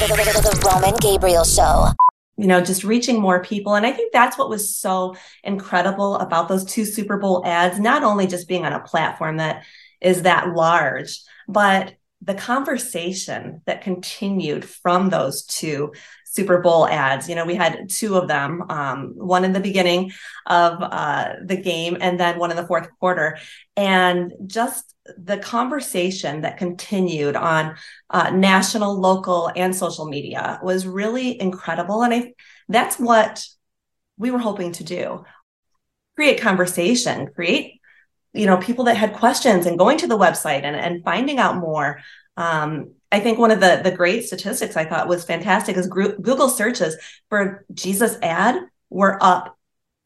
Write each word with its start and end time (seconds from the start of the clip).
The 0.00 0.70
Roman 0.72 0.94
Gabriel 0.96 1.44
Show. 1.44 1.88
You 2.38 2.46
know, 2.46 2.62
just 2.62 2.84
reaching 2.84 3.20
more 3.20 3.44
people. 3.44 3.74
And 3.74 3.84
I 3.84 3.92
think 3.92 4.14
that's 4.14 4.38
what 4.38 4.48
was 4.48 4.74
so 4.74 5.14
incredible 5.44 6.16
about 6.16 6.48
those 6.48 6.64
two 6.64 6.86
Super 6.86 7.18
Bowl 7.18 7.42
ads, 7.44 7.78
not 7.78 8.02
only 8.02 8.26
just 8.26 8.48
being 8.48 8.64
on 8.64 8.72
a 8.72 8.80
platform 8.80 9.36
that 9.36 9.64
is 10.00 10.22
that 10.22 10.54
large, 10.54 11.20
but 11.46 11.96
the 12.22 12.32
conversation 12.32 13.60
that 13.66 13.82
continued 13.82 14.64
from 14.64 15.10
those 15.10 15.44
two 15.44 15.92
Super 16.30 16.60
Bowl 16.60 16.86
ads. 16.86 17.28
You 17.28 17.34
know, 17.34 17.44
we 17.44 17.56
had 17.56 17.88
two 17.88 18.16
of 18.16 18.28
them, 18.28 18.64
um, 18.70 19.14
one 19.16 19.44
in 19.44 19.52
the 19.52 19.60
beginning 19.60 20.12
of 20.46 20.80
uh, 20.80 21.34
the 21.44 21.56
game 21.56 21.96
and 22.00 22.20
then 22.20 22.38
one 22.38 22.52
in 22.52 22.56
the 22.56 22.66
fourth 22.66 22.88
quarter. 23.00 23.38
And 23.76 24.32
just 24.46 24.94
the 25.18 25.38
conversation 25.38 26.42
that 26.42 26.56
continued 26.56 27.34
on 27.34 27.74
uh, 28.10 28.30
national, 28.30 29.00
local, 29.00 29.50
and 29.56 29.74
social 29.74 30.06
media 30.06 30.60
was 30.62 30.86
really 30.86 31.40
incredible. 31.40 32.02
And 32.02 32.14
I, 32.14 32.34
that's 32.68 32.96
what 32.96 33.44
we 34.16 34.30
were 34.30 34.38
hoping 34.38 34.72
to 34.72 34.84
do 34.84 35.24
create 36.14 36.40
conversation, 36.40 37.28
create 37.34 37.80
you 38.32 38.46
know 38.46 38.58
people 38.58 38.84
that 38.84 38.96
had 38.96 39.14
questions 39.14 39.66
and 39.66 39.78
going 39.78 39.98
to 39.98 40.06
the 40.06 40.18
website 40.18 40.62
and, 40.62 40.76
and 40.76 41.02
finding 41.02 41.38
out 41.38 41.56
more 41.56 42.00
um, 42.36 42.92
i 43.12 43.20
think 43.20 43.38
one 43.38 43.50
of 43.50 43.60
the 43.60 43.80
the 43.82 43.90
great 43.90 44.24
statistics 44.24 44.76
i 44.76 44.84
thought 44.84 45.08
was 45.08 45.24
fantastic 45.24 45.76
is 45.76 45.86
google 45.86 46.48
searches 46.48 46.96
for 47.28 47.64
jesus 47.72 48.16
ad 48.22 48.62
were 48.88 49.22
up 49.22 49.56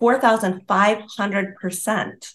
4500% 0.01 2.35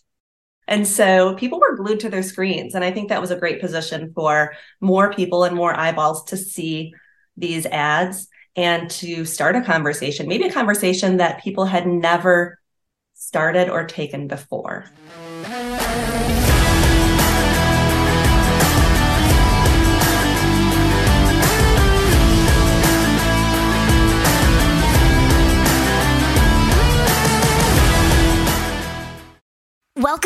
and 0.67 0.88
so 0.88 1.35
people 1.35 1.59
were 1.59 1.75
glued 1.75 1.99
to 1.99 2.09
their 2.09 2.23
screens 2.23 2.75
and 2.75 2.83
i 2.83 2.91
think 2.91 3.09
that 3.09 3.21
was 3.21 3.31
a 3.31 3.39
great 3.39 3.61
position 3.61 4.11
for 4.13 4.53
more 4.80 5.13
people 5.13 5.44
and 5.44 5.55
more 5.55 5.77
eyeballs 5.77 6.23
to 6.25 6.38
see 6.38 6.94
these 7.38 7.66
ads 7.67 8.27
and 8.55 8.89
to 8.89 9.25
start 9.25 9.55
a 9.55 9.61
conversation 9.61 10.27
maybe 10.27 10.45
a 10.45 10.53
conversation 10.53 11.17
that 11.17 11.44
people 11.44 11.66
had 11.66 11.85
never 11.85 12.59
started 13.13 13.69
or 13.69 13.85
taken 13.85 14.28
before 14.28 14.85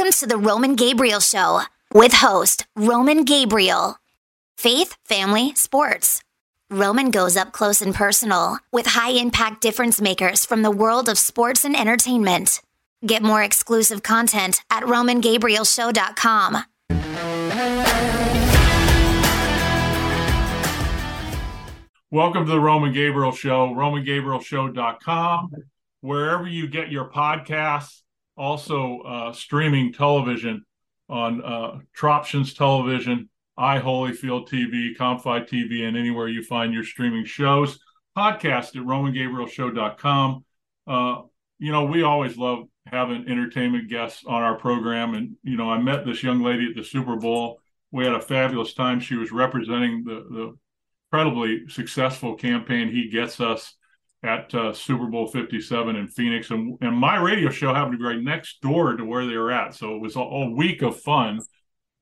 Welcome 0.03 0.19
to 0.19 0.27
the 0.27 0.37
Roman 0.37 0.75
Gabriel 0.75 1.21
Show 1.21 1.61
with 1.93 2.11
host 2.11 2.67
Roman 2.75 3.23
Gabriel. 3.23 3.95
Faith, 4.57 4.97
family, 5.05 5.55
sports. 5.55 6.21
Roman 6.69 7.09
goes 7.09 7.37
up 7.37 7.53
close 7.53 7.81
and 7.81 7.95
personal 7.95 8.59
with 8.73 8.85
high 8.85 9.11
impact 9.11 9.61
difference 9.61 10.01
makers 10.01 10.45
from 10.45 10.61
the 10.61 10.71
world 10.71 11.07
of 11.07 11.17
sports 11.17 11.63
and 11.63 11.73
entertainment. 11.73 12.61
Get 13.05 13.23
more 13.23 13.41
exclusive 13.41 14.03
content 14.03 14.61
at 14.69 14.83
RomanGabrielShow.com. 14.83 16.65
Welcome 22.11 22.45
to 22.45 22.51
the 22.51 22.59
Roman 22.59 22.91
Gabriel 22.91 23.31
Show, 23.31 23.69
RomanGabrielShow.com. 23.69 25.51
Wherever 26.01 26.45
you 26.45 26.67
get 26.67 26.91
your 26.91 27.09
podcasts, 27.09 28.02
also 28.37 28.99
uh, 28.99 29.33
streaming 29.33 29.93
television 29.93 30.65
on 31.09 31.43
uh, 31.43 31.79
Troptions 31.97 32.55
Television, 32.55 33.29
iHolyfield 33.57 34.49
TV, 34.49 34.95
Comfi 34.97 35.47
TV, 35.47 35.87
and 35.87 35.95
anywhere 35.97 36.27
you 36.27 36.43
find 36.43 36.73
your 36.73 36.83
streaming 36.83 37.25
shows. 37.25 37.79
Podcast 38.17 38.75
at 38.75 38.83
RomanGabrielShow.com. 38.83 40.45
Uh, 40.87 41.21
you 41.59 41.71
know, 41.71 41.85
we 41.85 42.03
always 42.03 42.37
love 42.37 42.65
having 42.87 43.27
entertainment 43.27 43.89
guests 43.89 44.23
on 44.25 44.41
our 44.41 44.55
program. 44.57 45.13
And, 45.13 45.35
you 45.43 45.57
know, 45.57 45.69
I 45.69 45.79
met 45.79 46.05
this 46.05 46.23
young 46.23 46.41
lady 46.41 46.67
at 46.69 46.75
the 46.75 46.83
Super 46.83 47.15
Bowl. 47.15 47.59
We 47.91 48.03
had 48.05 48.13
a 48.13 48.21
fabulous 48.21 48.73
time. 48.73 48.99
She 48.99 49.15
was 49.15 49.31
representing 49.31 50.03
the, 50.03 50.25
the 50.29 50.57
incredibly 51.11 51.67
successful 51.69 52.35
campaign 52.35 52.89
He 52.89 53.09
Gets 53.09 53.39
Us 53.39 53.75
at 54.23 54.53
uh, 54.55 54.71
Super 54.73 55.07
Bowl 55.07 55.27
57 55.27 55.95
in 55.95 56.07
Phoenix. 56.07 56.49
And, 56.49 56.77
and 56.81 56.95
my 56.95 57.17
radio 57.17 57.49
show 57.49 57.73
happened 57.73 57.93
to 57.93 57.97
be 57.97 58.05
right 58.05 58.21
next 58.21 58.61
door 58.61 58.95
to 58.95 59.03
where 59.03 59.27
they 59.27 59.35
were 59.35 59.51
at. 59.51 59.75
So 59.75 59.95
it 59.95 60.01
was 60.01 60.15
a, 60.15 60.21
a 60.21 60.49
week 60.49 60.81
of 60.81 60.99
fun 60.99 61.39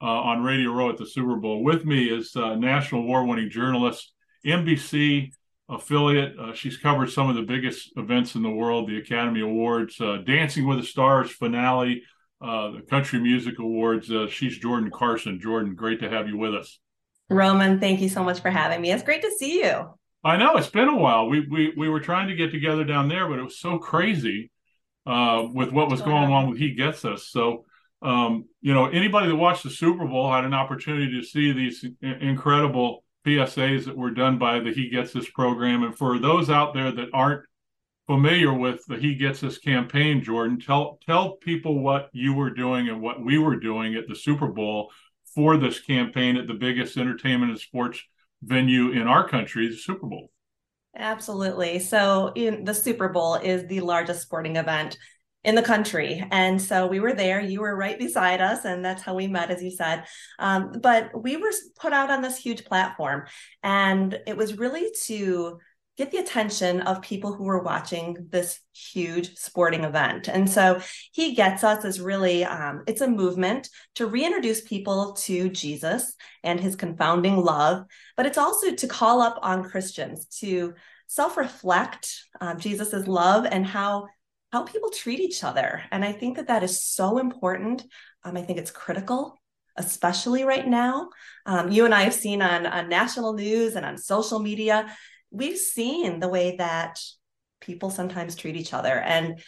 uh, 0.01 0.05
on 0.05 0.43
Radio 0.43 0.71
Row 0.71 0.89
at 0.89 0.97
the 0.97 1.05
Super 1.05 1.35
Bowl. 1.35 1.63
With 1.63 1.83
me 1.83 2.05
is 2.05 2.35
uh, 2.35 2.55
national 2.55 3.01
award 3.01 3.27
winning 3.27 3.49
journalist, 3.49 4.13
NBC 4.45 5.31
affiliate. 5.67 6.37
Uh, 6.37 6.53
she's 6.53 6.77
covered 6.77 7.09
some 7.09 7.29
of 7.29 7.35
the 7.35 7.41
biggest 7.41 7.91
events 7.97 8.35
in 8.35 8.43
the 8.43 8.49
world, 8.49 8.87
the 8.87 8.97
Academy 8.97 9.41
Awards, 9.41 9.99
uh, 9.99 10.17
Dancing 10.25 10.67
with 10.67 10.79
the 10.79 10.85
Stars 10.85 11.31
finale, 11.31 12.03
uh, 12.39 12.71
the 12.71 12.81
Country 12.81 13.19
Music 13.19 13.57
Awards. 13.57 14.11
She's 14.29 14.59
Jordan 14.59 14.91
Carson. 14.91 15.39
Jordan, 15.39 15.73
great 15.73 15.99
to 16.01 16.09
have 16.09 16.27
you 16.27 16.37
with 16.37 16.53
us. 16.53 16.79
Roman, 17.29 17.79
thank 17.79 18.01
you 18.01 18.09
so 18.09 18.23
much 18.23 18.41
for 18.41 18.49
having 18.49 18.81
me. 18.81 18.91
It's 18.91 19.03
great 19.03 19.21
to 19.21 19.31
see 19.31 19.63
you. 19.63 19.93
I 20.23 20.37
know 20.37 20.55
it's 20.55 20.69
been 20.69 20.87
a 20.87 20.97
while. 20.97 21.27
We 21.27 21.47
we 21.47 21.73
we 21.75 21.89
were 21.89 21.99
trying 21.99 22.27
to 22.27 22.35
get 22.35 22.51
together 22.51 22.83
down 22.83 23.07
there, 23.09 23.27
but 23.27 23.39
it 23.39 23.43
was 23.43 23.59
so 23.59 23.79
crazy 23.79 24.51
uh, 25.05 25.47
with 25.53 25.71
what 25.71 25.89
was 25.89 26.01
going 26.01 26.31
on 26.31 26.49
with 26.49 26.59
He 26.59 26.75
Gets 26.75 27.05
Us. 27.05 27.27
So 27.27 27.65
um, 28.01 28.45
you 28.61 28.73
know, 28.73 28.87
anybody 28.87 29.27
that 29.27 29.35
watched 29.35 29.63
the 29.63 29.69
Super 29.69 30.05
Bowl 30.07 30.31
had 30.31 30.43
an 30.43 30.53
opportunity 30.53 31.19
to 31.19 31.25
see 31.25 31.51
these 31.51 31.85
incredible 32.01 33.03
PSAs 33.25 33.85
that 33.85 33.95
were 33.97 34.11
done 34.11 34.39
by 34.39 34.59
the 34.59 34.73
He 34.73 34.89
Gets 34.89 35.13
This 35.13 35.29
program. 35.29 35.83
And 35.83 35.95
for 35.95 36.17
those 36.17 36.49
out 36.49 36.73
there 36.73 36.91
that 36.91 37.09
aren't 37.13 37.45
familiar 38.07 38.53
with 38.53 38.83
the 38.87 38.97
He 38.97 39.15
Gets 39.15 39.41
This 39.41 39.59
campaign, 39.59 40.23
Jordan, 40.23 40.59
tell 40.59 40.99
tell 41.05 41.33
people 41.33 41.79
what 41.79 42.09
you 42.11 42.33
were 42.33 42.49
doing 42.49 42.89
and 42.89 43.01
what 43.01 43.23
we 43.23 43.37
were 43.37 43.57
doing 43.57 43.93
at 43.95 44.07
the 44.07 44.15
Super 44.15 44.47
Bowl 44.47 44.91
for 45.35 45.57
this 45.57 45.79
campaign 45.79 46.37
at 46.37 46.47
the 46.47 46.53
biggest 46.55 46.97
entertainment 46.97 47.51
and 47.51 47.59
sports 47.59 48.01
venue 48.41 48.91
in 48.91 49.07
our 49.07 49.27
country, 49.27 49.67
the 49.67 49.75
Super 49.75 50.07
Bowl. 50.07 50.29
Absolutely. 50.95 51.79
So, 51.79 52.31
in, 52.35 52.63
the 52.65 52.73
Super 52.73 53.09
Bowl 53.09 53.35
is 53.35 53.65
the 53.67 53.81
largest 53.81 54.21
sporting 54.21 54.57
event 54.57 54.97
in 55.43 55.55
the 55.55 55.61
country. 55.61 56.23
And 56.31 56.61
so 56.61 56.85
we 56.85 56.99
were 56.99 57.13
there. 57.13 57.39
You 57.41 57.61
were 57.61 57.75
right 57.75 57.97
beside 57.97 58.41
us, 58.41 58.63
and 58.63 58.85
that's 58.85 59.01
how 59.01 59.15
we 59.15 59.27
met, 59.27 59.49
as 59.49 59.63
you 59.63 59.71
said. 59.71 60.05
Um, 60.37 60.73
but 60.81 61.09
we 61.19 61.37
were 61.37 61.51
put 61.79 61.93
out 61.93 62.11
on 62.11 62.21
this 62.21 62.37
huge 62.37 62.63
platform, 62.65 63.25
and 63.63 64.19
it 64.27 64.37
was 64.37 64.57
really 64.57 64.91
to 65.05 65.57
get 65.97 66.11
the 66.11 66.17
attention 66.17 66.81
of 66.81 67.01
people 67.01 67.33
who 67.33 67.43
were 67.43 67.61
watching 67.61 68.15
this 68.29 68.59
huge 68.73 69.35
sporting 69.35 69.83
event 69.83 70.27
and 70.27 70.49
so 70.49 70.79
he 71.11 71.35
gets 71.35 71.63
us 71.63 71.85
as 71.85 71.99
really 71.99 72.43
um, 72.45 72.83
it's 72.87 73.01
a 73.01 73.07
movement 73.07 73.69
to 73.95 74.07
reintroduce 74.07 74.61
people 74.61 75.13
to 75.13 75.49
jesus 75.49 76.15
and 76.43 76.59
his 76.59 76.75
confounding 76.75 77.37
love 77.37 77.85
but 78.17 78.25
it's 78.25 78.37
also 78.37 78.73
to 78.73 78.87
call 78.87 79.21
up 79.21 79.37
on 79.41 79.63
christians 79.63 80.25
to 80.25 80.73
self-reflect 81.07 82.23
um, 82.39 82.57
jesus's 82.59 83.07
love 83.07 83.45
and 83.45 83.65
how 83.65 84.07
how 84.51 84.63
people 84.63 84.89
treat 84.89 85.19
each 85.19 85.43
other. 85.43 85.83
And 85.91 86.03
I 86.03 86.11
think 86.11 86.35
that 86.37 86.47
that 86.47 86.63
is 86.63 86.83
so 86.83 87.17
important. 87.17 87.83
Um, 88.23 88.35
I 88.35 88.41
think 88.41 88.59
it's 88.59 88.71
critical, 88.71 89.39
especially 89.77 90.43
right 90.43 90.67
now. 90.67 91.09
Um, 91.45 91.71
you 91.71 91.85
and 91.85 91.93
I 91.93 92.03
have 92.03 92.13
seen 92.13 92.41
on, 92.41 92.65
on 92.65 92.89
national 92.89 93.33
news 93.33 93.75
and 93.75 93.85
on 93.85 93.97
social 93.97 94.39
media, 94.39 94.93
we've 95.31 95.57
seen 95.57 96.19
the 96.19 96.27
way 96.27 96.57
that 96.57 96.99
people 97.61 97.89
sometimes 97.89 98.35
treat 98.35 98.55
each 98.55 98.73
other. 98.73 98.99
And 98.99 99.41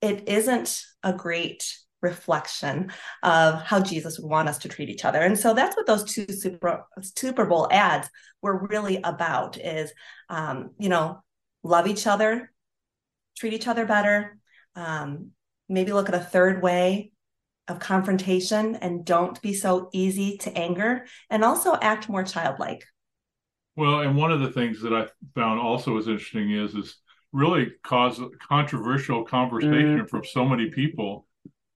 it 0.00 0.28
isn't 0.28 0.82
a 1.02 1.12
great 1.12 1.76
reflection 2.02 2.90
of 3.22 3.62
how 3.62 3.80
Jesus 3.80 4.18
would 4.18 4.30
want 4.30 4.48
us 4.48 4.58
to 4.58 4.68
treat 4.68 4.88
each 4.88 5.04
other. 5.04 5.20
And 5.20 5.38
so 5.38 5.54
that's 5.54 5.76
what 5.76 5.86
those 5.86 6.04
two 6.04 6.26
Super, 6.26 6.86
Super 7.02 7.44
Bowl 7.44 7.68
ads 7.70 8.08
were 8.42 8.66
really 8.68 9.00
about 9.02 9.58
is, 9.58 9.92
um, 10.28 10.70
you 10.78 10.88
know, 10.88 11.22
love 11.62 11.86
each 11.86 12.06
other, 12.06 12.52
treat 13.36 13.52
each 13.52 13.68
other 13.68 13.84
better, 13.84 14.38
um, 14.76 15.30
maybe 15.68 15.92
look 15.92 16.08
at 16.08 16.14
a 16.14 16.20
third 16.20 16.62
way 16.62 17.12
of 17.68 17.78
confrontation 17.78 18.76
and 18.76 19.04
don't 19.04 19.40
be 19.42 19.54
so 19.54 19.88
easy 19.92 20.38
to 20.38 20.56
anger 20.56 21.06
and 21.28 21.44
also 21.44 21.76
act 21.80 22.08
more 22.08 22.24
childlike 22.24 22.84
well 23.80 24.00
and 24.00 24.16
one 24.16 24.30
of 24.30 24.40
the 24.40 24.50
things 24.50 24.80
that 24.82 24.92
i 24.92 25.06
found 25.34 25.58
also 25.58 25.92
was 25.92 26.08
interesting 26.08 26.50
is 26.50 26.74
is 26.74 26.96
really 27.32 27.72
caused 27.82 28.20
controversial 28.38 29.24
conversation 29.24 30.00
mm. 30.00 30.10
from 30.10 30.24
so 30.24 30.44
many 30.44 30.70
people 30.70 31.26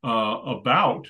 uh, 0.02 0.38
about 0.46 1.08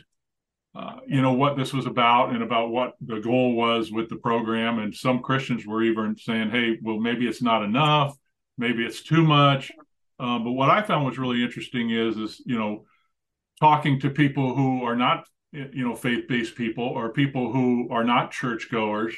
uh, 0.75 0.97
you 1.07 1.23
know 1.23 1.33
what 1.33 1.57
this 1.57 1.73
was 1.73 1.87
about 1.87 2.31
and 2.31 2.43
about 2.43 2.71
what 2.71 2.95
the 3.01 3.21
goal 3.21 3.55
was 3.55 3.93
with 3.93 4.09
the 4.09 4.17
program. 4.17 4.79
And 4.81 4.95
some 4.95 5.21
christians 5.23 5.67
were 5.67 5.83
even 5.83 6.17
saying 6.17 6.51
hey 6.51 6.79
well 6.83 6.99
maybe 6.99 7.27
it's 7.27 7.43
not 7.43 7.63
enough. 7.63 8.17
Maybe 8.59 8.85
it's 8.85 9.03
too 9.03 9.25
much. 9.25 9.73
Um, 10.21 10.45
but 10.45 10.53
what 10.53 10.71
I 10.71 10.83
found 10.83 11.07
was 11.07 11.19
really 11.19 11.43
interesting 11.43 11.91
is 11.91 12.17
is 12.17 12.43
you 12.45 12.59
know 12.59 12.85
talking 13.61 14.01
to 14.01 14.11
people 14.11 14.55
who 14.55 14.85
are 14.85 14.97
not 14.97 15.27
you 15.53 15.87
know 15.87 15.95
faith 15.95 16.27
based 16.29 16.57
people 16.57 16.85
or 16.85 17.11
people 17.11 17.53
who 17.53 17.89
are 17.91 18.05
not 18.05 18.33
churchgoers 18.33 19.15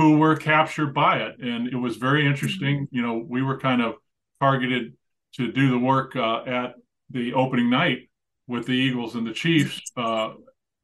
who 0.00 0.16
were 0.16 0.34
captured 0.34 0.94
by 0.94 1.18
it. 1.18 1.38
And 1.40 1.68
it 1.68 1.76
was 1.76 1.96
very 1.96 2.26
interesting. 2.26 2.86
Mm-hmm. 2.86 2.96
You 2.96 3.02
know, 3.02 3.26
we 3.28 3.42
were 3.42 3.58
kind 3.58 3.82
of 3.82 3.94
targeted 4.40 4.94
to 5.34 5.52
do 5.52 5.70
the 5.70 5.78
work 5.78 6.16
uh, 6.16 6.42
at 6.44 6.74
the 7.10 7.34
opening 7.34 7.68
night 7.68 8.08
with 8.46 8.66
the 8.66 8.72
Eagles 8.72 9.14
and 9.14 9.26
the 9.26 9.32
Chiefs, 9.32 9.80
uh, 9.96 10.30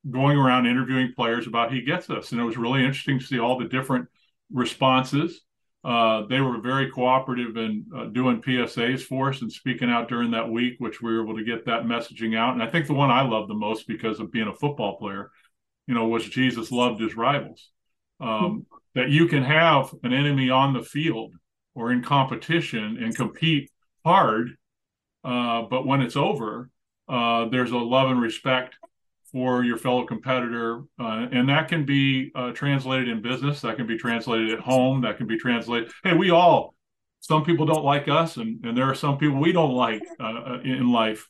going 0.09 0.37
around 0.37 0.67
interviewing 0.67 1.13
players 1.17 1.47
about 1.47 1.73
he 1.73 1.81
gets 1.81 2.11
us. 2.11 2.31
And 2.31 2.41
it 2.41 2.45
was 2.45 2.57
really 2.57 2.81
interesting 2.81 3.19
to 3.19 3.25
see 3.25 3.41
all 3.41 3.59
the 3.59 3.65
different 3.65 4.07
responses. 4.53 5.41
Uh, 5.83 6.27
they 6.27 6.41
were 6.41 6.61
very 6.61 6.91
cooperative 6.91 7.57
in 7.57 7.87
uh, 7.97 8.05
doing 8.07 8.43
PSAs 8.43 9.01
for 9.01 9.31
us 9.31 9.41
and 9.41 9.51
speaking 9.51 9.89
out 9.89 10.09
during 10.09 10.33
that 10.33 10.49
week, 10.49 10.75
which 10.79 11.01
we 11.01 11.13
were 11.13 11.23
able 11.23 11.37
to 11.37 11.45
get 11.45 11.65
that 11.65 11.85
messaging 11.85 12.37
out. 12.37 12.55
And 12.55 12.63
I 12.63 12.69
think 12.69 12.87
the 12.87 12.93
one 12.93 13.11
I 13.11 13.23
loved 13.23 13.49
the 13.49 13.55
most 13.55 13.87
because 13.89 14.21
of 14.21 14.33
being 14.33 14.49
a 14.49 14.55
football 14.55 14.99
player, 14.99 15.31
you 15.87 15.95
know, 15.95 16.07
was 16.07 16.29
Jesus 16.29 16.71
loved 16.71 17.01
his 17.01 17.17
rivals. 17.17 17.71
Um, 18.21 18.29
mm-hmm. 18.29 18.59
That 18.95 19.11
you 19.11 19.29
can 19.29 19.43
have 19.43 19.93
an 20.05 20.15
enemy 20.15 20.49
on 20.49 20.73
the 20.73 20.83
field 20.83 21.35
or 21.75 21.93
in 21.93 22.03
competition 22.03 22.97
and 23.03 23.15
compete 23.15 23.71
hard, 24.07 24.57
uh, 25.23 25.63
but 25.63 25.87
when 25.87 26.01
it's 26.01 26.17
over, 26.17 26.71
uh, 27.09 27.47
there's 27.51 27.73
a 27.73 27.77
love 27.77 28.11
and 28.11 28.23
respect 28.23 28.77
for 29.31 29.63
your 29.65 29.77
fellow 29.77 30.07
competitor. 30.07 30.83
Uh, 30.99 31.27
and 31.31 31.49
that 31.51 31.69
can 31.69 31.85
be 31.85 32.33
uh, 32.35 32.53
translated 32.53 33.09
in 33.09 33.21
business, 33.21 33.61
that 33.61 33.77
can 33.77 33.87
be 33.87 33.99
translated 33.99 34.51
at 34.51 34.61
home, 34.61 35.03
that 35.03 35.19
can 35.19 35.27
be 35.27 35.37
translated. 35.37 35.93
Hey, 36.03 36.15
we 36.15 36.31
all, 36.31 36.75
some 37.21 37.45
people 37.45 37.67
don't 37.67 37.85
like 37.85 38.09
us, 38.09 38.39
and, 38.39 38.65
and 38.65 38.75
there 38.77 38.87
are 38.87 38.95
some 38.95 39.19
people 39.19 39.39
we 39.39 39.53
don't 39.53 39.75
like 39.75 40.03
uh, 40.19 40.25
uh, 40.25 40.61
in 40.65 40.91
life. 40.91 41.29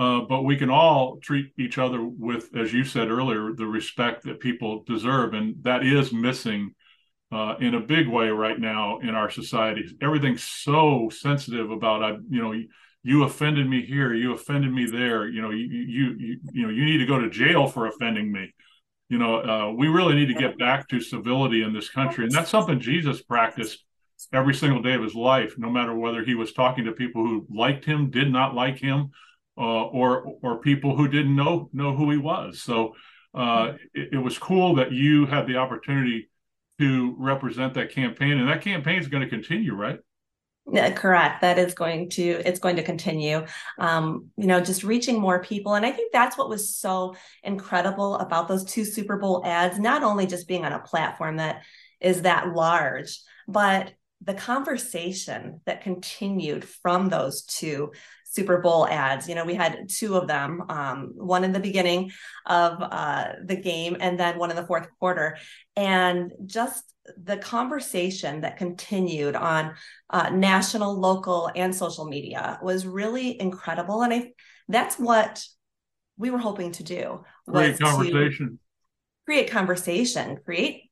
Uh, 0.00 0.22
but 0.22 0.44
we 0.44 0.56
can 0.56 0.70
all 0.70 1.18
treat 1.18 1.52
each 1.58 1.76
other 1.76 2.02
with, 2.02 2.48
as 2.56 2.72
you 2.72 2.84
said 2.84 3.10
earlier, 3.10 3.52
the 3.52 3.66
respect 3.66 4.24
that 4.24 4.40
people 4.40 4.82
deserve. 4.86 5.34
And 5.34 5.62
that 5.62 5.84
is 5.84 6.10
missing 6.10 6.74
uh, 7.30 7.56
in 7.60 7.74
a 7.74 7.80
big 7.80 8.08
way 8.08 8.30
right 8.30 8.58
now 8.58 8.98
in 9.00 9.10
our 9.10 9.28
society. 9.28 9.84
Everything's 10.00 10.42
so 10.42 11.10
sensitive 11.12 11.70
about, 11.70 12.02
I, 12.02 12.12
you 12.30 12.40
know, 12.42 12.54
you 13.02 13.24
offended 13.24 13.66
me 13.66 13.80
here 13.80 14.12
you 14.12 14.34
offended 14.34 14.70
me 14.70 14.84
there 14.84 15.26
you 15.26 15.40
know 15.40 15.48
you 15.50 15.66
you 15.66 16.16
you, 16.18 16.40
you 16.52 16.66
know 16.66 16.72
you 16.72 16.84
need 16.84 16.98
to 16.98 17.06
go 17.06 17.18
to 17.18 17.30
jail 17.30 17.66
for 17.66 17.86
offending 17.86 18.30
me 18.30 18.52
you 19.08 19.16
know 19.16 19.36
uh, 19.40 19.72
we 19.72 19.88
really 19.88 20.14
need 20.14 20.26
to 20.26 20.34
get 20.34 20.58
back 20.58 20.86
to 20.86 21.00
civility 21.00 21.62
in 21.62 21.72
this 21.72 21.88
country 21.88 22.24
and 22.24 22.32
that's 22.34 22.50
something 22.50 22.78
jesus 22.78 23.22
practiced 23.22 23.84
every 24.34 24.54
single 24.54 24.82
day 24.82 24.92
of 24.92 25.02
his 25.02 25.14
life 25.14 25.54
no 25.56 25.70
matter 25.70 25.94
whether 25.94 26.22
he 26.22 26.34
was 26.34 26.52
talking 26.52 26.84
to 26.84 26.92
people 26.92 27.24
who 27.24 27.46
liked 27.48 27.86
him 27.86 28.10
did 28.10 28.30
not 28.30 28.54
like 28.54 28.78
him 28.78 29.10
uh, 29.60 29.84
or 29.88 30.36
or 30.42 30.58
people 30.58 30.96
who 30.96 31.06
didn't 31.06 31.36
know 31.36 31.68
know 31.72 31.94
who 31.94 32.10
he 32.10 32.16
was. 32.16 32.62
So 32.62 32.94
uh, 33.34 33.74
it, 33.92 34.14
it 34.14 34.18
was 34.18 34.38
cool 34.38 34.74
that 34.76 34.92
you 34.92 35.26
had 35.26 35.46
the 35.46 35.56
opportunity 35.56 36.30
to 36.78 37.14
represent 37.18 37.74
that 37.74 37.92
campaign 37.92 38.38
and 38.38 38.48
that 38.48 38.62
campaign 38.62 38.98
is 38.98 39.08
going 39.08 39.22
to 39.22 39.28
continue 39.28 39.74
right? 39.74 39.98
Yeah, 40.72 40.90
correct. 40.92 41.40
That 41.40 41.58
is 41.58 41.74
going 41.74 42.10
to 42.10 42.22
it's 42.22 42.60
going 42.60 42.76
to 42.76 42.82
continue. 42.82 43.44
Um, 43.78 44.30
you 44.36 44.46
know 44.46 44.60
just 44.60 44.82
reaching 44.82 45.20
more 45.20 45.42
people 45.42 45.74
and 45.74 45.84
i 45.84 45.90
think 45.90 46.12
that's 46.12 46.38
what 46.38 46.48
was 46.48 46.74
so 46.74 47.14
incredible 47.42 48.16
about 48.16 48.48
those 48.48 48.64
two 48.64 48.84
super 48.84 49.18
bowl 49.18 49.42
ads 49.44 49.78
not 49.78 50.02
only 50.02 50.26
just 50.26 50.48
being 50.48 50.64
on 50.64 50.72
a 50.72 50.80
platform 50.80 51.36
that 51.36 51.62
is 52.00 52.22
that 52.22 52.54
large 52.54 53.20
but 53.46 53.92
the 54.22 54.34
conversation 54.34 55.60
that 55.64 55.82
continued 55.82 56.64
from 56.64 57.08
those 57.08 57.42
two 57.42 57.90
Super 58.30 58.58
Bowl 58.58 58.86
ads. 58.86 59.28
You 59.28 59.34
know, 59.34 59.44
we 59.44 59.54
had 59.54 59.88
two 59.88 60.16
of 60.16 60.28
them, 60.28 60.62
um, 60.68 61.12
one 61.16 61.42
in 61.42 61.52
the 61.52 61.60
beginning 61.60 62.12
of 62.46 62.80
uh, 62.80 63.32
the 63.44 63.56
game 63.56 63.96
and 63.98 64.18
then 64.18 64.38
one 64.38 64.50
in 64.50 64.56
the 64.56 64.66
fourth 64.66 64.88
quarter. 65.00 65.36
And 65.74 66.32
just 66.46 66.84
the 67.16 67.36
conversation 67.36 68.42
that 68.42 68.56
continued 68.56 69.34
on 69.34 69.74
uh, 70.10 70.30
national, 70.30 70.98
local, 70.98 71.50
and 71.56 71.74
social 71.74 72.04
media 72.04 72.60
was 72.62 72.86
really 72.86 73.40
incredible. 73.40 74.02
And 74.02 74.14
I 74.14 74.32
that's 74.68 74.96
what 74.96 75.44
we 76.16 76.30
were 76.30 76.38
hoping 76.38 76.70
to 76.72 76.84
do. 76.84 77.24
Create 77.48 77.80
conversation. 77.80 78.58
Create 79.26 79.50
conversation, 79.50 80.38
create 80.44 80.82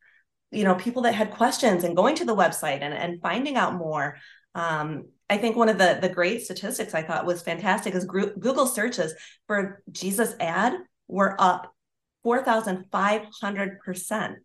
you 0.50 0.64
know 0.64 0.75
people 0.75 1.02
that 1.02 1.14
had 1.14 1.31
questions 1.31 1.85
and 1.85 1.94
going 1.94 2.17
to 2.17 2.25
the 2.25 2.35
website 2.35 2.81
and, 2.81 2.94
and 2.94 3.20
finding 3.20 3.56
out 3.56 3.75
more 3.75 4.17
um, 4.55 5.05
i 5.30 5.36
think 5.36 5.56
one 5.56 5.69
of 5.69 5.78
the 5.78 5.98
the 6.00 6.08
great 6.08 6.42
statistics 6.42 6.94
i 6.94 7.02
thought 7.02 7.26
was 7.26 7.42
fantastic 7.42 7.94
is 7.94 8.04
google 8.04 8.66
searches 8.66 9.14
for 9.46 9.82
jesus 9.90 10.34
ad 10.40 10.75
were 11.06 11.36
up 11.38 11.72
4500% 12.26 14.36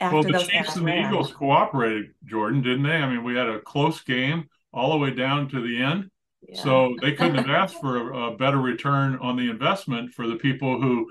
well, 0.00 0.22
the 0.22 0.38
Chiefs 0.38 0.76
and 0.76 0.88
the. 0.88 0.98
Eagles 0.98 1.32
cooperated, 1.32 2.14
Jordan, 2.24 2.62
didn't 2.62 2.84
they? 2.84 2.96
I 2.96 3.08
mean, 3.08 3.22
we 3.22 3.36
had 3.36 3.48
a 3.48 3.60
close 3.60 4.00
game 4.00 4.48
all 4.72 4.92
the 4.92 4.96
way 4.96 5.10
down 5.10 5.48
to 5.50 5.60
the 5.60 5.82
end. 5.82 6.10
Yeah. 6.48 6.62
So 6.62 6.96
they 7.02 7.12
couldn't 7.12 7.34
have 7.34 7.50
asked 7.50 7.80
for 7.80 8.12
a, 8.12 8.32
a, 8.32 8.36
better 8.36 8.56
return 8.56 9.18
on 9.20 9.36
the 9.36 9.50
investment 9.50 10.14
for 10.14 10.26
the 10.26 10.36
people 10.36 10.80
who 10.80 11.10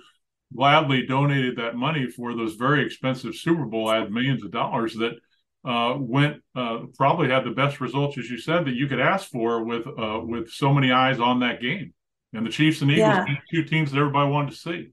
gladly 0.55 1.05
donated 1.05 1.57
that 1.57 1.75
money 1.75 2.07
for 2.07 2.33
those 2.33 2.55
very 2.55 2.83
expensive 2.83 3.35
Super 3.35 3.65
Bowl 3.65 3.91
ads, 3.91 4.09
millions 4.09 4.43
of 4.43 4.49
dollars 4.49 4.95
that 4.95 5.19
uh, 5.65 5.95
went 5.97 6.41
uh, 6.55 6.79
probably 6.97 7.29
had 7.29 7.43
the 7.43 7.51
best 7.51 7.81
results, 7.81 8.17
as 8.17 8.29
you 8.29 8.37
said, 8.37 8.65
that 8.65 8.75
you 8.75 8.87
could 8.87 8.99
ask 8.99 9.29
for 9.29 9.63
with 9.63 9.85
uh, 9.87 10.21
with 10.23 10.49
so 10.51 10.73
many 10.73 10.91
eyes 10.91 11.19
on 11.19 11.39
that 11.41 11.61
game. 11.61 11.93
And 12.33 12.45
the 12.45 12.51
Chiefs 12.51 12.81
and 12.81 12.91
Eagles, 12.91 13.25
yeah. 13.27 13.35
two 13.51 13.63
teams 13.63 13.91
that 13.91 13.99
everybody 13.99 14.29
wanted 14.29 14.51
to 14.51 14.57
see. 14.57 14.89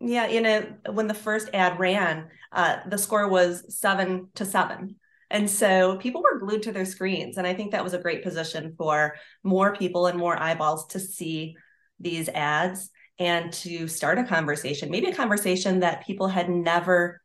Yeah, 0.00 0.28
you 0.28 0.40
know, 0.40 0.66
when 0.90 1.06
the 1.06 1.14
first 1.14 1.50
ad 1.52 1.78
ran, 1.78 2.28
uh, 2.52 2.78
the 2.88 2.98
score 2.98 3.28
was 3.28 3.76
seven 3.76 4.28
to 4.34 4.44
seven. 4.44 4.96
And 5.30 5.48
so 5.48 5.96
people 5.96 6.22
were 6.22 6.38
glued 6.38 6.64
to 6.64 6.72
their 6.72 6.84
screens. 6.84 7.38
And 7.38 7.46
I 7.46 7.54
think 7.54 7.72
that 7.72 7.82
was 7.82 7.94
a 7.94 7.98
great 7.98 8.22
position 8.22 8.74
for 8.76 9.16
more 9.42 9.74
people 9.74 10.06
and 10.06 10.18
more 10.18 10.40
eyeballs 10.40 10.86
to 10.88 11.00
see 11.00 11.56
these 11.98 12.28
ads 12.28 12.90
and 13.18 13.52
to 13.52 13.88
start 13.88 14.18
a 14.18 14.24
conversation, 14.24 14.90
maybe 14.90 15.08
a 15.08 15.14
conversation 15.14 15.80
that 15.80 16.04
people 16.04 16.28
had 16.28 16.50
never 16.50 17.22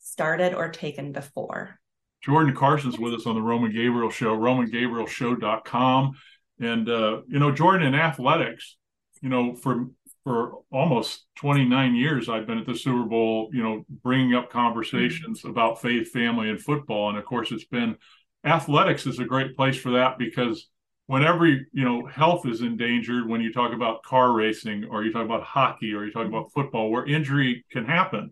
started 0.00 0.54
or 0.54 0.68
taken 0.68 1.12
before. 1.12 1.78
Jordan 2.24 2.54
Carson's 2.54 2.98
with 2.98 3.12
us 3.12 3.26
on 3.26 3.34
the 3.34 3.42
Roman 3.42 3.70
Gabriel 3.70 4.08
Show, 4.08 4.34
romangabrielshow.com. 4.36 6.12
And, 6.58 6.88
uh, 6.88 7.20
you 7.28 7.38
know, 7.38 7.52
Jordan 7.52 7.88
in 7.88 7.94
athletics, 7.94 8.76
you 9.20 9.28
know, 9.28 9.54
for 9.54 9.88
for 10.22 10.60
almost 10.72 11.26
29 11.36 11.94
years 11.94 12.30
i've 12.30 12.46
been 12.46 12.56
at 12.56 12.64
the 12.64 12.74
super 12.74 13.04
bowl 13.04 13.50
you 13.52 13.62
know 13.62 13.84
bringing 14.02 14.34
up 14.34 14.48
conversations 14.48 15.40
mm-hmm. 15.40 15.50
about 15.50 15.82
faith 15.82 16.10
family 16.12 16.48
and 16.48 16.58
football 16.58 17.10
and 17.10 17.18
of 17.18 17.26
course 17.26 17.52
it's 17.52 17.66
been 17.66 17.94
athletics 18.42 19.04
is 19.04 19.18
a 19.18 19.24
great 19.24 19.54
place 19.54 19.76
for 19.76 19.90
that 19.90 20.16
because 20.16 20.70
whenever 21.08 21.46
you 21.46 21.66
know 21.74 22.06
health 22.06 22.46
is 22.46 22.62
endangered 22.62 23.28
when 23.28 23.42
you 23.42 23.52
talk 23.52 23.74
about 23.74 24.02
car 24.02 24.32
racing 24.32 24.86
or 24.90 25.04
you 25.04 25.12
talk 25.12 25.26
about 25.26 25.42
hockey 25.42 25.92
or 25.92 26.06
you 26.06 26.10
talk 26.10 26.26
about 26.26 26.50
football 26.54 26.90
where 26.90 27.04
injury 27.04 27.62
can 27.70 27.84
happen 27.84 28.30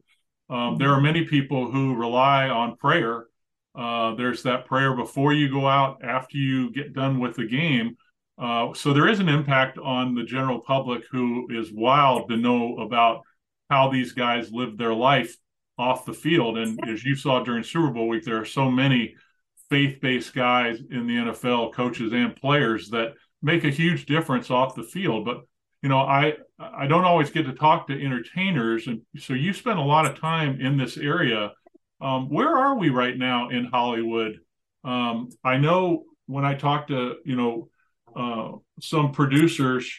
um, 0.49 0.79
there 0.79 0.89
are 0.89 0.95
mm-hmm. 0.95 1.05
many 1.05 1.25
people 1.27 1.71
who 1.71 1.95
rely 1.95 2.49
on 2.49 2.75
prayer 2.79 3.27
uh, 3.75 4.15
there's 4.15 4.43
that 4.43 4.67
prayer 4.67 4.95
before 4.95 5.33
you 5.33 5.51
go 5.51 5.67
out 5.67 6.05
after 6.05 6.37
you 6.37 6.71
get 6.73 6.93
done 6.93 7.19
with 7.19 7.37
the 7.37 7.47
game 7.47 7.97
uh, 8.39 8.73
so 8.75 8.93
there 8.93 9.09
is 9.09 9.21
an 9.21 9.29
impact 9.29 9.79
on 9.79 10.15
the 10.15 10.25
general 10.25 10.61
public 10.61 11.05
who 11.11 11.49
is 11.51 11.73
wild 11.73 12.29
to 12.29 12.37
know 12.37 12.79
about 12.79 13.23
how 13.71 13.89
these 13.89 14.13
guys 14.13 14.51
live 14.53 14.77
their 14.77 14.95
life 14.95 15.37
off 15.79 16.05
the 16.05 16.13
field. 16.13 16.59
And 16.59 16.79
as 16.89 17.05
you 17.05 17.15
saw 17.15 17.43
during 17.43 17.63
Super 17.63 17.91
Bowl 17.91 18.09
week, 18.09 18.25
there 18.25 18.41
are 18.41 18.45
so 18.45 18.71
many 18.71 19.15
faith-based 19.71 20.35
guys 20.35 20.81
in 20.91 21.07
the 21.07 21.15
NFL, 21.15 21.73
coaches 21.73 22.13
and 22.13 22.35
players 22.37 22.91
that 22.91 23.15
make 23.43 23.65
a 23.65 23.71
huge 23.71 24.07
difference 24.07 24.51
off 24.51 24.75
the 24.75 24.83
field. 24.83 25.25
But 25.25 25.43
you 25.83 25.89
know, 25.89 25.99
I 25.99 26.35
I 26.59 26.87
don't 26.87 27.05
always 27.05 27.31
get 27.31 27.45
to 27.47 27.53
talk 27.53 27.89
to 27.89 28.05
entertainers, 28.05 28.87
and 28.87 29.03
so 29.19 29.35
you 29.35 29.53
spend 29.53 29.81
a 29.81 29.83
lot 29.83 30.07
of 30.07 30.19
time 30.19 30.61
in 30.61 30.77
this 30.77 30.97
area. 30.97 31.53
Um, 32.03 32.29
where 32.29 32.57
are 32.57 32.77
we 32.77 32.91
right 32.91 33.17
now 33.17 33.51
in 33.51 33.67
Hollywood? 33.67 34.41
Um, 34.85 35.29
I 35.45 35.57
know 35.57 36.05
when 36.27 36.45
I 36.45 36.55
talked 36.55 36.89
to 36.89 37.17
you 37.25 37.37
know 37.37 37.69
uh, 38.17 38.59
some 38.81 39.13
producers 39.13 39.91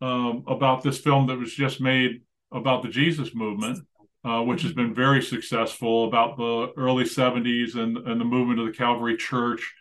um, 0.00 0.44
about 0.48 0.82
this 0.82 0.98
film 0.98 1.28
that 1.28 1.38
was 1.38 1.54
just 1.54 1.80
made 1.80 2.22
about 2.52 2.82
the 2.82 2.88
Jesus 2.88 3.34
movement, 3.34 3.78
uh, 4.24 4.42
which 4.42 4.62
has 4.62 4.72
been 4.72 4.94
very 4.94 5.22
successful 5.22 6.06
about 6.08 6.36
the 6.36 6.72
early 6.76 7.04
70s 7.04 7.76
and, 7.76 7.96
and 7.98 8.20
the 8.20 8.24
movement 8.24 8.60
of 8.60 8.66
the 8.66 8.72
Calvary 8.72 9.16
Church 9.16 9.72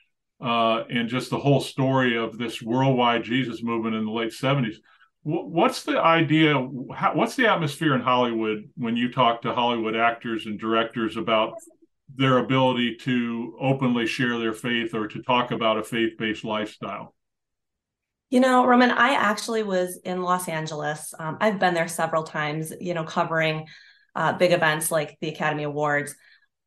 uh, 0.42 0.84
and 0.90 1.10
just 1.10 1.30
the 1.30 1.40
whole 1.40 1.62
story 1.62 2.18
of 2.18 2.38
this 2.38 2.62
worldwide 2.62 3.24
Jesus 3.24 3.64
movement 3.64 3.96
in 3.96 4.06
the 4.06 4.12
late 4.12 4.32
70s. 4.32 4.76
What's 5.24 5.84
the 5.84 6.00
idea? 6.00 6.56
What's 6.56 7.36
the 7.36 7.48
atmosphere 7.48 7.96
in 7.96 8.02
Hollywood 8.02 8.70
when 8.76 8.98
you 8.98 9.12
talk 9.12 9.42
to 9.44 9.54
Hollywood 9.54 9.96
actors 9.96 10.46
and 10.46 10.60
directors 10.60 11.18
about 11.18 11.56
their 12.16 12.38
ability 12.38 12.98
to 12.98 13.58
openly 13.60 14.06
share 14.06 14.38
their 14.38 14.54
faith 14.54 14.94
or 14.94 15.08
to 15.08 15.22
talk 15.24 15.52
about 15.52 15.78
a 15.78 15.84
faith 15.84 16.18
based 16.18 16.44
lifestyle? 16.44 17.16
You 18.30 18.40
know, 18.40 18.66
Roman, 18.66 18.92
I 18.92 19.14
actually 19.14 19.64
was 19.64 20.00
in 20.04 20.22
Los 20.22 20.50
Angeles. 20.50 21.14
Um, 21.18 21.38
I've 21.40 21.60
been 21.60 21.74
there 21.74 21.88
several 21.88 22.24
times, 22.24 22.74
you 22.82 22.94
know, 22.94 23.04
covering 23.04 23.68
uh, 24.16 24.34
big 24.34 24.52
events 24.52 24.92
like 24.92 25.18
the 25.22 25.30
Academy 25.30 25.64
Awards. 25.64 26.16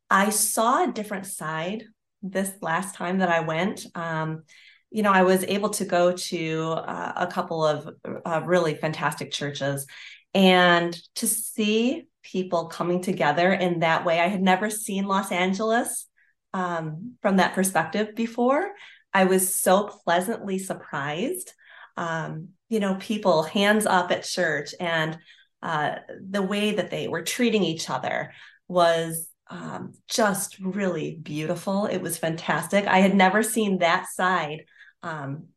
I 0.09 0.29
saw 0.29 0.83
a 0.83 0.91
different 0.91 1.25
side 1.25 1.83
this 2.23 2.51
last 2.61 2.95
time 2.95 3.19
that 3.19 3.29
I 3.29 3.41
went. 3.41 3.85
Um, 3.95 4.43
you 4.89 5.03
know, 5.03 5.11
I 5.11 5.23
was 5.23 5.43
able 5.43 5.69
to 5.71 5.85
go 5.85 6.13
to 6.13 6.61
uh, 6.69 7.13
a 7.15 7.27
couple 7.27 7.65
of 7.65 7.89
uh, 8.25 8.41
really 8.45 8.75
fantastic 8.75 9.31
churches 9.31 9.85
and 10.33 10.97
to 11.15 11.27
see 11.27 12.07
people 12.23 12.67
coming 12.67 13.01
together 13.01 13.51
in 13.51 13.79
that 13.79 14.05
way. 14.05 14.19
I 14.19 14.27
had 14.27 14.41
never 14.41 14.69
seen 14.69 15.05
Los 15.05 15.31
Angeles 15.31 16.07
um, 16.53 17.15
from 17.21 17.37
that 17.37 17.53
perspective 17.53 18.15
before. 18.15 18.71
I 19.13 19.25
was 19.25 19.53
so 19.53 19.87
pleasantly 20.03 20.59
surprised. 20.59 21.53
Um, 21.95 22.49
you 22.69 22.79
know, 22.79 22.95
people 22.95 23.43
hands 23.43 23.85
up 23.85 24.11
at 24.11 24.23
church 24.23 24.73
and 24.79 25.17
uh, 25.61 25.95
the 26.29 26.41
way 26.41 26.73
that 26.73 26.91
they 26.91 27.07
were 27.07 27.23
treating 27.23 27.63
each 27.63 27.89
other 27.89 28.31
was 28.67 29.27
um, 29.49 29.93
just 30.07 30.59
really 30.59 31.15
beautiful. 31.15 31.85
It 31.85 32.01
was 32.01 32.17
fantastic. 32.17 32.85
I 32.85 32.99
had 32.99 33.15
never 33.15 33.41
seen 33.41 33.79
that 33.79 34.07
side 34.07 34.65
um, 35.03 35.47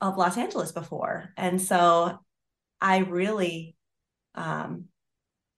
of 0.00 0.16
Los 0.16 0.36
Angeles 0.36 0.72
before. 0.72 1.32
And 1.36 1.60
so 1.60 2.18
I 2.80 2.98
really, 2.98 3.76
um, 4.34 4.84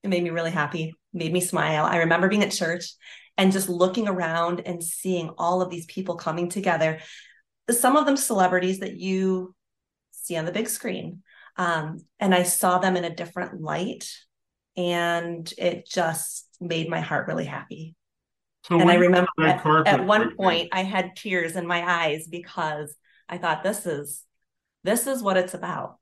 it 0.03 0.09
made 0.09 0.23
me 0.23 0.31
really 0.31 0.51
happy, 0.51 0.95
made 1.13 1.33
me 1.33 1.41
smile. 1.41 1.85
I 1.85 1.99
remember 1.99 2.29
being 2.29 2.43
at 2.43 2.53
church 2.53 2.95
and 3.37 3.53
just 3.53 3.69
looking 3.69 4.09
around 4.09 4.61
and 4.65 4.83
seeing 4.83 5.31
all 5.39 5.63
of 5.63 5.71
these 5.71 5.87
people 5.87 6.17
coming 6.17 6.49
together. 6.49 7.01
Some 7.71 7.97
of 7.97 8.07
them 8.07 8.17
celebrities 8.17 8.81
that 8.81 8.97
you 8.97 9.55
see 10.11 10.37
on 10.37 10.45
the 10.45 10.53
big 10.53 10.69
screen. 10.69 11.23
Um, 11.57 11.99
and 12.19 12.35
I 12.35 12.45
saw 12.45 12.79
them 12.79 12.97
in 12.97 13.05
a 13.05 13.15
different 13.15 13.61
light, 13.61 14.09
and 14.77 15.53
it 15.59 15.87
just 15.87 16.49
made 16.61 16.89
my 16.89 17.01
heart 17.01 17.27
really 17.27 17.45
happy. 17.45 17.95
So 18.71 18.79
and 18.79 18.89
I 18.89 18.95
remember 18.95 19.29
at, 19.41 19.67
at, 19.87 20.07
one 20.07 20.37
point 20.37 20.69
I 20.71 20.85
had 20.85 21.17
tears 21.17 21.57
in 21.57 21.67
my 21.67 21.83
eyes 21.85 22.29
because 22.29 22.95
I 23.29 23.37
thought 23.37 23.65
this 23.65 23.85
is 23.85 24.25
this 24.85 25.09
is 25.09 25.25
what 25.25 25.37
it's 25.37 25.55
about. 25.55 25.99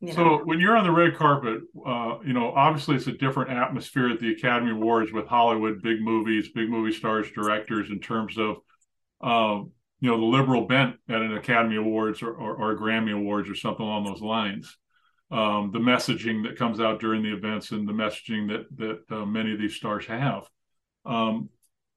You 0.00 0.08
know? 0.08 0.14
So 0.14 0.44
when 0.44 0.60
you're 0.60 0.76
on 0.76 0.84
the 0.84 0.90
red 0.90 1.16
carpet, 1.16 1.62
uh, 1.86 2.18
you 2.22 2.34
know, 2.34 2.52
obviously 2.52 2.96
it's 2.96 3.06
a 3.06 3.12
different 3.12 3.50
atmosphere 3.50 4.10
at 4.10 4.20
the 4.20 4.32
Academy 4.32 4.72
Awards 4.72 5.10
with 5.10 5.26
Hollywood, 5.26 5.80
big 5.80 6.02
movies, 6.02 6.50
big 6.54 6.68
movie 6.68 6.92
stars, 6.92 7.30
directors, 7.30 7.88
in 7.88 7.98
terms 7.98 8.36
of, 8.36 8.56
uh, 9.22 9.64
you 10.00 10.10
know, 10.10 10.18
the 10.18 10.26
liberal 10.26 10.66
bent 10.66 10.96
at 11.08 11.22
an 11.22 11.34
Academy 11.34 11.76
Awards 11.76 12.20
or, 12.20 12.34
or, 12.34 12.56
or 12.56 12.76
Grammy 12.76 13.14
Awards 13.14 13.48
or 13.48 13.54
something 13.54 13.86
along 13.86 14.04
those 14.04 14.20
lines. 14.20 14.76
Um, 15.30 15.70
the 15.72 15.78
messaging 15.78 16.42
that 16.42 16.58
comes 16.58 16.78
out 16.78 17.00
during 17.00 17.22
the 17.22 17.32
events 17.32 17.70
and 17.70 17.88
the 17.88 17.92
messaging 17.94 18.48
that 18.48 18.66
that 18.76 19.16
uh, 19.16 19.24
many 19.24 19.54
of 19.54 19.58
these 19.58 19.76
stars 19.76 20.04
have. 20.04 20.46
Um, 21.06 21.48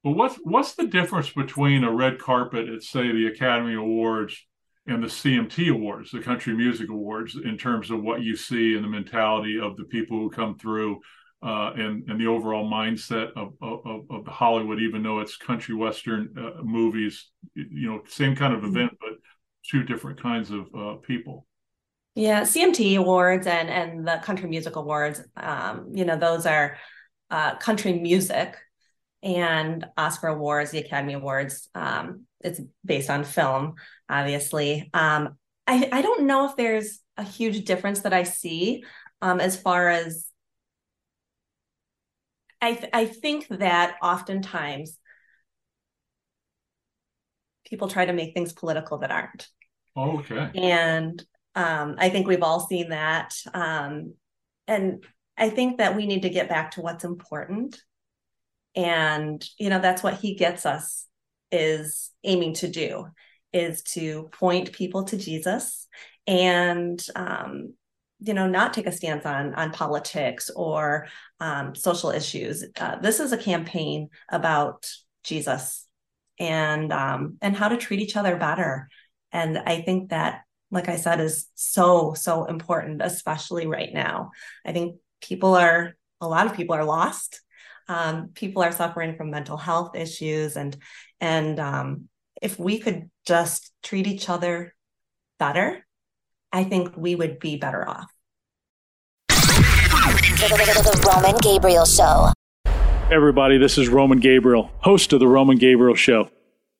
but 0.06 0.12
what's 0.12 0.36
what's 0.44 0.74
the 0.74 0.86
difference 0.86 1.30
between 1.30 1.82
a 1.82 1.90
red 1.90 2.20
carpet 2.20 2.68
at 2.68 2.84
say 2.84 3.10
the 3.10 3.26
Academy 3.26 3.74
Awards 3.74 4.40
and 4.86 5.02
the 5.02 5.08
CMT 5.08 5.68
Awards, 5.72 6.12
the 6.12 6.20
Country 6.20 6.54
Music 6.54 6.88
Awards, 6.90 7.36
in 7.44 7.58
terms 7.58 7.90
of 7.90 8.04
what 8.04 8.22
you 8.22 8.36
see 8.36 8.76
and 8.76 8.84
the 8.84 8.88
mentality 8.88 9.58
of 9.58 9.76
the 9.76 9.82
people 9.82 10.16
who 10.16 10.30
come 10.30 10.56
through 10.56 11.00
uh, 11.42 11.72
and 11.74 12.08
and 12.08 12.20
the 12.20 12.28
overall 12.28 12.70
mindset 12.70 13.32
of, 13.34 13.54
of, 13.60 14.04
of 14.08 14.26
Hollywood, 14.28 14.78
even 14.78 15.02
though 15.02 15.18
it's 15.18 15.36
country 15.36 15.74
western 15.74 16.32
uh, 16.38 16.62
movies, 16.62 17.28
you 17.56 17.90
know, 17.90 18.00
same 18.06 18.36
kind 18.36 18.54
of 18.54 18.60
mm-hmm. 18.60 18.76
event, 18.76 18.92
but 19.00 19.14
two 19.68 19.82
different 19.82 20.22
kinds 20.22 20.52
of 20.52 20.68
uh, 20.72 20.94
people. 21.02 21.48
Yeah, 22.14 22.42
CMT 22.42 22.96
Awards 22.96 23.48
and 23.48 23.68
and 23.68 24.06
the 24.06 24.20
Country 24.22 24.48
Music 24.48 24.76
Awards, 24.76 25.20
um, 25.36 25.90
you 25.92 26.04
know, 26.04 26.16
those 26.16 26.46
are 26.46 26.76
uh, 27.28 27.56
country 27.56 27.94
music 27.94 28.56
and 29.22 29.86
Oscar 29.96 30.28
Awards, 30.28 30.70
the 30.70 30.78
Academy 30.78 31.14
Awards. 31.14 31.68
Um, 31.74 32.22
it's 32.40 32.60
based 32.84 33.10
on 33.10 33.24
film, 33.24 33.74
obviously. 34.08 34.90
Um, 34.94 35.36
I, 35.66 35.88
I 35.90 36.02
don't 36.02 36.26
know 36.26 36.48
if 36.48 36.56
there's 36.56 37.00
a 37.16 37.24
huge 37.24 37.64
difference 37.64 38.00
that 38.00 38.12
I 38.12 38.22
see 38.22 38.84
um, 39.22 39.40
as 39.40 39.56
far 39.60 39.88
as 39.88 40.26
I, 42.60 42.74
th- 42.74 42.90
I 42.92 43.04
think 43.04 43.48
that 43.48 43.96
oftentimes 44.02 44.98
people 47.64 47.88
try 47.88 48.06
to 48.06 48.12
make 48.12 48.32
things 48.32 48.52
political 48.52 48.98
that 48.98 49.10
aren't. 49.10 49.48
Oh, 49.96 50.18
okay. 50.18 50.50
And 50.54 51.22
um, 51.54 51.96
I 51.98 52.10
think 52.10 52.26
we've 52.26 52.42
all 52.42 52.60
seen 52.60 52.90
that. 52.90 53.34
Um, 53.52 54.14
and 54.68 55.04
I 55.36 55.50
think 55.50 55.78
that 55.78 55.96
we 55.96 56.06
need 56.06 56.22
to 56.22 56.30
get 56.30 56.48
back 56.48 56.72
to 56.72 56.80
what's 56.80 57.04
important. 57.04 57.76
And, 58.76 59.44
you 59.58 59.70
know, 59.70 59.80
that's 59.80 60.02
what 60.02 60.20
he 60.20 60.34
gets 60.34 60.66
us 60.66 61.06
is 61.50 62.10
aiming 62.22 62.54
to 62.54 62.68
do 62.68 63.06
is 63.52 63.82
to 63.82 64.28
point 64.32 64.72
people 64.72 65.04
to 65.04 65.16
Jesus 65.16 65.88
and 66.26 67.04
um, 67.14 67.74
you 68.18 68.34
know 68.34 68.46
not 68.46 68.72
take 68.72 68.86
a 68.86 68.92
stance 68.92 69.26
on 69.26 69.54
on 69.54 69.72
politics 69.72 70.50
or 70.54 71.06
um, 71.40 71.74
social 71.74 72.10
issues. 72.10 72.64
Uh, 72.78 72.96
this 72.96 73.20
is 73.20 73.32
a 73.32 73.38
campaign 73.38 74.08
about 74.30 74.88
Jesus 75.22 75.86
and 76.38 76.92
um, 76.92 77.38
and 77.40 77.56
how 77.56 77.68
to 77.68 77.76
treat 77.76 78.00
each 78.00 78.16
other 78.16 78.36
better. 78.36 78.88
And 79.32 79.58
I 79.58 79.82
think 79.82 80.10
that, 80.10 80.42
like 80.70 80.88
I 80.88 80.96
said, 80.96 81.20
is 81.20 81.46
so 81.54 82.14
so 82.14 82.44
important, 82.44 83.02
especially 83.02 83.66
right 83.66 83.92
now. 83.92 84.30
I 84.64 84.72
think 84.72 84.96
people 85.20 85.54
are 85.54 85.96
a 86.20 86.28
lot 86.28 86.46
of 86.46 86.54
people 86.54 86.74
are 86.74 86.84
lost 86.84 87.40
um, 87.88 88.30
people 88.34 88.62
are 88.62 88.72
suffering 88.72 89.16
from 89.16 89.30
mental 89.30 89.56
health 89.56 89.94
issues 89.94 90.56
and 90.56 90.76
and 91.20 91.58
um, 91.60 92.08
if 92.42 92.58
we 92.58 92.78
could 92.78 93.10
just 93.26 93.72
treat 93.82 94.06
each 94.06 94.28
other 94.28 94.74
better 95.38 95.86
i 96.52 96.64
think 96.64 96.96
we 96.96 97.14
would 97.14 97.38
be 97.38 97.56
better 97.56 97.88
off. 97.88 98.10
The 99.28 101.12
roman 101.14 101.36
gabriel 101.38 101.84
show. 101.84 102.32
Everybody 103.10 103.58
this 103.58 103.78
is 103.78 103.88
roman 103.88 104.18
gabriel 104.18 104.70
host 104.80 105.12
of 105.12 105.20
the 105.20 105.28
roman 105.28 105.56
gabriel 105.56 105.94
show. 105.94 106.30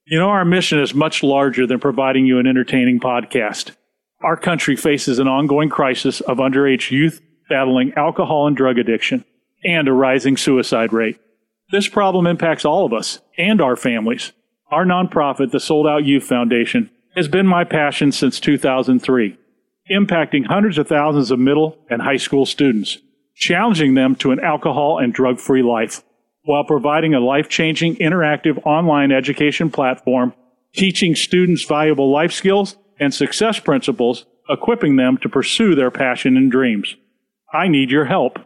You 0.06 0.18
know 0.18 0.28
our 0.28 0.44
mission 0.44 0.78
is 0.78 0.94
much 0.94 1.22
larger 1.22 1.66
than 1.66 1.80
providing 1.80 2.26
you 2.26 2.38
an 2.38 2.46
entertaining 2.46 3.00
podcast. 3.00 3.72
Our 4.22 4.36
country 4.36 4.76
faces 4.76 5.18
an 5.18 5.28
ongoing 5.28 5.68
crisis 5.68 6.20
of 6.20 6.38
underage 6.38 6.90
youth 6.90 7.20
battling 7.48 7.92
alcohol 7.96 8.46
and 8.46 8.56
drug 8.56 8.78
addiction 8.78 9.24
and 9.64 9.88
a 9.88 9.92
rising 9.92 10.36
suicide 10.36 10.92
rate. 10.92 11.18
This 11.70 11.88
problem 11.88 12.26
impacts 12.26 12.64
all 12.64 12.86
of 12.86 12.92
us 12.92 13.20
and 13.36 13.60
our 13.60 13.76
families. 13.76 14.32
Our 14.70 14.84
nonprofit, 14.84 15.50
the 15.50 15.60
Sold 15.60 15.86
Out 15.86 16.04
Youth 16.04 16.24
Foundation, 16.24 16.90
has 17.16 17.28
been 17.28 17.46
my 17.46 17.64
passion 17.64 18.12
since 18.12 18.38
2003, 18.38 19.36
impacting 19.90 20.46
hundreds 20.46 20.78
of 20.78 20.86
thousands 20.86 21.30
of 21.30 21.38
middle 21.38 21.78
and 21.88 22.02
high 22.02 22.18
school 22.18 22.46
students, 22.46 22.98
challenging 23.34 23.94
them 23.94 24.14
to 24.16 24.32
an 24.32 24.40
alcohol 24.40 24.98
and 24.98 25.12
drug 25.12 25.40
free 25.40 25.62
life, 25.62 26.02
while 26.44 26.64
providing 26.64 27.14
a 27.14 27.20
life 27.20 27.48
changing 27.48 27.96
interactive 27.96 28.64
online 28.64 29.10
education 29.10 29.70
platform, 29.70 30.32
teaching 30.74 31.14
students 31.14 31.64
valuable 31.64 32.12
life 32.12 32.32
skills 32.32 32.76
and 33.00 33.12
success 33.12 33.58
principles, 33.58 34.26
equipping 34.48 34.96
them 34.96 35.18
to 35.18 35.28
pursue 35.28 35.74
their 35.74 35.90
passion 35.90 36.36
and 36.36 36.50
dreams. 36.50 36.96
I 37.52 37.68
need 37.68 37.90
your 37.90 38.04
help. 38.04 38.38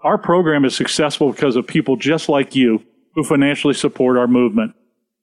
Our 0.00 0.16
program 0.16 0.64
is 0.64 0.76
successful 0.76 1.32
because 1.32 1.56
of 1.56 1.66
people 1.66 1.96
just 1.96 2.28
like 2.28 2.54
you 2.54 2.84
who 3.14 3.24
financially 3.24 3.74
support 3.74 4.16
our 4.16 4.28
movement. 4.28 4.74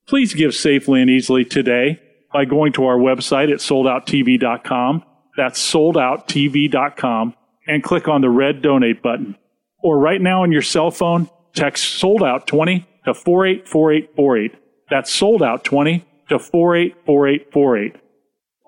Please 0.08 0.34
give 0.34 0.53
safely 0.53 1.01
and 1.01 1.10
easily 1.10 1.46
today 1.46 2.01
by 2.34 2.44
going 2.44 2.74
to 2.74 2.86
our 2.86 2.98
website 2.98 3.51
at 3.51 3.60
soldouttv.com. 3.60 5.03
That's 5.38 5.74
soldouttv.com 5.74 7.36
and 7.67 7.84
click 7.84 8.08
on 8.08 8.22
the 8.22 8.29
red 8.29 8.62
donate 8.62 9.01
button. 9.01 9.38
Or 9.82 9.98
right 9.98 10.22
now 10.22 10.44
on 10.44 10.51
your 10.51 10.62
cell 10.62 10.91
phone, 10.91 11.29
text 11.53 11.86
sold 11.86 12.22
out 12.22 12.46
20 12.46 12.86
to 13.05 13.13
484848. 13.13 14.55
That's 14.89 15.12
sold 15.12 15.41
out 15.41 15.63
20 15.63 16.05
to 16.29 16.39
484848. 16.39 18.01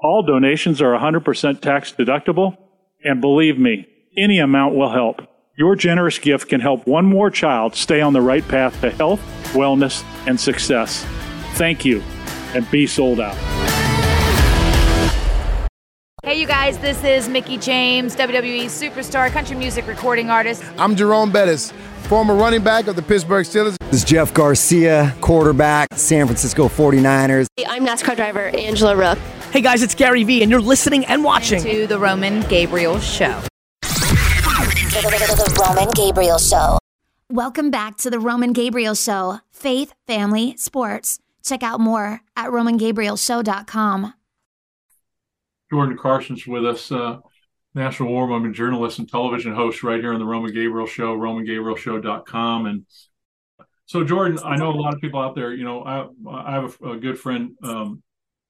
All 0.02 0.24
donations 0.24 0.82
are 0.82 0.98
100% 0.98 1.60
tax 1.60 1.92
deductible, 1.92 2.58
and 3.04 3.20
believe 3.20 3.60
me, 3.60 3.88
any 4.16 4.40
amount 4.40 4.76
will 4.76 4.92
help. 4.92 5.22
Your 5.60 5.76
generous 5.76 6.20
gift 6.20 6.50
can 6.50 6.62
help 6.62 6.86
one 6.86 7.06
more 7.06 7.32
child 7.32 7.74
stay 7.74 8.00
on 8.00 8.14
the 8.14 8.22
right 8.22 8.48
path 8.48 8.80
to 8.82 8.92
health, 8.92 9.20
wellness, 9.54 10.04
and 10.28 10.40
success. 10.40 11.04
Thank 11.54 11.84
you, 11.84 12.04
and 12.54 12.70
be 12.70 12.86
sold 12.86 13.20
out. 13.20 13.36
Hey, 16.22 16.40
you 16.40 16.46
guys, 16.46 16.78
this 16.78 17.04
is 17.04 17.28
Mickie 17.28 17.58
James, 17.58 18.16
WWE 18.16 18.66
superstar, 18.66 19.32
country 19.32 19.56
music 19.56 19.88
recording 19.88 20.30
artist. 20.30 20.64
I'm 20.78 20.96
Jerome 20.96 21.32
Bettis, 21.32 21.74
former 22.04 22.36
running 22.36 22.64
back 22.64 22.86
of 22.86 22.96
the 22.96 23.02
Pittsburgh 23.02 23.44
Steelers. 23.44 23.76
This 23.90 24.04
is 24.04 24.06
Jeff 24.08 24.36
Garcia, 24.36 25.16
quarterback, 25.22 25.88
San 25.96 26.28
Francisco 26.28 26.68
49ers. 26.68 27.48
Hey, 27.56 27.66
I'm 27.68 27.84
NASCAR 27.84 28.16
driver 28.16 28.50
Angela 28.50 28.96
Rupp. 28.96 29.18
Hey, 29.52 29.62
guys, 29.62 29.82
it's 29.82 29.96
Gary 29.96 30.24
Vee, 30.24 30.44
and 30.44 30.52
you're 30.52 30.62
listening 30.62 31.04
and 31.06 31.24
watching 31.24 31.64
to 31.64 31.88
The 31.88 31.98
Roman 31.98 32.42
Gabriel 32.42 33.00
Show. 33.00 33.42
The 34.98 35.64
Roman 35.64 35.92
Gabriel 35.92 36.40
Show. 36.40 36.80
Welcome 37.30 37.70
back 37.70 37.98
to 37.98 38.10
the 38.10 38.20
Roman 38.20 38.52
Gabriel 38.52 38.96
Show, 38.96 39.42
Faith, 39.52 39.94
Family, 40.08 40.58
Sports. 40.58 41.20
Check 41.46 41.62
out 41.62 41.80
more 41.80 42.22
at 42.36 42.50
RomanGabrielShow.com. 42.50 44.16
Jordan 45.70 45.98
Carson's 46.00 46.48
with 46.48 46.66
us, 46.66 46.92
uh, 46.92 47.20
National 47.76 48.10
War 48.10 48.26
Woman 48.26 48.56
journalist 48.56 48.98
and 48.98 49.08
television 49.08 49.54
host 49.54 49.84
right 49.84 50.00
here 50.00 50.14
on 50.14 50.20
the 50.20 50.26
Roman 50.26 50.52
Gabriel 50.52 50.88
Show, 50.88 51.16
RomanGabrielShow.com. 51.16 52.66
And 52.66 52.86
so, 53.86 54.04
Jordan, 54.04 54.40
I 54.44 54.56
know 54.56 54.72
a 54.72 54.82
lot 54.82 54.96
of 54.96 55.00
people 55.00 55.22
out 55.22 55.36
there, 55.36 55.54
you 55.54 55.64
know, 55.64 55.84
I, 55.84 56.08
I 56.28 56.54
have 56.54 56.76
a, 56.82 56.94
a 56.94 56.98
good 56.98 57.20
friend, 57.20 57.52
um, 57.62 58.02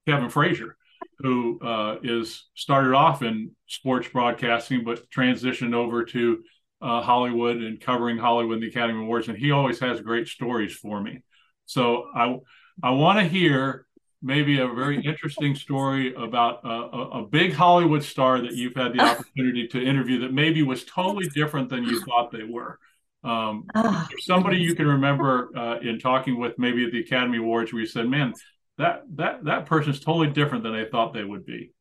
Kevin 0.08 0.30
Frazier, 0.30 0.76
who 1.19 1.59
uh, 1.62 1.97
is 2.03 2.45
started 2.55 2.93
off 2.93 3.21
in 3.21 3.51
sports 3.67 4.07
broadcasting, 4.07 4.83
but 4.83 5.09
transitioned 5.09 5.74
over 5.74 6.05
to 6.05 6.43
uh, 6.81 7.01
Hollywood 7.01 7.57
and 7.57 7.81
covering 7.81 8.17
Hollywood 8.17 8.55
and 8.55 8.63
the 8.63 8.69
Academy 8.69 9.01
Awards, 9.01 9.27
and 9.27 9.38
he 9.38 9.51
always 9.51 9.79
has 9.79 10.00
great 10.01 10.27
stories 10.27 10.74
for 10.74 11.01
me. 11.01 11.24
So 11.65 12.05
I 12.15 12.38
I 12.83 12.91
want 12.91 13.19
to 13.19 13.25
hear 13.25 13.88
maybe 14.21 14.59
a 14.59 14.67
very 14.67 15.01
interesting 15.05 15.55
story 15.55 16.13
about 16.15 16.62
a, 16.63 17.19
a, 17.19 17.27
big 17.27 17.53
Hollywood 17.53 18.03
star 18.03 18.41
that 18.41 18.53
you've 18.53 18.75
had 18.75 18.93
the 18.93 19.00
opportunity 19.01 19.67
to 19.67 19.83
interview 19.83 20.19
that 20.21 20.33
maybe 20.33 20.63
was 20.63 20.83
totally 20.86 21.29
different 21.29 21.69
than 21.69 21.83
you 21.83 22.01
thought 22.01 22.31
they 22.31 22.43
were. 22.43 22.79
Um, 23.24 23.65
oh, 23.75 24.07
somebody 24.19 24.57
you 24.57 24.75
can 24.75 24.88
remember 24.88 25.50
uh, 25.57 25.79
in 25.79 26.00
talking 26.00 26.39
with 26.39 26.57
maybe 26.57 26.86
at 26.86 26.91
the 26.91 27.01
Academy 27.01 27.39
Awards 27.39 27.74
where 27.74 27.81
you 27.81 27.88
said, 27.88 28.07
"Man, 28.07 28.33
that 28.77 29.03
that 29.15 29.46
that 29.46 29.65
person's 29.65 30.00
totally 30.00 30.29
different 30.29 30.63
than 30.63 30.74
I 30.74 30.86
thought 30.86 31.13
they 31.13 31.24
would 31.24 31.46
be." 31.46 31.74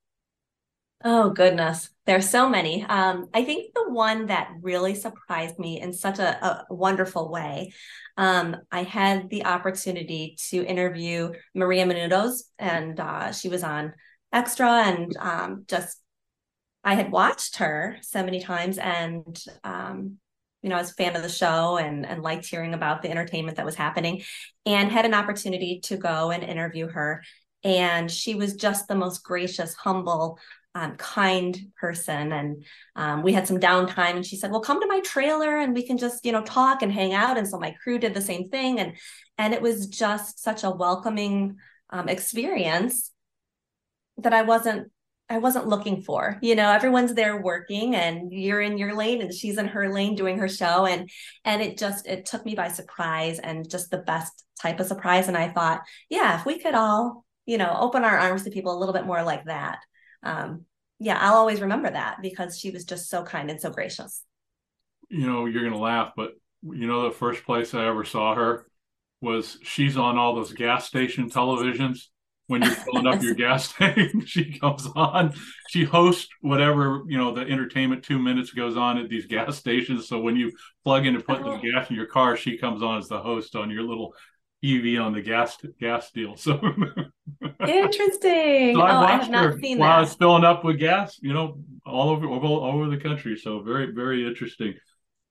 Oh 1.05 1.31
goodness, 1.31 1.91
there's 2.07 2.29
so 2.29 2.49
many. 2.49 2.83
Um, 2.85 3.29
I 3.35 3.45
think 3.45 3.75
the 3.75 3.91
one 3.91 4.27
that 4.27 4.51
really 4.63 4.95
surprised 4.95 5.59
me 5.59 5.81
in 5.81 5.93
such 5.93 6.19
a, 6.19 6.45
a 6.45 6.75
wonderful 6.75 7.31
way. 7.31 7.75
Um, 8.17 8.57
I 8.73 8.83
had 8.83 9.29
the 9.29 9.45
opportunity 9.45 10.37
to 10.49 10.65
interview 10.65 11.33
Maria 11.55 11.85
Menounos, 11.85 12.45
and 12.59 12.99
uh, 12.99 13.33
she 13.33 13.49
was 13.49 13.63
on 13.63 13.93
Extra, 14.33 14.69
and 14.69 15.17
um, 15.19 15.65
just 15.69 16.03
I 16.83 16.95
had 16.95 17.13
watched 17.13 17.57
her 17.57 17.99
so 18.03 18.25
many 18.25 18.41
times, 18.41 18.79
and 18.79 19.39
um, 19.65 20.19
you 20.67 20.71
know, 20.71 20.77
I 20.77 20.81
was 20.81 20.91
a 20.91 20.95
fan 20.95 21.15
of 21.15 21.23
the 21.23 21.29
show 21.29 21.77
and 21.77 22.05
and 22.05 22.25
liked 22.25 22.45
hearing 22.45 22.75
about 22.75 23.01
the 23.01 23.09
entertainment 23.09 23.57
that 23.59 23.65
was 23.65 23.77
happening, 23.77 24.25
and 24.67 24.91
had 24.91 25.05
an 25.05 25.15
opportunity 25.15 25.79
to 25.85 25.97
go 25.97 26.33
and 26.33 26.43
interview 26.43 26.89
her. 26.89 27.23
And 27.63 28.11
she 28.11 28.35
was 28.35 28.57
just 28.57 28.89
the 28.89 28.97
most 28.97 29.23
gracious, 29.23 29.75
humble, 29.75 30.41
um, 30.75 30.97
kind 30.97 31.57
person. 31.81 32.33
And 32.33 32.65
um, 32.97 33.23
we 33.23 33.33
had 33.33 33.47
some 33.47 33.61
downtime 33.61 34.17
and 34.17 34.27
she 34.27 34.35
said 34.35 34.51
well 34.51 34.61
come 34.61 34.81
to 34.81 34.89
my 34.89 34.99
trailer 35.01 35.57
and 35.57 35.73
we 35.73 35.87
can 35.87 35.99
just 35.99 36.27
you 36.27 36.33
know 36.33 36.43
talk 36.43 36.83
and 36.83 36.93
hang 36.93 37.15
out. 37.15 37.39
And 37.39 37.47
so 37.47 37.61
my 37.61 37.71
crew 37.81 38.01
did 38.01 38.13
the 38.13 38.21
same 38.21 38.49
thing. 38.49 38.81
And 38.81 38.97
and 39.39 39.55
it 39.55 39.63
was 39.63 39.87
just 39.87 40.43
such 40.43 40.65
a 40.65 40.71
welcoming 40.71 41.59
um, 41.91 42.09
experience 42.09 43.13
that 44.19 44.33
i 44.33 44.43
wasn't 44.43 44.91
i 45.29 45.39
wasn't 45.39 45.67
looking 45.67 46.03
for 46.03 46.39
you 46.43 46.55
know 46.55 46.71
everyone's 46.71 47.15
there 47.15 47.41
working 47.41 47.95
and 47.95 48.33
you're 48.33 48.61
in 48.61 48.79
your 48.79 48.95
lane 48.95 49.21
and 49.21 49.33
she's 49.33 49.59
in 49.59 49.67
her 49.67 49.93
lane 49.93 50.15
doing 50.15 50.39
her 50.39 50.49
show 50.49 50.87
and 50.87 51.11
and 51.45 51.63
it 51.63 51.79
just 51.79 52.07
it 52.07 52.27
took 52.27 52.45
me 52.45 52.55
by 52.55 52.69
surprise 52.69 53.39
and 53.39 53.71
just 53.71 53.91
the 53.91 53.99
best 53.99 54.45
type 54.61 54.81
of 54.81 54.87
surprise 54.87 55.29
and 55.29 55.37
i 55.37 55.49
thought 55.49 55.83
yeah 56.09 56.39
if 56.39 56.47
we 56.47 56.59
could 56.59 56.75
all 56.75 57.25
you 57.45 57.59
know 57.59 57.77
open 57.81 58.05
our 58.05 58.19
arms 58.19 58.45
to 58.45 58.51
people 58.51 58.77
a 58.77 58.79
little 58.79 58.95
bit 58.95 59.07
more 59.07 59.23
like 59.23 59.45
that 59.45 59.79
um, 60.23 60.65
yeah, 60.99 61.19
I'll 61.21 61.37
always 61.37 61.61
remember 61.61 61.91
that 61.91 62.19
because 62.23 62.59
she 62.59 62.71
was 62.71 62.85
just 62.85 63.09
so 63.09 63.23
kind 63.23 63.51
and 63.51 63.61
so 63.61 63.71
gracious. 63.71 64.23
You 65.09 65.27
know, 65.27 65.47
you're 65.47 65.65
gonna 65.65 65.81
laugh, 65.81 66.13
but 66.17 66.33
you 66.63 66.87
know, 66.87 67.05
the 67.05 67.15
first 67.15 67.45
place 67.45 67.75
I 67.75 67.87
ever 67.87 68.05
saw 68.05 68.35
her 68.35 68.67
was 69.21 69.59
she's 69.63 69.97
on 69.97 70.19
all 70.19 70.35
those 70.35 70.53
gas 70.53 70.87
station 70.87 71.31
televisions 71.31 72.07
when 72.47 72.63
you're 72.63 72.71
filling 72.73 73.07
up 73.07 73.23
your 73.23 73.35
gas 73.47 73.73
tank. 73.79 74.27
she 74.27 74.59
comes 74.59 74.89
on, 74.95 75.35
she 75.69 75.85
hosts 75.85 76.29
whatever 76.41 77.03
you 77.09 77.19
know 77.19 77.35
the 77.35 77.43
entertainment 77.43 78.03
two 78.03 78.19
minutes 78.19 78.53
goes 78.53 78.77
on 78.77 78.99
at 78.99 79.09
these 79.09 79.27
gas 79.27 79.57
stations. 79.59 80.09
So 80.09 80.21
when 80.21 80.37
you 80.37 80.53
plug 80.85 81.07
in 81.07 81.15
and 81.15 81.25
put 81.25 81.43
the 81.43 81.57
gas 81.59 81.91
in 81.91 81.97
your 81.97 82.07
car, 82.07 82.37
she 82.37 82.59
comes 82.59 82.83
on 82.83 82.99
as 82.99 83.09
the 83.09 83.19
host 83.19 83.57
on 83.57 83.71
your 83.71 83.83
little 83.83 84.15
EV 84.65 85.01
on 85.01 85.13
the 85.13 85.23
gas 85.23 85.57
gas 85.81 86.11
deal. 86.13 86.37
So 86.37 86.61
interesting. 87.67 88.75
so 88.75 88.81
I, 88.81 88.91
oh, 88.91 89.05
I 89.05 89.11
have 89.13 89.31
not 89.31 89.59
seen 89.59 89.79
while 89.79 90.01
that. 90.01 90.09
it's 90.09 90.17
filling 90.17 90.45
up 90.45 90.65
with 90.65 90.79
gas, 90.79 91.19
you 91.21 91.33
know, 91.33 91.59
all 91.85 92.11
over 92.11 92.27
all, 92.27 92.65
over 92.65 92.89
the 92.89 92.97
country. 92.97 93.37
So 93.37 93.61
very 93.61 93.93
very 93.93 94.27
interesting. 94.27 94.75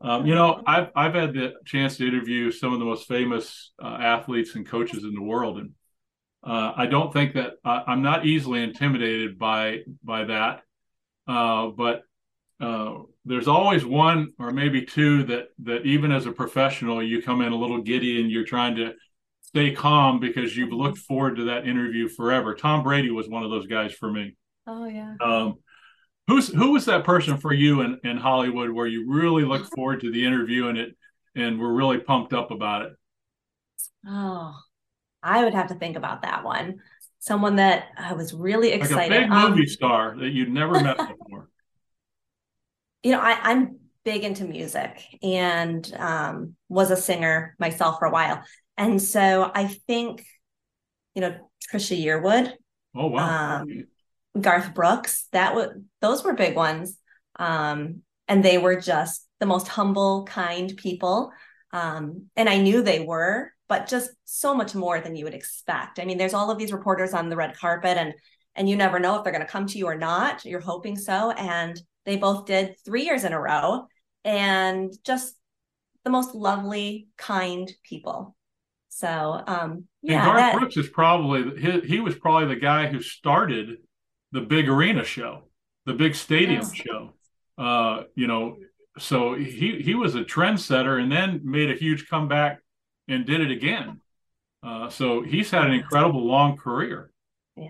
Um, 0.01 0.25
you 0.25 0.35
know, 0.35 0.61
I've 0.67 0.89
I've 0.95 1.13
had 1.13 1.33
the 1.33 1.53
chance 1.65 1.97
to 1.97 2.07
interview 2.07 2.51
some 2.51 2.73
of 2.73 2.79
the 2.79 2.85
most 2.85 3.07
famous 3.07 3.71
uh, 3.81 3.97
athletes 3.99 4.55
and 4.55 4.67
coaches 4.67 5.03
in 5.03 5.15
the 5.15 5.21
world, 5.21 5.57
and 5.57 5.71
uh, 6.45 6.73
I 6.75 6.85
don't 6.85 7.11
think 7.11 7.33
that 7.33 7.53
uh, 7.65 7.83
I'm 7.87 8.01
not 8.01 8.25
easily 8.25 8.63
intimidated 8.63 9.39
by 9.39 9.79
by 10.03 10.25
that. 10.25 10.61
Uh, 11.27 11.67
but 11.67 12.03
uh, 12.61 12.99
there's 13.25 13.47
always 13.47 13.83
one 13.83 14.33
or 14.37 14.51
maybe 14.51 14.83
two 14.83 15.23
that 15.23 15.47
that 15.63 15.85
even 15.85 16.11
as 16.11 16.27
a 16.27 16.31
professional 16.31 17.03
you 17.03 17.21
come 17.21 17.41
in 17.41 17.51
a 17.51 17.55
little 17.55 17.81
giddy 17.81 18.21
and 18.21 18.29
you're 18.29 18.45
trying 18.45 18.75
to 18.75 18.93
stay 19.41 19.71
calm 19.71 20.19
because 20.19 20.55
you've 20.55 20.71
looked 20.71 20.99
forward 20.99 21.37
to 21.37 21.45
that 21.45 21.67
interview 21.67 22.07
forever. 22.07 22.53
Tom 22.53 22.83
Brady 22.83 23.09
was 23.09 23.27
one 23.27 23.43
of 23.43 23.49
those 23.49 23.67
guys 23.67 23.93
for 23.93 24.11
me. 24.11 24.35
Oh 24.67 24.85
yeah. 24.85 25.15
Um, 25.21 25.55
who's 26.27 26.49
who 26.49 26.73
was 26.73 26.85
that 26.85 27.03
person 27.03 27.37
for 27.37 27.53
you 27.53 27.81
in, 27.81 27.99
in 28.03 28.17
Hollywood 28.17 28.69
where 28.69 28.87
you 28.87 29.11
really 29.11 29.43
looked 29.43 29.73
forward 29.73 30.01
to 30.01 30.11
the 30.11 30.25
interview 30.25 30.67
and 30.67 30.77
it 30.77 30.95
and 31.35 31.59
were 31.59 31.73
really 31.73 31.97
pumped 31.97 32.33
up 32.33 32.51
about 32.51 32.83
it? 32.83 32.91
Oh, 34.07 34.55
I 35.25 35.43
would 35.43 35.55
have 35.55 35.69
to 35.69 35.75
think 35.75 35.97
about 35.97 36.21
that 36.21 36.43
one. 36.43 36.81
Someone 37.19 37.55
that 37.55 37.85
I 37.97 38.13
was 38.13 38.33
really 38.33 38.71
excited. 38.71 39.11
Like 39.11 39.21
a 39.21 39.23
big 39.23 39.31
um, 39.31 39.51
movie 39.51 39.65
star 39.65 40.15
that 40.17 40.29
you'd 40.29 40.51
never 40.51 40.79
met 40.79 40.97
before. 41.19 41.49
You 43.01 43.11
know, 43.11 43.19
I, 43.19 43.37
I'm 43.41 43.79
big 44.03 44.23
into 44.23 44.45
music 44.45 45.01
and 45.23 45.91
um, 45.97 46.55
was 46.69 46.91
a 46.91 46.95
singer 46.95 47.55
myself 47.59 47.97
for 47.97 48.05
a 48.05 48.11
while. 48.11 48.43
And 48.77 49.01
so 49.01 49.51
I 49.53 49.65
think, 49.65 50.23
you 51.15 51.21
know, 51.21 51.35
Trisha 51.71 51.99
Yearwood. 51.99 52.53
Oh 52.95 53.07
wow. 53.07 53.61
Um, 53.61 53.85
Garth 54.39 54.75
Brooks. 54.75 55.27
That 55.31 55.55
would 55.55 55.85
those 56.01 56.23
were 56.23 56.33
big 56.33 56.55
ones. 56.55 56.99
Um, 57.37 58.03
and 58.27 58.45
they 58.45 58.59
were 58.59 58.79
just 58.79 59.27
the 59.39 59.45
most 59.47 59.67
humble, 59.67 60.25
kind 60.25 60.75
people. 60.77 61.31
Um, 61.73 62.27
and 62.35 62.47
I 62.47 62.57
knew 62.57 62.81
they 62.81 62.99
were, 62.99 63.51
but 63.67 63.87
just 63.87 64.11
so 64.25 64.53
much 64.53 64.75
more 64.75 64.99
than 64.99 65.15
you 65.15 65.25
would 65.25 65.33
expect. 65.33 65.99
I 65.99 66.05
mean, 66.05 66.17
there's 66.17 66.33
all 66.33 66.51
of 66.51 66.57
these 66.57 66.71
reporters 66.71 67.13
on 67.13 67.29
the 67.29 67.35
red 67.35 67.57
carpet, 67.57 67.97
and 67.97 68.13
and 68.55 68.69
you 68.69 68.75
never 68.75 68.99
know 68.99 69.17
if 69.17 69.23
they're 69.23 69.33
going 69.33 69.45
to 69.45 69.51
come 69.51 69.67
to 69.67 69.77
you 69.77 69.87
or 69.87 69.97
not. 69.97 70.45
You're 70.45 70.61
hoping 70.61 70.97
so, 70.97 71.31
and 71.31 71.79
they 72.05 72.17
both 72.17 72.45
did 72.45 72.75
three 72.85 73.03
years 73.03 73.23
in 73.23 73.33
a 73.33 73.39
row, 73.39 73.87
and 74.23 74.93
just 75.03 75.35
the 76.03 76.11
most 76.11 76.35
lovely, 76.35 77.07
kind 77.17 77.71
people. 77.83 78.35
So 78.89 79.43
um, 79.45 79.85
yeah, 80.01 80.19
and 80.19 80.25
Garth 80.25 80.37
that, 80.37 80.57
Brooks 80.57 80.77
is 80.77 80.87
probably 80.87 81.59
he, 81.59 81.79
he 81.81 81.99
was 81.99 82.15
probably 82.15 82.47
the 82.47 82.61
guy 82.61 82.87
who 82.87 83.01
started 83.01 83.77
the 84.31 84.41
big 84.41 84.69
arena 84.69 85.03
show, 85.03 85.49
the 85.85 85.93
big 85.93 86.15
stadium 86.15 86.61
yes. 86.61 86.73
show. 86.73 87.13
Uh, 87.57 88.03
you 88.15 88.27
know, 88.27 88.57
so 88.97 89.33
he 89.33 89.81
he 89.81 89.95
was 89.95 90.15
a 90.15 90.23
trendsetter 90.23 91.01
and 91.01 91.11
then 91.11 91.41
made 91.43 91.69
a 91.69 91.75
huge 91.75 92.07
comeback 92.07 92.59
and 93.07 93.25
did 93.25 93.41
it 93.41 93.51
again. 93.51 94.01
Uh, 94.63 94.89
so 94.89 95.21
he's 95.21 95.51
had 95.51 95.65
an 95.65 95.73
incredible 95.73 96.25
long 96.25 96.57
career. 96.57 97.11
Yeah. 97.55 97.69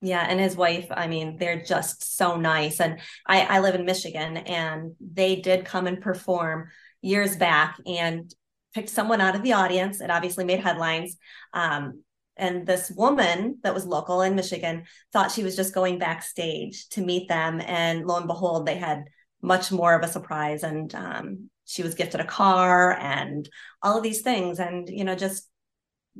Yeah, 0.00 0.26
and 0.28 0.40
his 0.40 0.56
wife, 0.56 0.86
I 0.90 1.06
mean, 1.06 1.36
they're 1.38 1.62
just 1.62 2.16
so 2.16 2.36
nice. 2.36 2.80
And 2.80 3.00
I, 3.26 3.42
I 3.42 3.60
live 3.60 3.74
in 3.74 3.84
Michigan, 3.84 4.36
and 4.36 4.94
they 5.00 5.36
did 5.36 5.64
come 5.64 5.86
and 5.86 6.00
perform 6.00 6.68
years 7.00 7.36
back. 7.36 7.78
And 7.86 8.32
picked 8.74 8.90
someone 8.90 9.20
out 9.20 9.36
of 9.36 9.42
the 9.42 9.52
audience. 9.52 10.00
It 10.00 10.10
obviously 10.10 10.44
made 10.44 10.60
headlines. 10.60 11.16
Um, 11.52 12.02
and 12.36 12.66
this 12.66 12.90
woman 12.90 13.58
that 13.62 13.72
was 13.72 13.86
local 13.86 14.22
in 14.22 14.34
Michigan 14.34 14.84
thought 15.12 15.30
she 15.30 15.44
was 15.44 15.54
just 15.54 15.72
going 15.72 15.98
backstage 15.98 16.88
to 16.90 17.00
meet 17.00 17.28
them. 17.28 17.62
And 17.64 18.04
lo 18.04 18.16
and 18.16 18.26
behold, 18.26 18.66
they 18.66 18.74
had 18.74 19.04
much 19.40 19.70
more 19.70 19.94
of 19.94 20.02
a 20.02 20.10
surprise. 20.10 20.64
And 20.64 20.92
um, 20.94 21.50
she 21.64 21.82
was 21.82 21.94
gifted 21.94 22.20
a 22.20 22.24
car 22.24 22.92
and 22.98 23.48
all 23.82 23.96
of 23.96 24.02
these 24.02 24.22
things. 24.22 24.58
And, 24.58 24.88
you 24.88 25.04
know, 25.04 25.14
just 25.14 25.48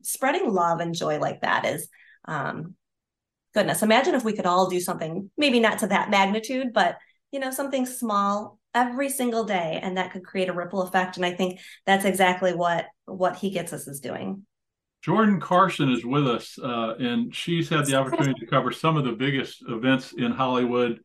spreading 0.02 0.52
love 0.52 0.80
and 0.80 0.94
joy 0.94 1.18
like 1.18 1.42
that 1.42 1.64
is 1.64 1.88
um, 2.26 2.74
goodness. 3.54 3.82
Imagine 3.82 4.14
if 4.14 4.24
we 4.24 4.32
could 4.34 4.46
all 4.46 4.68
do 4.68 4.80
something, 4.80 5.30
maybe 5.36 5.60
not 5.60 5.80
to 5.80 5.88
that 5.88 6.10
magnitude, 6.10 6.72
but, 6.72 6.96
you 7.30 7.40
know, 7.40 7.50
something 7.50 7.86
small 7.86 8.58
every 8.74 9.08
single 9.08 9.44
day 9.44 9.78
and 9.82 9.96
that 9.96 10.12
could 10.12 10.24
create 10.24 10.48
a 10.48 10.52
ripple 10.52 10.82
effect 10.82 11.16
and 11.16 11.24
i 11.24 11.32
think 11.32 11.60
that's 11.86 12.04
exactly 12.04 12.52
what 12.52 12.86
what 13.04 13.36
he 13.36 13.50
gets 13.50 13.72
us 13.72 13.86
is 13.86 14.00
doing 14.00 14.44
jordan 15.00 15.40
carson 15.40 15.90
is 15.92 16.04
with 16.04 16.26
us 16.26 16.58
uh, 16.58 16.94
and 16.98 17.34
she's 17.34 17.68
had 17.68 17.86
the 17.86 17.94
opportunity 17.94 18.34
to 18.38 18.46
cover 18.46 18.72
some 18.72 18.96
of 18.96 19.04
the 19.04 19.12
biggest 19.12 19.62
events 19.68 20.12
in 20.18 20.32
hollywood 20.32 20.98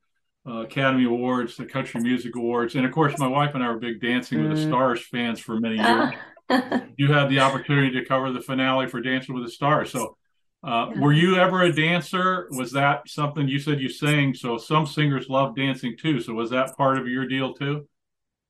uh, 0.48 0.62
Academy 0.62 1.06
Awards, 1.06 1.58
the 1.58 1.66
Country 1.66 2.02
Music 2.02 2.36
Awards, 2.36 2.76
and 2.76 2.86
of 2.86 2.92
course, 2.92 3.18
my 3.18 3.28
wife 3.28 3.56
and 3.56 3.64
I 3.64 3.70
were 3.70 3.78
big 3.78 4.02
Dancing 4.02 4.42
with 4.42 4.58
the 4.58 4.64
mm. 4.64 4.68
Stars 4.68 5.06
fans 5.06 5.40
for 5.40 5.60
many 5.60 5.76
years. 5.76 6.14
you 6.98 7.12
had 7.12 7.30
the 7.30 7.40
opportunity 7.40 7.92
to 8.00 8.06
cover 8.06 8.32
the 8.32 8.42
finale 8.42 8.88
for 8.88 9.02
Dancing 9.02 9.36
with 9.36 9.46
the 9.46 9.52
Stars. 9.52 9.92
So, 9.92 10.18
uh, 10.64 10.90
were 10.98 11.14
you 11.14 11.38
ever 11.38 11.64
a 11.64 11.72
dancer? 11.72 12.48
Was 12.52 12.74
that 12.74 13.08
something 13.08 13.48
you 13.48 13.60
said 13.60 13.80
you 13.80 13.90
sang? 13.90 14.34
So, 14.34 14.58
some 14.58 14.86
singers 14.86 15.30
love 15.30 15.56
dancing 15.56 15.96
too. 15.98 16.20
So, 16.20 16.34
was 16.34 16.50
that 16.50 16.76
part 16.76 16.98
of 16.98 17.08
your 17.08 17.28
deal 17.28 17.54
too? 17.54 17.88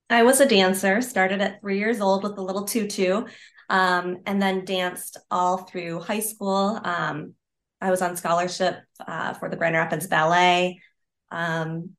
I 0.10 0.24
was 0.24 0.40
a 0.40 0.48
dancer, 0.48 1.02
started 1.02 1.40
at 1.40 1.62
three 1.62 1.78
years 1.78 2.02
old 2.02 2.24
with 2.24 2.38
a 2.38 2.42
little 2.42 2.64
tutu, 2.64 3.26
um, 3.70 4.18
and 4.26 4.42
then 4.42 4.66
danced 4.66 5.18
all 5.30 5.58
through 5.58 6.00
high 6.00 6.20
school. 6.20 6.80
Um, 6.84 7.36
I 7.80 7.92
was 7.92 8.02
on 8.02 8.16
scholarship 8.16 8.80
uh, 9.06 9.34
for 9.34 9.50
the 9.50 9.56
Grand 9.56 9.76
Rapids 9.76 10.08
Ballet, 10.08 10.82
um, 11.32 11.92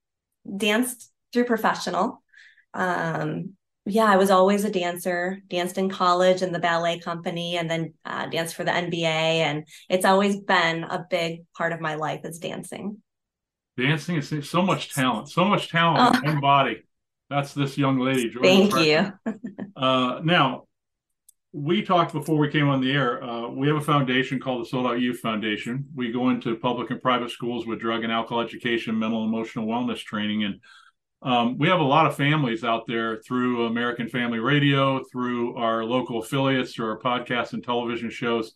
danced 0.56 1.10
through 1.32 1.44
professional. 1.44 2.22
Um, 2.74 3.54
yeah, 3.86 4.04
I 4.04 4.16
was 4.16 4.30
always 4.30 4.64
a 4.64 4.70
dancer, 4.70 5.40
danced 5.48 5.78
in 5.78 5.88
college 5.88 6.42
in 6.42 6.52
the 6.52 6.58
ballet 6.58 6.98
company, 6.98 7.56
and 7.56 7.70
then 7.70 7.94
uh, 8.04 8.26
danced 8.26 8.54
for 8.54 8.64
the 8.64 8.70
NBA. 8.70 9.04
And 9.04 9.66
it's 9.88 10.04
always 10.04 10.38
been 10.40 10.84
a 10.84 11.06
big 11.08 11.44
part 11.56 11.72
of 11.72 11.80
my 11.80 11.94
life 11.94 12.20
is 12.24 12.38
dancing. 12.38 13.02
Dancing 13.76 14.16
is 14.16 14.48
so 14.48 14.62
much 14.62 14.94
talent, 14.94 15.30
so 15.30 15.44
much 15.44 15.70
talent 15.70 16.16
oh. 16.16 16.18
in 16.18 16.34
one 16.34 16.40
body. 16.40 16.82
That's 17.30 17.54
this 17.54 17.78
young 17.78 17.98
lady. 17.98 18.28
Jordan 18.28 18.70
Thank 18.70 18.86
you. 18.86 19.34
uh, 19.76 20.20
now, 20.22 20.64
we 21.52 21.82
talked 21.82 22.12
before 22.12 22.36
we 22.36 22.50
came 22.50 22.68
on 22.68 22.80
the 22.80 22.92
air. 22.92 23.22
Uh, 23.22 23.48
we 23.48 23.66
have 23.66 23.76
a 23.76 23.80
foundation 23.80 24.38
called 24.38 24.62
the 24.62 24.68
Sold 24.68 24.86
Out 24.86 25.00
Youth 25.00 25.18
Foundation. 25.18 25.84
We 25.94 26.12
go 26.12 26.30
into 26.30 26.56
public 26.56 26.90
and 26.90 27.02
private 27.02 27.30
schools 27.30 27.66
with 27.66 27.80
drug 27.80 28.04
and 28.04 28.12
alcohol 28.12 28.40
education, 28.40 28.98
mental 28.98 29.24
and 29.24 29.34
emotional 29.34 29.66
wellness 29.66 29.98
training, 29.98 30.44
and 30.44 30.60
um, 31.22 31.58
we 31.58 31.68
have 31.68 31.80
a 31.80 31.84
lot 31.84 32.06
of 32.06 32.16
families 32.16 32.64
out 32.64 32.86
there 32.86 33.20
through 33.20 33.66
American 33.66 34.08
Family 34.08 34.38
Radio, 34.38 35.02
through 35.12 35.54
our 35.56 35.84
local 35.84 36.20
affiliates, 36.20 36.72
through 36.72 36.88
our 36.88 36.98
podcasts 36.98 37.52
and 37.52 37.62
television 37.62 38.08
shows. 38.08 38.54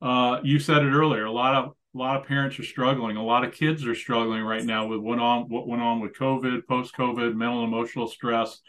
Uh, 0.00 0.40
you 0.42 0.58
said 0.58 0.82
it 0.82 0.90
earlier. 0.92 1.24
A 1.24 1.32
lot 1.32 1.54
of 1.54 1.72
a 1.94 1.98
lot 1.98 2.20
of 2.20 2.26
parents 2.26 2.58
are 2.58 2.64
struggling. 2.64 3.16
A 3.16 3.24
lot 3.24 3.44
of 3.44 3.54
kids 3.54 3.86
are 3.86 3.94
struggling 3.94 4.42
right 4.42 4.64
now 4.64 4.86
with 4.86 5.00
what 5.00 5.18
on 5.18 5.48
what 5.48 5.66
went 5.66 5.82
on 5.82 6.00
with 6.00 6.14
COVID, 6.14 6.66
post 6.66 6.94
COVID, 6.94 7.34
mental 7.34 7.64
and 7.64 7.72
emotional 7.72 8.06
stress, 8.06 8.60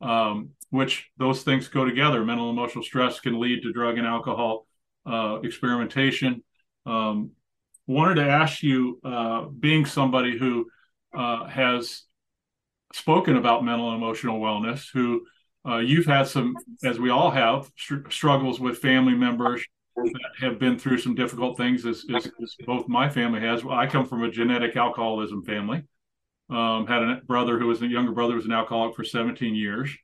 um, 0.00 0.50
which 0.76 1.10
those 1.16 1.42
things 1.42 1.68
go 1.68 1.84
together. 1.84 2.24
Mental 2.24 2.48
and 2.48 2.58
emotional 2.58 2.84
stress 2.84 3.20
can 3.20 3.40
lead 3.40 3.62
to 3.62 3.72
drug 3.72 3.98
and 3.98 4.06
alcohol 4.06 4.66
uh, 5.04 5.40
experimentation. 5.42 6.42
Um, 6.84 7.30
wanted 7.86 8.16
to 8.16 8.28
ask 8.28 8.62
you, 8.62 9.00
uh, 9.04 9.46
being 9.46 9.86
somebody 9.86 10.38
who 10.38 10.66
uh, 11.14 11.46
has 11.46 12.02
spoken 12.92 13.36
about 13.36 13.64
mental 13.64 13.92
and 13.92 14.02
emotional 14.02 14.40
wellness, 14.40 14.86
who 14.92 15.26
uh, 15.66 15.78
you've 15.78 16.06
had 16.06 16.26
some, 16.26 16.54
as 16.84 16.98
we 16.98 17.10
all 17.10 17.30
have, 17.30 17.70
str- 17.76 18.08
struggles 18.10 18.60
with 18.60 18.78
family 18.78 19.14
members 19.14 19.64
that 19.96 20.30
have 20.40 20.58
been 20.58 20.78
through 20.78 20.98
some 20.98 21.14
difficult 21.14 21.56
things, 21.56 21.86
as, 21.86 22.04
as, 22.14 22.26
as, 22.26 22.54
both 22.66 22.86
my 22.86 23.08
family 23.08 23.40
has. 23.40 23.62
I 23.68 23.86
come 23.86 24.06
from 24.06 24.22
a 24.22 24.30
genetic 24.30 24.76
alcoholism 24.76 25.42
family. 25.42 25.82
Um, 26.48 26.86
had 26.86 27.02
a 27.02 27.20
brother 27.26 27.58
who 27.58 27.66
was 27.66 27.82
a 27.82 27.86
younger 27.86 28.12
brother 28.12 28.32
who 28.32 28.36
was 28.36 28.46
an 28.46 28.52
alcoholic 28.52 28.94
for 28.94 29.02
17 29.02 29.54
years. 29.54 29.96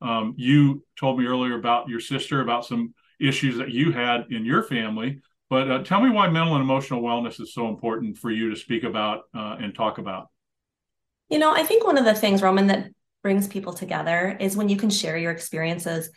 Um, 0.00 0.34
you 0.36 0.84
told 0.98 1.18
me 1.18 1.26
earlier 1.26 1.58
about 1.58 1.88
your 1.88 2.00
sister, 2.00 2.40
about 2.40 2.64
some 2.64 2.94
issues 3.20 3.58
that 3.58 3.70
you 3.70 3.92
had 3.92 4.26
in 4.30 4.44
your 4.44 4.62
family. 4.62 5.20
But 5.50 5.70
uh, 5.70 5.82
tell 5.82 6.00
me 6.00 6.10
why 6.10 6.28
mental 6.28 6.54
and 6.54 6.62
emotional 6.62 7.02
wellness 7.02 7.40
is 7.40 7.54
so 7.54 7.68
important 7.68 8.18
for 8.18 8.30
you 8.30 8.50
to 8.50 8.56
speak 8.56 8.84
about 8.84 9.22
uh, 9.34 9.56
and 9.60 9.74
talk 9.74 9.98
about. 9.98 10.28
You 11.30 11.38
know, 11.38 11.52
I 11.52 11.62
think 11.62 11.84
one 11.84 11.98
of 11.98 12.04
the 12.04 12.14
things, 12.14 12.42
Roman, 12.42 12.68
that 12.68 12.90
brings 13.22 13.48
people 13.48 13.72
together 13.72 14.36
is 14.40 14.56
when 14.56 14.68
you 14.68 14.76
can 14.76 14.90
share 14.90 15.16
your 15.16 15.32
experiences 15.32 16.10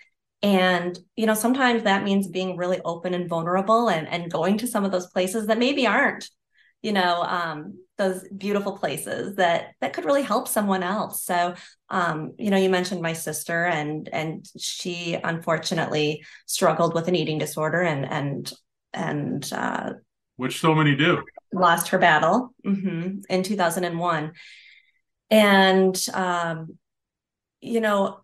and, 0.44 0.98
you 1.16 1.28
know, 1.28 1.36
sometimes 1.36 1.84
that 1.84 2.04
means 2.04 2.28
being 2.28 2.58
really 2.58 2.80
open 2.84 3.14
and 3.14 3.30
vulnerable 3.30 3.90
and, 3.90 4.08
and 4.08 4.32
going 4.32 4.58
to 4.60 4.68
some 4.68 4.84
of 4.84 4.92
those 4.92 5.08
places 5.08 5.48
that 5.48 5.60
maybe 5.60 5.86
aren't, 5.86 6.30
you 6.82 6.92
know, 6.92 7.22
um, 7.22 7.80
those 7.98 8.28
beautiful 8.30 8.78
places 8.78 9.36
that 9.36 9.74
that 9.82 9.94
could 9.94 10.06
really 10.06 10.24
help 10.24 10.48
someone 10.48 10.84
else. 10.84 11.24
So, 11.24 11.54
um, 11.90 12.34
you 12.40 12.50
know, 12.50 12.58
you 12.58 12.70
mentioned 12.70 13.02
my 13.02 13.14
sister 13.14 13.66
and 13.66 14.10
and 14.12 14.46
she 14.60 15.18
unfortunately 15.24 16.24
struggled 16.46 16.94
with 16.96 17.08
an 17.08 17.16
eating 17.16 17.38
disorder 17.38 17.82
and 17.82 18.06
and 18.06 18.52
and 18.94 19.54
uh, 19.54 19.94
which 20.38 20.60
so 20.60 20.74
many 20.74 20.96
do. 20.96 21.22
lost 21.54 21.90
her 21.90 22.00
battle. 22.00 22.54
Mm-hmm, 22.66 23.20
in 23.30 23.44
2001 23.44 24.34
and 25.30 26.06
um, 26.14 26.78
you 27.62 27.80
know 27.80 28.20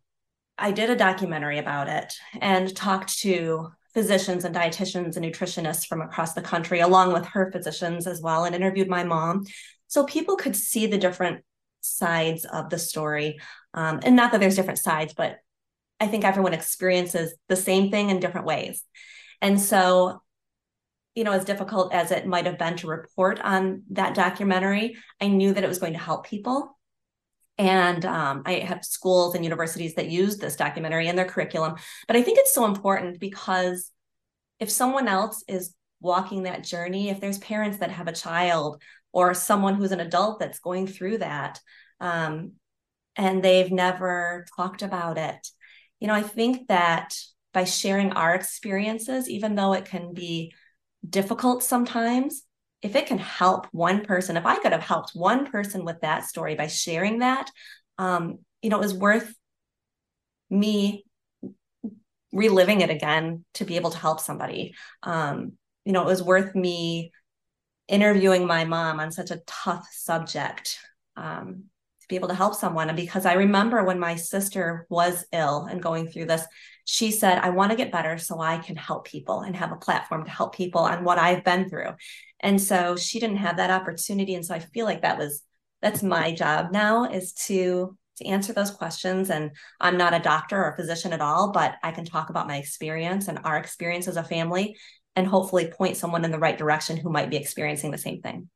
I 0.57 0.71
did 0.71 0.89
a 0.89 0.95
documentary 0.95 1.59
about 1.59 1.87
it 1.87 2.13
and 2.41 2.75
talked 2.75 3.19
to 3.19 3.71
physicians 3.97 4.45
and 4.45 4.53
dietitians 4.53 5.17
and 5.17 5.25
nutritionists 5.25 5.87
from 5.87 6.01
across 6.01 6.33
the 6.33 6.41
country, 6.41 6.81
along 6.81 7.13
with 7.13 7.25
her 7.25 7.51
physicians 7.51 8.05
as 8.05 8.21
well, 8.21 8.45
and 8.45 8.53
interviewed 8.53 8.87
my 8.87 9.03
mom. 9.03 9.43
So 9.87 10.03
people 10.03 10.35
could 10.35 10.55
see 10.55 10.85
the 10.85 10.99
different 10.99 11.43
sides 11.81 12.45
of 12.45 12.69
the 12.69 12.77
story. 12.77 13.39
Um, 13.73 13.99
and 14.03 14.15
not 14.15 14.31
that 14.31 14.39
there's 14.39 14.55
different 14.55 14.77
sides, 14.77 15.15
but 15.15 15.39
I 15.99 16.05
think 16.05 16.25
everyone 16.25 16.53
experiences 16.53 17.33
the 17.49 17.55
same 17.55 17.89
thing 17.89 18.11
in 18.11 18.19
different 18.19 18.45
ways. 18.45 18.83
And 19.41 19.59
so, 19.59 20.21
you 21.15 21.23
know, 21.23 21.31
as 21.31 21.45
difficult 21.45 21.91
as 21.91 22.11
it 22.11 22.27
might 22.27 22.45
have 22.45 22.59
been 22.59 22.77
to 22.77 22.87
report 22.87 23.41
on 23.41 23.81
that 23.89 24.13
documentary, 24.13 24.95
I 25.19 25.25
knew 25.25 25.53
that 25.53 25.63
it 25.63 25.67
was 25.67 25.79
going 25.79 25.93
to 25.93 25.99
help 25.99 26.27
people 26.27 26.76
and 27.57 28.05
um, 28.05 28.43
I 28.45 28.53
have 28.59 28.85
schools 28.85 29.33
and 29.33 29.43
universities 29.43 29.95
that 29.95 30.09
use 30.09 30.37
this 30.37 30.55
documentary 30.55 31.07
in 31.07 31.15
their 31.15 31.25
curriculum. 31.25 31.75
But 32.07 32.15
I 32.15 32.21
think 32.21 32.37
it's 32.37 32.53
so 32.53 32.65
important 32.65 33.19
because 33.19 33.91
if 34.59 34.69
someone 34.69 35.07
else 35.07 35.43
is 35.47 35.73
walking 35.99 36.43
that 36.43 36.63
journey, 36.63 37.09
if 37.09 37.19
there's 37.19 37.39
parents 37.39 37.79
that 37.79 37.91
have 37.91 38.07
a 38.07 38.13
child 38.13 38.81
or 39.11 39.33
someone 39.33 39.75
who's 39.75 39.91
an 39.91 39.99
adult 39.99 40.39
that's 40.39 40.59
going 40.59 40.85
through 40.85 41.19
that 41.19 41.59
um, 41.99 42.53
and 43.15 43.41
they've 43.41 43.71
never 43.71 44.45
talked 44.55 44.83
about 44.83 45.17
it, 45.17 45.47
you 45.99 46.07
know, 46.07 46.13
I 46.13 46.21
think 46.21 46.67
that 46.67 47.15
by 47.53 47.63
sharing 47.63 48.11
our 48.11 48.35
experiences, 48.35 49.27
even 49.27 49.55
though 49.55 49.73
it 49.73 49.85
can 49.85 50.13
be 50.13 50.53
difficult 51.07 51.63
sometimes, 51.63 52.43
if 52.81 52.95
it 52.95 53.07
can 53.07 53.17
help 53.17 53.67
one 53.71 54.05
person, 54.05 54.37
if 54.37 54.45
I 54.45 54.57
could 54.59 54.71
have 54.71 54.83
helped 54.83 55.11
one 55.13 55.49
person 55.49 55.83
with 55.83 56.01
that 56.01 56.25
story 56.25 56.55
by 56.55 56.67
sharing 56.67 57.19
that, 57.19 57.49
um, 57.97 58.39
you 58.61 58.69
know, 58.69 58.77
it 58.77 58.81
was 58.81 58.93
worth 58.93 59.33
me 60.49 61.03
reliving 62.31 62.81
it 62.81 62.89
again 62.89 63.43
to 63.55 63.65
be 63.65 63.77
able 63.77 63.89
to 63.89 63.97
help 63.97 64.19
somebody. 64.19 64.75
Um, 65.03 65.53
you 65.85 65.93
know, 65.93 66.01
it 66.01 66.07
was 66.07 66.21
worth 66.21 66.53
me 66.53 67.11
interviewing 67.87 68.45
my 68.45 68.65
mom 68.65 68.99
on 68.99 69.11
such 69.11 69.31
a 69.31 69.41
tough 69.47 69.87
subject 69.91 70.77
um, 71.15 71.63
to 72.01 72.07
be 72.09 72.15
able 72.15 72.27
to 72.27 72.35
help 72.35 72.53
someone. 72.53 72.89
And 72.89 72.97
because 72.97 73.25
I 73.25 73.33
remember 73.33 73.83
when 73.83 73.99
my 73.99 74.15
sister 74.15 74.85
was 74.89 75.25
ill 75.31 75.65
and 75.65 75.81
going 75.81 76.07
through 76.07 76.25
this, 76.25 76.45
she 76.89 77.11
said, 77.11 77.39
I 77.39 77.49
want 77.49 77.71
to 77.71 77.77
get 77.77 77.91
better 77.91 78.17
so 78.17 78.39
I 78.39 78.59
can 78.59 78.77
help 78.77 79.05
people 79.05 79.41
and 79.41 79.53
have 79.57 79.73
a 79.73 79.75
platform 79.75 80.23
to 80.23 80.31
help 80.31 80.55
people 80.55 80.79
on 80.79 81.03
what 81.03 81.19
I've 81.19 81.43
been 81.43 81.69
through. 81.69 81.89
And 82.39 82.61
so 82.61 82.95
she 82.95 83.19
didn't 83.19 83.37
have 83.37 83.57
that 83.57 83.69
opportunity. 83.69 84.35
And 84.35 84.45
so 84.45 84.55
I 84.55 84.59
feel 84.59 84.85
like 84.85 85.01
that 85.01 85.17
was 85.17 85.43
that's 85.81 86.01
my 86.01 86.31
job 86.31 86.71
now 86.71 87.03
is 87.03 87.33
to 87.33 87.97
to 88.17 88.25
answer 88.25 88.53
those 88.53 88.71
questions. 88.71 89.29
And 89.29 89.51
I'm 89.81 89.97
not 89.97 90.13
a 90.13 90.19
doctor 90.19 90.57
or 90.57 90.71
a 90.71 90.75
physician 90.77 91.11
at 91.11 91.19
all, 91.19 91.51
but 91.51 91.75
I 91.83 91.91
can 91.91 92.05
talk 92.05 92.29
about 92.29 92.47
my 92.47 92.55
experience 92.55 93.27
and 93.27 93.39
our 93.43 93.57
experience 93.57 94.07
as 94.07 94.15
a 94.15 94.23
family 94.23 94.77
and 95.17 95.27
hopefully 95.27 95.67
point 95.67 95.97
someone 95.97 96.23
in 96.23 96.31
the 96.31 96.39
right 96.39 96.57
direction 96.57 96.95
who 96.95 97.11
might 97.11 97.29
be 97.29 97.35
experiencing 97.35 97.91
the 97.91 97.97
same 97.97 98.21
thing. 98.21 98.49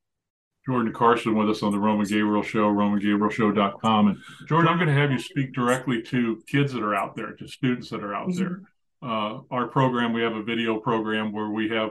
Jordan 0.65 0.93
Carson 0.93 1.35
with 1.35 1.49
us 1.49 1.63
on 1.63 1.71
the 1.71 1.79
Roman 1.79 2.05
Gabriel 2.05 2.43
Show, 2.43 2.71
RomanGabrielShow.com. 2.71 4.07
And 4.07 4.17
Jordan, 4.47 4.67
I'm 4.67 4.77
going 4.77 4.87
to 4.87 4.93
have 4.93 5.11
you 5.11 5.19
speak 5.19 5.53
directly 5.53 6.01
to 6.03 6.41
kids 6.47 6.73
that 6.73 6.83
are 6.83 6.95
out 6.95 7.15
there, 7.15 7.33
to 7.33 7.47
students 7.47 7.89
that 7.89 8.03
are 8.03 8.13
out 8.13 8.29
mm-hmm. 8.29 8.39
there. 8.39 8.61
Uh, 9.01 9.39
our 9.49 9.67
program, 9.67 10.13
we 10.13 10.21
have 10.21 10.35
a 10.35 10.43
video 10.43 10.79
program 10.79 11.31
where 11.31 11.49
we 11.49 11.69
have 11.69 11.89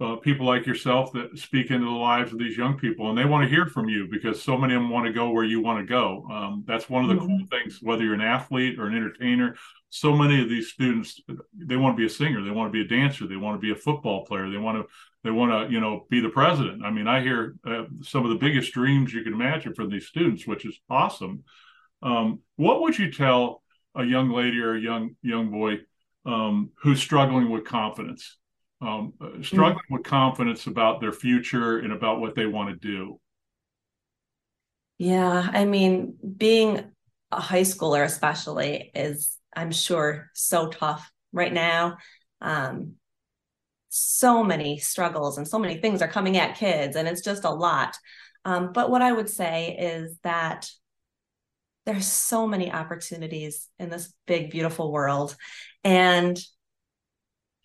uh, 0.00 0.16
people 0.16 0.46
like 0.46 0.66
yourself 0.66 1.12
that 1.12 1.38
speak 1.38 1.70
into 1.70 1.84
the 1.84 1.90
lives 1.90 2.32
of 2.32 2.38
these 2.38 2.56
young 2.56 2.78
people, 2.78 3.08
and 3.08 3.18
they 3.18 3.24
want 3.24 3.42
to 3.42 3.48
hear 3.48 3.66
from 3.66 3.88
you 3.88 4.08
because 4.10 4.42
so 4.42 4.56
many 4.56 4.74
of 4.74 4.80
them 4.80 4.90
want 4.90 5.06
to 5.06 5.12
go 5.12 5.30
where 5.30 5.44
you 5.44 5.60
want 5.60 5.78
to 5.78 5.86
go. 5.86 6.26
Um, 6.30 6.64
that's 6.66 6.88
one 6.88 7.02
of 7.02 7.08
the 7.08 7.16
mm-hmm. 7.16 7.26
cool 7.26 7.46
things, 7.50 7.80
whether 7.82 8.02
you're 8.02 8.14
an 8.14 8.20
athlete 8.20 8.78
or 8.78 8.86
an 8.86 8.96
entertainer. 8.96 9.56
So 9.88 10.14
many 10.14 10.42
of 10.42 10.48
these 10.48 10.68
students, 10.68 11.20
they 11.54 11.76
want 11.76 11.96
to 11.96 12.00
be 12.00 12.06
a 12.06 12.10
singer, 12.10 12.42
they 12.42 12.50
want 12.50 12.70
to 12.70 12.72
be 12.72 12.84
a 12.84 12.98
dancer, 12.98 13.26
they 13.26 13.36
want 13.36 13.58
to 13.58 13.64
be 13.64 13.72
a 13.72 13.76
football 13.76 14.26
player, 14.26 14.50
they 14.50 14.58
want 14.58 14.78
to 14.78 14.88
they 15.26 15.30
want 15.30 15.68
to 15.68 15.72
you 15.72 15.80
know 15.80 16.06
be 16.08 16.20
the 16.20 16.28
president. 16.28 16.84
I 16.84 16.90
mean 16.90 17.08
i 17.08 17.20
hear 17.20 17.56
uh, 17.66 17.84
some 18.02 18.24
of 18.24 18.30
the 18.30 18.36
biggest 18.36 18.72
dreams 18.72 19.12
you 19.12 19.22
can 19.22 19.32
imagine 19.32 19.74
from 19.74 19.90
these 19.90 20.06
students 20.06 20.46
which 20.46 20.64
is 20.64 20.78
awesome. 20.88 21.44
Um, 22.02 22.40
what 22.56 22.82
would 22.82 22.98
you 22.98 23.10
tell 23.10 23.62
a 23.94 24.04
young 24.04 24.30
lady 24.30 24.60
or 24.60 24.74
a 24.74 24.80
young 24.80 25.16
young 25.22 25.50
boy 25.50 25.78
um, 26.24 26.70
who's 26.76 27.00
struggling 27.00 27.50
with 27.50 27.64
confidence? 27.64 28.36
Um, 28.80 29.14
uh, 29.20 29.42
struggling 29.42 29.84
with 29.90 30.04
confidence 30.04 30.66
about 30.66 31.00
their 31.00 31.12
future 31.12 31.78
and 31.78 31.92
about 31.92 32.20
what 32.20 32.34
they 32.34 32.44
want 32.44 32.68
to 32.68 32.76
do. 32.76 33.18
Yeah, 34.98 35.48
I 35.50 35.64
mean, 35.64 36.16
being 36.36 36.84
a 37.32 37.40
high 37.40 37.62
schooler, 37.62 38.04
especially, 38.04 38.90
is 38.94 39.38
I'm 39.54 39.72
sure 39.72 40.30
so 40.34 40.68
tough 40.68 41.10
right 41.32 41.52
now. 41.52 41.96
Um, 42.40 42.96
so 43.96 44.44
many 44.44 44.78
struggles 44.78 45.38
and 45.38 45.46
so 45.46 45.58
many 45.58 45.78
things 45.78 46.02
are 46.02 46.08
coming 46.08 46.36
at 46.36 46.56
kids, 46.56 46.96
and 46.96 47.08
it's 47.08 47.22
just 47.22 47.44
a 47.44 47.50
lot. 47.50 47.96
Um, 48.44 48.72
but 48.72 48.90
what 48.90 49.02
I 49.02 49.12
would 49.12 49.28
say 49.28 49.76
is 49.76 50.16
that 50.22 50.70
there's 51.86 52.06
so 52.06 52.46
many 52.46 52.70
opportunities 52.70 53.68
in 53.78 53.88
this 53.88 54.12
big, 54.26 54.50
beautiful 54.50 54.92
world. 54.92 55.36
And 55.84 56.38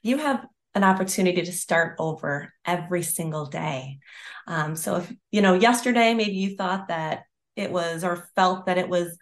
you 0.04 0.17
have 0.17 0.46
an 0.74 0.84
opportunity 0.84 1.41
to 1.41 1.52
start 1.52 1.96
over 2.00 2.54
every 2.65 3.04
single 3.04 3.48
day. 3.48 4.00
Um, 4.48 4.76
so 4.76 4.98
if, 4.98 5.13
you 5.32 5.41
know, 5.41 5.56
yesterday 5.56 6.13
maybe 6.13 6.34
you 6.34 6.56
thought 6.56 6.88
that 6.88 7.24
it 7.56 7.72
was 7.72 8.04
or 8.04 8.30
felt 8.36 8.67
that 8.67 8.78
it 8.78 8.88
was 8.88 9.17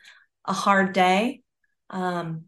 a 0.46 0.54
hard 0.54 0.94
day, 0.94 1.42
um, 1.90 2.44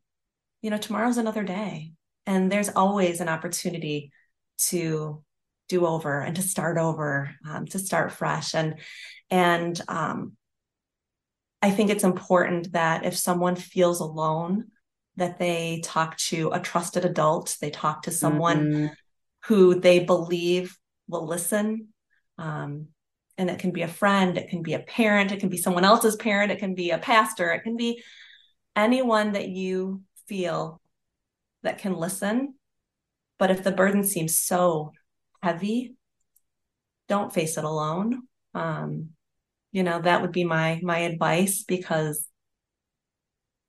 you 0.61 0.69
know, 0.69 0.77
tomorrow's 0.77 1.17
another 1.17 1.43
day. 1.43 1.93
And 2.25 2.51
there's 2.51 2.69
always 2.69 3.21
an 3.21 3.29
opportunity 3.29 4.11
to 4.69 5.23
do 5.69 5.85
over 5.85 6.19
and 6.19 6.35
to 6.35 6.41
start 6.41 6.77
over, 6.77 7.33
um, 7.47 7.65
to 7.67 7.79
start 7.79 8.11
fresh. 8.11 8.55
And, 8.55 8.75
and, 9.29 9.79
um, 9.87 10.33
I 11.61 11.69
think 11.69 11.91
it's 11.91 12.03
important 12.03 12.71
that 12.71 13.05
if 13.05 13.15
someone 13.15 13.55
feels 13.55 13.99
alone, 13.99 14.71
that 15.17 15.37
they 15.37 15.81
talk 15.83 16.17
to 16.17 16.49
a 16.51 16.59
trusted 16.59 17.05
adult, 17.05 17.55
they 17.61 17.69
talk 17.69 18.03
to 18.03 18.11
someone 18.11 18.71
mm-hmm. 18.71 18.87
who 19.45 19.79
they 19.79 19.99
believe 19.99 20.75
will 21.07 21.27
listen. 21.27 21.89
Um, 22.37 22.87
and 23.37 23.49
it 23.49 23.59
can 23.59 23.71
be 23.71 23.83
a 23.83 23.87
friend, 23.87 24.37
it 24.37 24.49
can 24.49 24.63
be 24.63 24.73
a 24.73 24.79
parent, 24.79 25.31
it 25.31 25.39
can 25.39 25.49
be 25.49 25.57
someone 25.57 25.85
else's 25.85 26.15
parent, 26.15 26.51
it 26.51 26.59
can 26.59 26.73
be 26.73 26.91
a 26.91 26.97
pastor, 26.97 27.51
it 27.51 27.61
can 27.61 27.77
be 27.77 28.03
anyone 28.75 29.33
that 29.33 29.47
you 29.47 30.01
feel 30.27 30.81
that 31.63 31.77
can 31.77 31.93
listen. 31.93 32.55
But 33.41 33.49
if 33.49 33.63
the 33.63 33.71
burden 33.71 34.03
seems 34.03 34.37
so 34.37 34.91
heavy, 35.41 35.95
don't 37.07 37.33
face 37.33 37.57
it 37.57 37.63
alone. 37.63 38.21
Um, 38.53 39.09
you 39.71 39.81
know 39.81 39.99
that 39.99 40.21
would 40.21 40.31
be 40.31 40.43
my 40.43 40.79
my 40.83 40.99
advice 40.99 41.63
because 41.63 42.27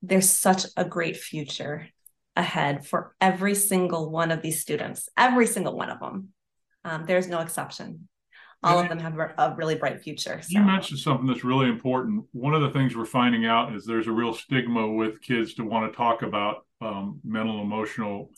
there's 0.02 0.28
such 0.28 0.66
a 0.76 0.84
great 0.84 1.16
future 1.16 1.88
ahead 2.36 2.86
for 2.86 3.14
every 3.18 3.54
single 3.54 4.10
one 4.10 4.30
of 4.30 4.42
these 4.42 4.60
students 4.60 5.08
every 5.16 5.46
single 5.46 5.76
one 5.76 5.90
of 5.90 6.00
them 6.00 6.28
um, 6.84 7.04
there's 7.06 7.28
no 7.28 7.40
exception 7.40 8.08
all 8.64 8.78
of 8.78 8.88
them 8.88 8.98
have 8.98 9.16
a 9.16 9.54
really 9.56 9.74
bright 9.74 10.00
future 10.00 10.40
so. 10.40 10.48
you 10.48 10.60
mentioned 10.60 10.98
something 10.98 11.26
that's 11.26 11.44
really 11.44 11.68
important 11.68 12.24
one 12.32 12.54
of 12.54 12.62
the 12.62 12.70
things 12.70 12.96
we're 12.96 13.04
finding 13.04 13.44
out 13.44 13.74
is 13.74 13.84
there's 13.84 14.06
a 14.06 14.12
real 14.12 14.32
stigma 14.32 14.88
with 14.88 15.20
kids 15.20 15.54
to 15.54 15.64
want 15.64 15.90
to 15.90 15.96
talk 15.96 16.22
about 16.22 16.66
um, 16.80 17.20
mental 17.22 17.60
emotional 17.60 18.30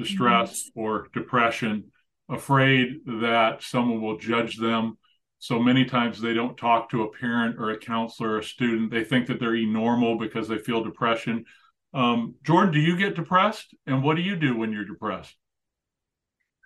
distress 0.00 0.68
mm-hmm. 0.68 0.80
or 0.80 1.08
depression 1.12 1.84
afraid 2.28 3.00
that 3.06 3.62
someone 3.62 4.00
will 4.00 4.18
judge 4.18 4.56
them 4.56 4.96
so 5.38 5.58
many 5.58 5.84
times 5.86 6.20
they 6.20 6.34
don't 6.34 6.56
talk 6.56 6.90
to 6.90 7.02
a 7.02 7.10
parent 7.10 7.56
or 7.58 7.70
a 7.70 7.78
counselor 7.78 8.32
or 8.32 8.38
a 8.38 8.44
student. 8.44 8.90
They 8.90 9.04
think 9.04 9.26
that 9.28 9.40
they're 9.40 9.56
normal 9.56 10.18
because 10.18 10.46
they 10.48 10.58
feel 10.58 10.84
depression. 10.84 11.46
Um, 11.94 12.34
Jordan, 12.44 12.74
do 12.74 12.78
you 12.78 12.96
get 12.96 13.16
depressed? 13.16 13.74
And 13.86 14.04
what 14.04 14.16
do 14.16 14.22
you 14.22 14.36
do 14.36 14.56
when 14.56 14.70
you're 14.70 14.84
depressed? 14.84 15.34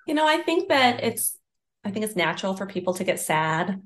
You 0.09 0.14
know, 0.14 0.27
I 0.27 0.38
think 0.38 0.68
that 0.68 1.03
it's 1.03 1.38
I 1.85 1.90
think 1.90 2.05
it's 2.05 2.16
natural 2.16 2.57
for 2.57 2.66
people 2.66 2.94
to 2.94 3.05
get 3.05 3.20
sad. 3.20 3.81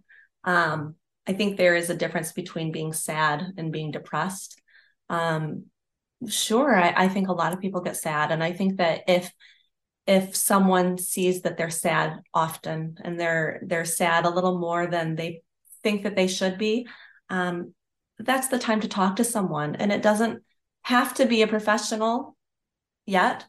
Um, 0.44 0.94
I 1.26 1.34
think 1.34 1.56
there 1.56 1.76
is 1.76 1.90
a 1.90 1.96
difference 1.96 2.32
between 2.32 2.72
being 2.72 2.92
sad 2.92 3.44
and 3.58 3.72
being 3.72 3.90
depressed. 3.90 4.60
Um, 5.10 5.66
sure, 6.26 6.76
I, 6.76 7.04
I 7.04 7.08
think 7.08 7.28
a 7.28 7.32
lot 7.32 7.52
of 7.52 7.60
people 7.60 7.80
get 7.80 7.96
sad, 7.96 8.30
and 8.32 8.42
I 8.42 8.52
think 8.52 8.78
that 8.78 9.02
if 9.06 9.32
if 10.08 10.34
someone 10.34 10.96
sees 10.96 11.42
that 11.42 11.58
they're 11.58 11.68
sad 11.68 12.20
often 12.32 12.96
and 13.02 13.20
they're 13.20 13.60
they're 13.66 13.84
sad 13.84 14.24
a 14.24 14.30
little 14.30 14.58
more 14.58 14.86
than 14.86 15.14
they 15.14 15.42
think 15.82 16.02
that 16.02 16.16
they 16.16 16.26
should 16.26 16.56
be 16.56 16.88
um, 17.28 17.74
that's 18.18 18.48
the 18.48 18.58
time 18.58 18.80
to 18.80 18.88
talk 18.88 19.16
to 19.16 19.24
someone 19.24 19.76
and 19.76 19.92
it 19.92 20.02
doesn't 20.02 20.42
have 20.82 21.12
to 21.14 21.26
be 21.26 21.42
a 21.42 21.46
professional 21.46 22.36
yet 23.04 23.44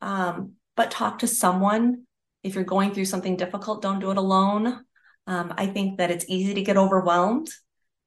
um, 0.00 0.52
but 0.76 0.90
talk 0.90 1.18
to 1.18 1.26
someone. 1.26 2.04
If 2.42 2.54
you're 2.54 2.64
going 2.64 2.92
through 2.92 3.06
something 3.06 3.36
difficult 3.36 3.82
don't 3.82 4.00
do 4.00 4.12
it 4.12 4.16
alone. 4.16 4.84
Um, 5.26 5.54
i 5.56 5.66
think 5.66 5.98
that 5.98 6.10
it's 6.10 6.26
easy 6.28 6.54
to 6.54 6.62
get 6.62 6.76
overwhelmed 6.76 7.48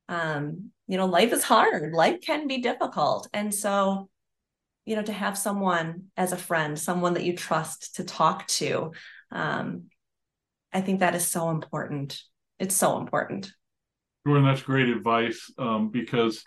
um, 0.08 0.72
you 0.88 0.98
know 0.98 1.06
life 1.06 1.34
is 1.34 1.44
hard. 1.44 1.94
Life 1.94 2.22
can 2.22 2.48
be 2.48 2.60
difficult. 2.60 3.28
And 3.34 3.54
so 3.54 4.10
you 4.88 4.96
know 4.96 5.04
to 5.04 5.14
have 5.14 5.38
someone 5.38 6.06
as 6.16 6.32
a 6.32 6.38
friend 6.38 6.80
someone 6.80 7.14
that 7.14 7.26
you 7.26 7.36
trust 7.36 7.96
to 7.96 8.06
talk 8.06 8.48
to 8.48 8.94
um, 9.32 9.84
i 10.74 10.80
think 10.80 11.02
that 11.02 11.14
is 11.14 11.28
so 11.28 11.50
important. 11.50 12.20
It's 12.60 12.76
so 12.76 12.98
important. 12.98 13.52
Jordan 14.26 14.46
that's 14.46 14.64
great 14.64 14.90
advice 14.90 15.52
um, 15.58 15.90
because 15.90 16.44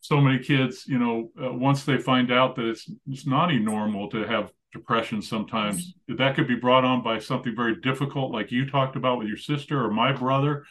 so 0.00 0.20
many 0.20 0.38
kids 0.38 0.84
you 0.86 0.98
know 0.98 1.30
uh, 1.42 1.52
once 1.52 1.84
they 1.84 1.98
find 1.98 2.30
out 2.30 2.56
that 2.56 2.66
it's 2.66 2.90
it's 3.06 3.26
not 3.26 3.54
normal 3.54 4.10
to 4.10 4.24
have 4.24 4.50
depression 4.72 5.22
sometimes 5.22 5.94
that 6.08 6.34
could 6.34 6.48
be 6.48 6.56
brought 6.56 6.84
on 6.84 7.02
by 7.02 7.18
something 7.18 7.54
very 7.54 7.76
difficult 7.80 8.32
like 8.32 8.50
you 8.50 8.68
talked 8.68 8.96
about 8.96 9.18
with 9.18 9.28
your 9.28 9.36
sister 9.36 9.82
or 9.84 9.90
my 9.90 10.12
brother 10.12 10.64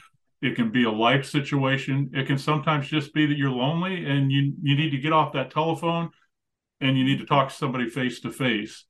it 0.44 0.56
can 0.56 0.72
be 0.72 0.84
a 0.84 0.92
life 0.92 1.26
situation 1.26 2.10
it 2.14 2.28
can 2.28 2.38
sometimes 2.38 2.88
just 2.88 3.14
be 3.14 3.26
that 3.26 3.38
you're 3.38 3.50
lonely 3.50 4.06
and 4.06 4.32
you 4.32 4.54
you 4.62 4.76
need 4.76 4.92
to 4.92 4.98
get 4.98 5.14
off 5.14 5.34
that 5.34 5.52
telephone 5.52 6.10
and 6.84 6.98
you 6.98 7.06
need 7.06 7.20
to 7.20 7.26
talk 7.26 7.50
to 7.50 7.56
somebody 7.56 7.90
face 7.90 8.20
to 8.20 8.32
face. 8.32 8.86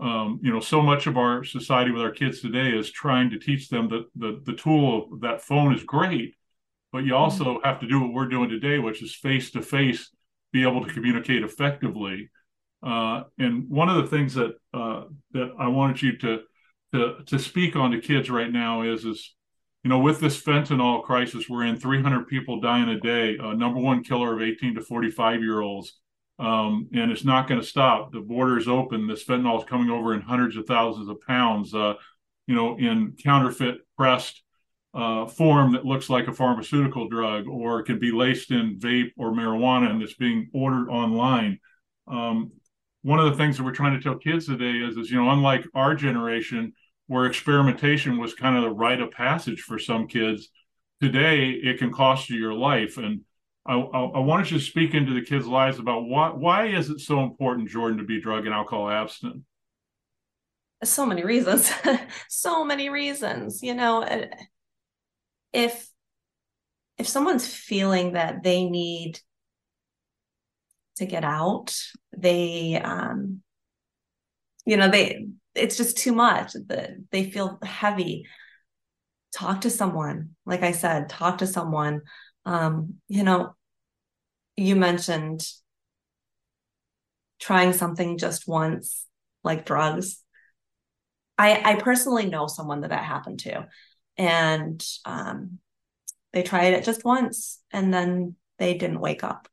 You 0.00 0.38
know, 0.42 0.60
so 0.60 0.80
much 0.82 1.06
of 1.06 1.16
our 1.16 1.44
society 1.44 1.90
with 1.90 2.02
our 2.02 2.10
kids 2.10 2.40
today 2.40 2.70
is 2.70 2.90
trying 2.90 3.30
to 3.30 3.38
teach 3.38 3.68
them 3.68 3.88
that 3.88 4.06
the 4.16 4.40
the 4.44 4.54
tool 4.54 5.08
of 5.12 5.20
that 5.20 5.42
phone 5.42 5.74
is 5.74 5.84
great, 5.84 6.34
but 6.92 7.04
you 7.04 7.14
also 7.14 7.44
mm-hmm. 7.44 7.64
have 7.64 7.80
to 7.80 7.86
do 7.86 8.00
what 8.00 8.12
we're 8.12 8.28
doing 8.28 8.48
today, 8.48 8.78
which 8.78 9.02
is 9.02 9.14
face 9.14 9.50
to 9.52 9.62
face, 9.62 10.10
be 10.52 10.62
able 10.62 10.84
to 10.84 10.92
communicate 10.92 11.42
effectively. 11.42 12.30
Uh, 12.82 13.24
and 13.38 13.68
one 13.68 13.88
of 13.88 13.96
the 14.02 14.08
things 14.08 14.34
that 14.34 14.54
uh, 14.74 15.04
that 15.32 15.52
I 15.58 15.68
wanted 15.68 16.02
you 16.02 16.18
to 16.18 16.40
to 16.94 17.16
to 17.26 17.38
speak 17.38 17.76
on 17.76 17.92
to 17.92 18.00
kids 18.00 18.28
right 18.28 18.50
now 18.50 18.82
is 18.82 19.04
is 19.04 19.34
you 19.84 19.88
know 19.88 19.98
with 19.98 20.20
this 20.20 20.40
fentanyl 20.40 21.02
crisis 21.02 21.48
we're 21.48 21.64
in 21.64 21.76
300 21.76 22.26
people 22.26 22.60
dying 22.60 22.88
a 22.88 23.00
day 23.00 23.38
uh, 23.38 23.52
number 23.52 23.80
one 23.80 24.02
killer 24.02 24.34
of 24.34 24.42
18 24.42 24.74
to 24.74 24.80
45 24.80 25.40
year 25.40 25.60
olds 25.60 26.00
um, 26.42 26.88
and 26.92 27.12
it's 27.12 27.24
not 27.24 27.46
going 27.46 27.60
to 27.60 27.66
stop. 27.66 28.12
The 28.12 28.20
border 28.20 28.58
is 28.58 28.66
open. 28.66 29.06
This 29.06 29.24
fentanyl 29.24 29.58
is 29.58 29.64
coming 29.64 29.90
over 29.90 30.12
in 30.12 30.20
hundreds 30.20 30.56
of 30.56 30.66
thousands 30.66 31.08
of 31.08 31.20
pounds, 31.20 31.72
uh, 31.72 31.94
you 32.48 32.54
know, 32.56 32.76
in 32.76 33.16
counterfeit 33.22 33.76
pressed 33.96 34.42
uh, 34.92 35.26
form 35.26 35.72
that 35.72 35.86
looks 35.86 36.10
like 36.10 36.26
a 36.26 36.32
pharmaceutical 36.32 37.08
drug, 37.08 37.46
or 37.46 37.78
it 37.78 37.84
can 37.84 38.00
be 38.00 38.10
laced 38.10 38.50
in 38.50 38.78
vape 38.78 39.12
or 39.16 39.30
marijuana, 39.30 39.88
and 39.90 40.02
it's 40.02 40.14
being 40.14 40.50
ordered 40.52 40.88
online. 40.88 41.60
Um, 42.08 42.50
one 43.02 43.20
of 43.20 43.30
the 43.30 43.36
things 43.36 43.56
that 43.56 43.62
we're 43.62 43.72
trying 43.72 43.96
to 43.96 44.02
tell 44.02 44.16
kids 44.16 44.46
today 44.46 44.84
is, 44.84 44.96
is 44.96 45.10
you 45.10 45.22
know, 45.22 45.30
unlike 45.30 45.64
our 45.74 45.94
generation, 45.94 46.72
where 47.06 47.26
experimentation 47.26 48.18
was 48.18 48.34
kind 48.34 48.56
of 48.56 48.62
the 48.62 48.70
rite 48.70 49.00
of 49.00 49.10
passage 49.10 49.60
for 49.60 49.78
some 49.78 50.06
kids, 50.06 50.48
today 51.00 51.50
it 51.50 51.78
can 51.78 51.92
cost 51.92 52.30
you 52.30 52.38
your 52.38 52.54
life. 52.54 52.96
And 52.96 53.22
I, 53.66 53.74
I, 53.74 54.00
I 54.00 54.18
wanted 54.18 54.50
you 54.50 54.58
to 54.58 54.64
speak 54.64 54.94
into 54.94 55.12
the 55.14 55.22
kids' 55.22 55.46
lives 55.46 55.78
about 55.78 56.06
why 56.06 56.30
why 56.30 56.66
is 56.66 56.90
it 56.90 57.00
so 57.00 57.22
important, 57.22 57.68
Jordan, 57.68 57.98
to 57.98 58.04
be 58.04 58.20
drug 58.20 58.46
and 58.46 58.54
alcohol 58.54 58.90
abstinent? 58.90 59.42
So 60.84 61.06
many 61.06 61.22
reasons, 61.22 61.72
so 62.28 62.64
many 62.64 62.88
reasons. 62.88 63.62
You 63.62 63.74
know, 63.74 64.02
uh, 64.02 64.26
if 65.52 65.88
if 66.98 67.08
someone's 67.08 67.46
feeling 67.46 68.12
that 68.12 68.42
they 68.42 68.64
need 68.64 69.20
to 70.96 71.06
get 71.06 71.24
out, 71.24 71.74
they 72.16 72.80
um, 72.82 73.42
you 74.64 74.76
know, 74.76 74.88
they 74.88 75.26
it's 75.54 75.76
just 75.76 75.98
too 75.98 76.12
much. 76.12 76.52
That 76.52 76.96
they 77.10 77.30
feel 77.30 77.58
heavy. 77.62 78.26
Talk 79.34 79.62
to 79.62 79.70
someone. 79.70 80.30
Like 80.44 80.62
I 80.62 80.72
said, 80.72 81.08
talk 81.08 81.38
to 81.38 81.46
someone 81.46 82.02
um, 82.44 82.94
you 83.08 83.22
know, 83.22 83.54
you 84.56 84.76
mentioned 84.76 85.46
trying 87.40 87.72
something 87.72 88.18
just 88.18 88.46
once, 88.46 89.06
like 89.42 89.66
drugs. 89.66 90.22
I, 91.38 91.72
I 91.72 91.74
personally 91.76 92.26
know 92.26 92.46
someone 92.46 92.82
that 92.82 92.90
that 92.90 93.04
happened 93.04 93.40
to, 93.40 93.66
and 94.16 94.84
um, 95.04 95.58
they 96.32 96.42
tried 96.42 96.74
it 96.74 96.84
just 96.84 97.04
once, 97.04 97.60
and 97.72 97.92
then 97.92 98.36
they 98.58 98.74
didn't 98.74 99.00
wake 99.00 99.24
up, 99.24 99.48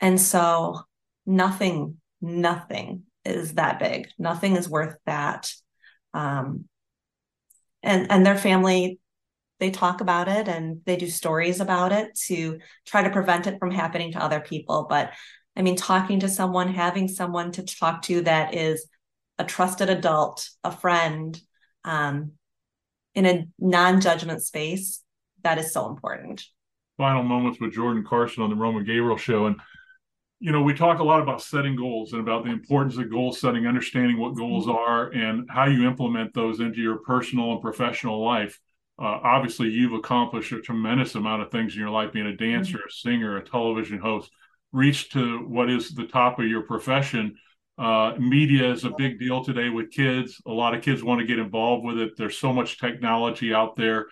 and 0.00 0.20
so 0.20 0.80
nothing, 1.26 1.98
nothing 2.20 3.02
is 3.24 3.54
that 3.54 3.78
big. 3.78 4.08
Nothing 4.18 4.56
is 4.56 4.68
worth 4.68 4.96
that. 5.06 5.52
Um, 6.14 6.64
and 7.82 8.10
and 8.10 8.26
their 8.26 8.36
family 8.36 9.00
they 9.60 9.70
talk 9.70 10.00
about 10.00 10.26
it 10.26 10.48
and 10.48 10.80
they 10.86 10.96
do 10.96 11.06
stories 11.06 11.60
about 11.60 11.92
it 11.92 12.14
to 12.14 12.58
try 12.86 13.02
to 13.02 13.10
prevent 13.10 13.46
it 13.46 13.58
from 13.58 13.70
happening 13.70 14.12
to 14.12 14.22
other 14.22 14.40
people. 14.40 14.86
But 14.88 15.12
I 15.54 15.62
mean, 15.62 15.76
talking 15.76 16.20
to 16.20 16.28
someone, 16.28 16.72
having 16.72 17.08
someone 17.08 17.52
to 17.52 17.62
talk 17.62 18.02
to 18.02 18.22
that 18.22 18.54
is 18.54 18.88
a 19.38 19.44
trusted 19.44 19.90
adult, 19.90 20.48
a 20.64 20.72
friend, 20.72 21.38
um, 21.84 22.32
in 23.14 23.26
a 23.26 23.48
non-judgment 23.58 24.42
space, 24.42 25.02
that 25.42 25.58
is 25.58 25.72
so 25.72 25.88
important. 25.88 26.44
Final 26.96 27.22
moments 27.22 27.60
with 27.60 27.72
Jordan 27.72 28.04
Carson 28.08 28.42
on 28.42 28.50
the 28.50 28.56
Roman 28.56 28.84
Gabriel 28.84 29.16
show. 29.16 29.46
And 29.46 29.56
you 30.40 30.52
know, 30.52 30.62
we 30.62 30.72
talk 30.72 31.00
a 31.00 31.04
lot 31.04 31.20
about 31.20 31.42
setting 31.42 31.76
goals 31.76 32.12
and 32.12 32.22
about 32.22 32.44
the 32.44 32.50
importance 32.50 32.96
of 32.96 33.10
goal 33.10 33.30
setting, 33.30 33.66
understanding 33.66 34.18
what 34.18 34.34
goals 34.34 34.66
mm-hmm. 34.66 34.76
are 34.76 35.10
and 35.10 35.46
how 35.50 35.66
you 35.66 35.86
implement 35.86 36.32
those 36.32 36.60
into 36.60 36.80
your 36.80 36.96
personal 36.96 37.52
and 37.52 37.60
professional 37.60 38.24
life. 38.24 38.58
Uh, 38.98 39.20
obviously, 39.22 39.68
you've 39.68 39.92
accomplished 39.92 40.52
a 40.52 40.60
tremendous 40.60 41.14
amount 41.14 41.42
of 41.42 41.50
things 41.50 41.74
in 41.74 41.80
your 41.80 41.90
life 41.90 42.12
being 42.12 42.26
a 42.26 42.36
dancer, 42.36 42.78
mm-hmm. 42.78 42.88
a 42.88 42.90
singer, 42.90 43.36
a 43.36 43.44
television 43.44 43.98
host, 43.98 44.30
reached 44.72 45.12
to 45.12 45.40
what 45.40 45.68
is 45.68 45.90
the 45.90 46.06
top 46.06 46.38
of 46.38 46.46
your 46.46 46.62
profession. 46.62 47.36
Uh, 47.76 48.14
media 48.18 48.70
is 48.72 48.84
a 48.84 48.90
big 48.96 49.18
deal 49.18 49.44
today 49.44 49.68
with 49.68 49.90
kids. 49.90 50.40
A 50.46 50.50
lot 50.50 50.74
of 50.74 50.82
kids 50.82 51.02
want 51.02 51.20
to 51.20 51.26
get 51.26 51.38
involved 51.38 51.84
with 51.84 51.98
it. 51.98 52.16
There's 52.16 52.38
so 52.38 52.52
much 52.52 52.78
technology 52.78 53.52
out 53.52 53.76
there. 53.76 54.06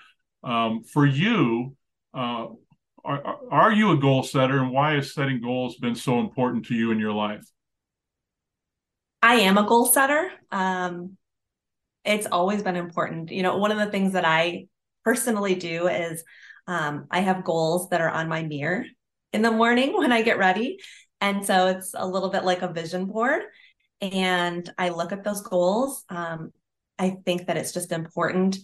Um, 0.45 0.83
for 0.85 1.07
you, 1.07 1.75
uh, 2.12 2.47
are, 3.09 3.38
are 3.51 3.73
you 3.73 3.92
a 3.92 3.97
goal 3.97 4.23
setter 4.23 4.59
and 4.59 4.71
why 4.71 4.94
has 4.94 5.14
setting 5.14 5.40
goals 5.40 5.77
been 5.77 5.94
so 5.94 6.21
important 6.21 6.66
to 6.66 6.75
you 6.75 6.90
in 6.90 6.99
your 6.99 7.12
life? 7.12 7.44
I 9.23 9.37
am 9.37 9.57
a 9.57 9.66
goal 9.66 9.87
setter. 9.87 10.31
Um, 10.53 11.16
it's 12.05 12.27
always 12.27 12.62
been 12.62 12.77
important. 12.77 13.31
You 13.31 13.42
know, 13.42 13.57
one 13.57 13.73
of 13.73 13.79
the 13.79 13.90
things 13.90 14.12
that 14.12 14.27
I 14.27 14.66
personally 15.05 15.55
do 15.55 15.88
is 15.88 16.23
um, 16.66 17.07
I 17.11 17.21
have 17.21 17.44
goals 17.44 17.88
that 17.88 18.03
are 18.03 18.11
on 18.11 18.29
my 18.29 18.42
mirror 18.42 18.85
in 19.33 19.40
the 19.40 19.51
morning 19.51 19.97
when 19.97 20.12
I 20.12 20.23
get 20.23 20.38
ready. 20.38 20.79
And 21.21 21.44
so 21.44 21.68
it's 21.68 21.94
a 21.97 22.07
little 22.07 22.29
bit 22.29 22.44
like 22.44 22.61
a 22.62 22.73
vision 22.73 23.07
board. 23.07 23.42
And 24.03 24.71
I 24.77 24.90
look 24.90 25.12
at 25.12 25.25
those 25.25 25.40
goals. 25.40 26.05
Um, 26.11 26.53
I 26.99 27.16
think 27.25 27.47
that 27.47 27.57
it's 27.57 27.73
just 27.73 27.90
important 27.90 28.59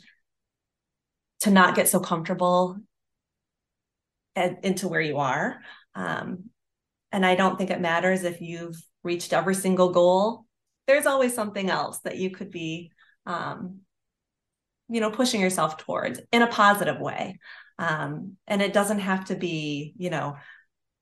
to 1.40 1.50
not 1.50 1.74
get 1.74 1.88
so 1.88 1.98
comfortable 1.98 2.78
into 4.36 4.88
where 4.88 5.00
you 5.00 5.18
are. 5.18 5.60
Um, 5.94 6.50
and 7.12 7.24
I 7.24 7.36
don't 7.36 7.56
think 7.56 7.70
it 7.70 7.80
matters 7.80 8.24
if 8.24 8.40
you've 8.40 8.76
reached 9.02 9.32
every 9.32 9.54
single 9.54 9.90
goal. 9.90 10.46
There's 10.86 11.06
always 11.06 11.34
something 11.34 11.70
else 11.70 12.00
that 12.00 12.18
you 12.18 12.30
could 12.30 12.50
be, 12.50 12.90
um, 13.26 13.80
you 14.88 15.00
know, 15.00 15.10
pushing 15.10 15.40
yourself 15.40 15.76
towards 15.76 16.20
in 16.32 16.42
a 16.42 16.48
positive 16.48 17.00
way. 17.00 17.38
Um, 17.78 18.36
and 18.46 18.60
it 18.60 18.72
doesn't 18.72 18.98
have 18.98 19.26
to 19.26 19.36
be, 19.36 19.94
you 19.96 20.10
know, 20.10 20.36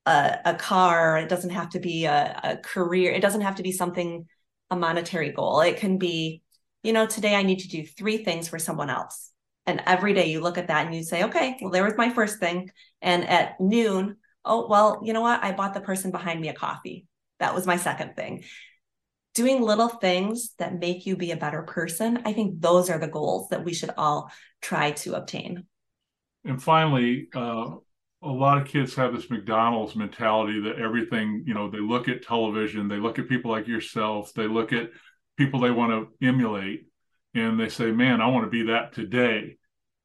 a, 0.06 0.38
a 0.44 0.54
car. 0.54 1.18
It 1.18 1.28
doesn't 1.28 1.50
have 1.50 1.70
to 1.70 1.80
be 1.80 2.04
a, 2.04 2.40
a 2.44 2.56
career. 2.58 3.12
It 3.12 3.22
doesn't 3.22 3.40
have 3.40 3.56
to 3.56 3.62
be 3.62 3.72
something, 3.72 4.26
a 4.70 4.76
monetary 4.76 5.32
goal. 5.32 5.60
It 5.60 5.78
can 5.78 5.98
be, 5.98 6.42
you 6.82 6.92
know, 6.92 7.06
today 7.06 7.34
I 7.34 7.42
need 7.42 7.60
to 7.60 7.68
do 7.68 7.86
three 7.86 8.24
things 8.24 8.48
for 8.48 8.58
someone 8.58 8.90
else. 8.90 9.31
And 9.66 9.82
every 9.86 10.12
day 10.12 10.26
you 10.26 10.40
look 10.40 10.58
at 10.58 10.68
that 10.68 10.86
and 10.86 10.94
you 10.94 11.02
say, 11.04 11.24
okay, 11.24 11.56
well, 11.60 11.70
there 11.70 11.84
was 11.84 11.96
my 11.96 12.10
first 12.10 12.38
thing. 12.40 12.70
And 13.00 13.28
at 13.28 13.60
noon, 13.60 14.16
oh, 14.44 14.66
well, 14.68 15.00
you 15.04 15.12
know 15.12 15.20
what? 15.20 15.42
I 15.42 15.52
bought 15.52 15.74
the 15.74 15.80
person 15.80 16.10
behind 16.10 16.40
me 16.40 16.48
a 16.48 16.54
coffee. 16.54 17.06
That 17.38 17.54
was 17.54 17.66
my 17.66 17.76
second 17.76 18.16
thing. 18.16 18.44
Doing 19.34 19.62
little 19.62 19.88
things 19.88 20.54
that 20.58 20.78
make 20.78 21.06
you 21.06 21.16
be 21.16 21.30
a 21.30 21.36
better 21.36 21.62
person. 21.62 22.22
I 22.24 22.32
think 22.32 22.60
those 22.60 22.90
are 22.90 22.98
the 22.98 23.08
goals 23.08 23.48
that 23.48 23.64
we 23.64 23.72
should 23.72 23.90
all 23.96 24.30
try 24.60 24.90
to 24.92 25.14
obtain. 25.14 25.64
And 26.44 26.62
finally, 26.62 27.28
uh, 27.34 27.76
a 28.22 28.28
lot 28.28 28.58
of 28.58 28.68
kids 28.68 28.94
have 28.96 29.14
this 29.14 29.30
McDonald's 29.30 29.96
mentality 29.96 30.60
that 30.60 30.78
everything, 30.78 31.44
you 31.46 31.54
know, 31.54 31.70
they 31.70 31.80
look 31.80 32.08
at 32.08 32.22
television, 32.22 32.88
they 32.88 32.96
look 32.96 33.18
at 33.18 33.28
people 33.28 33.50
like 33.50 33.66
yourself, 33.66 34.32
they 34.34 34.46
look 34.46 34.72
at 34.72 34.90
people 35.36 35.60
they 35.60 35.70
want 35.70 35.90
to 35.92 36.26
emulate, 36.26 36.86
and 37.34 37.58
they 37.58 37.68
say, 37.68 37.90
man, 37.90 38.20
I 38.20 38.28
want 38.28 38.44
to 38.44 38.50
be 38.50 38.70
that 38.70 38.92
today. 38.92 39.56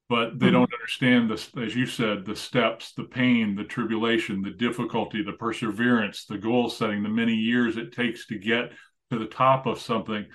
But 0.10 0.40
they 0.40 0.46
mm-hmm. 0.46 0.54
don't 0.54 0.74
understand 0.74 1.30
this, 1.30 1.50
as 1.62 1.76
you 1.76 1.86
said, 1.86 2.26
the 2.26 2.36
steps, 2.36 2.94
the 2.94 3.04
pain, 3.04 3.56
the 3.56 3.66
tribulation, 3.66 4.42
the 4.42 4.52
difficulty, 4.52 5.22
the 5.22 5.34
perseverance, 5.34 6.26
the 6.26 6.38
goal 6.38 6.70
setting, 6.70 7.04
the 7.04 7.10
many 7.10 7.34
years 7.34 7.76
it 7.76 7.92
takes 7.92 8.26
to 8.28 8.40
get 8.40 8.72
to 9.12 9.20
the 9.20 9.26
top 9.26 9.66
of 9.66 9.82
something, 9.82 10.26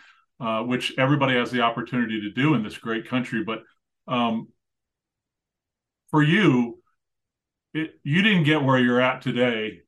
uh, 0.40 0.62
which 0.62 0.92
everybody 0.98 1.34
has 1.34 1.50
the 1.50 1.62
opportunity 1.62 2.20
to 2.20 2.30
do 2.30 2.54
in 2.54 2.62
this 2.62 2.76
great 2.76 3.08
country. 3.08 3.42
But 3.44 3.62
um, 4.06 4.48
for 6.10 6.22
you, 6.22 6.82
it, 7.72 7.92
you 8.04 8.20
didn't 8.20 8.44
get 8.44 8.62
where 8.62 8.78
you're 8.78 9.00
at 9.00 9.22
today 9.22 9.80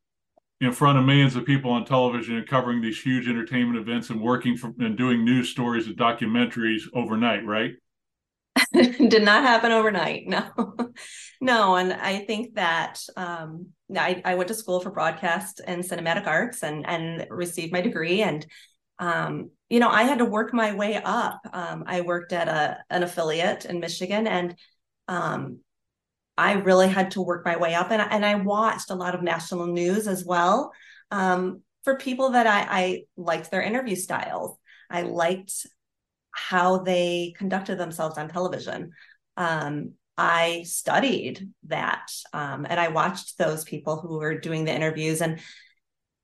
in 0.61 0.73
front 0.73 0.99
of 0.99 1.05
millions 1.05 1.37
of 1.37 1.45
people 1.45 1.71
on 1.71 1.85
television 1.85 2.37
and 2.37 2.47
covering 2.47 2.81
these 2.81 3.01
huge 3.01 3.29
entertainment 3.29 3.79
events 3.79 4.11
and 4.11 4.21
working 4.21 4.57
from 4.57 4.75
and 4.79 4.97
doing 4.97 5.25
news 5.25 5.49
stories 5.49 5.87
and 5.87 5.97
documentaries 5.97 6.83
overnight, 6.95 7.45
right? 7.45 7.73
Did 8.73 9.23
not 9.23 9.43
happen 9.43 9.73
overnight. 9.73 10.27
No, 10.27 10.51
no. 11.41 11.77
And 11.77 11.93
I 11.93 12.21
think 12.21 12.55
that 12.55 13.01
um, 13.17 13.69
I, 13.97 14.23
I 14.25 14.37
went 14.37 14.49
to 14.49 14.55
school 14.55 14.81
for 14.81 14.91
broadcast 14.91 15.61
and 15.67 15.83
cinematic 15.83 16.27
arts 16.27 16.63
and 16.63 16.87
and 16.87 17.27
received 17.31 17.73
my 17.73 17.81
degree. 17.81 18.23
And 18.23 18.47
um, 18.99 19.51
you 19.69 19.81
know, 19.81 19.89
I 19.89 20.05
had 20.05 20.19
to 20.19 20.25
work 20.25 20.55
my 20.55 20.75
way 20.75 21.01
up. 21.03 21.41
Um, 21.53 21.85
I 21.87 22.03
worked 22.03 22.33
at 22.33 22.49
a 22.49 22.79
an 22.91 23.03
affiliate 23.03 23.65
in 23.65 23.81
Michigan, 23.81 24.27
and 24.27 24.57
um, 25.09 25.59
I 26.37 26.53
really 26.53 26.89
had 26.89 27.13
to 27.13 27.23
work 27.23 27.45
my 27.45 27.57
way 27.57 27.75
up. 27.75 27.91
And, 27.91 28.03
and 28.03 28.25
I 28.25 28.35
watched 28.37 28.91
a 28.91 28.95
lot 28.95 29.15
of 29.15 29.23
national 29.23 29.67
news 29.67 30.09
as 30.09 30.25
well 30.25 30.73
um, 31.11 31.63
for 31.85 31.97
people 31.97 32.31
that 32.31 32.47
I, 32.47 32.67
I 32.69 33.03
liked 33.17 33.51
their 33.51 33.63
interview 33.63 33.97
styles. 33.97 34.57
I 34.91 35.03
liked 35.03 35.67
how 36.33 36.79
they 36.79 37.35
conducted 37.37 37.79
themselves 37.79 38.19
on 38.19 38.29
television. 38.29 38.91
Um, 39.37 39.93
I 40.17 40.63
studied 40.65 41.51
that 41.69 42.13
um, 42.33 42.67
and 42.69 42.79
I 42.79 42.89
watched 42.89 43.39
those 43.39 43.65
people 43.65 44.01
who 44.01 44.19
were 44.19 44.39
doing 44.39 44.65
the 44.65 44.75
interviews 44.75 45.21
and 45.21 45.41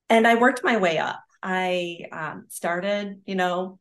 and 0.09 0.27
I 0.27 0.35
worked 0.35 0.61
my 0.63 0.75
way 0.75 0.97
up. 0.97 1.21
I 1.41 1.99
um, 2.11 2.45
started, 2.49 3.21
you 3.25 3.35
know, 3.35 3.79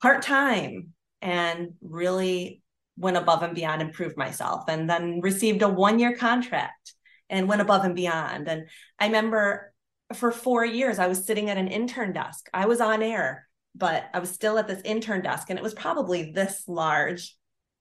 part 0.00 0.22
time 0.22 0.94
and 1.20 1.74
really 1.82 2.62
went 3.00 3.16
above 3.16 3.42
and 3.42 3.54
beyond 3.54 3.80
and 3.80 3.92
proved 3.94 4.16
myself 4.16 4.64
and 4.68 4.88
then 4.88 5.20
received 5.22 5.62
a 5.62 5.68
one 5.68 5.98
year 5.98 6.14
contract 6.14 6.94
and 7.30 7.48
went 7.48 7.62
above 7.62 7.84
and 7.84 7.96
beyond. 7.96 8.46
And 8.46 8.68
i 8.98 9.06
remember 9.06 9.72
for 10.14 10.30
four 10.30 10.64
years 10.64 10.98
i 10.98 11.06
was 11.06 11.24
sitting 11.24 11.48
at 11.48 11.56
an 11.56 11.68
intern 11.68 12.12
desk. 12.12 12.48
I 12.52 12.66
was 12.66 12.80
on 12.80 13.02
air 13.02 13.46
but 13.74 14.04
i 14.12 14.18
was 14.18 14.30
still 14.30 14.58
at 14.58 14.68
this 14.68 14.82
intern 14.84 15.22
desk 15.22 15.48
and 15.48 15.58
it 15.58 15.62
was 15.62 15.74
probably 15.74 16.32
this 16.32 16.64
large. 16.68 17.36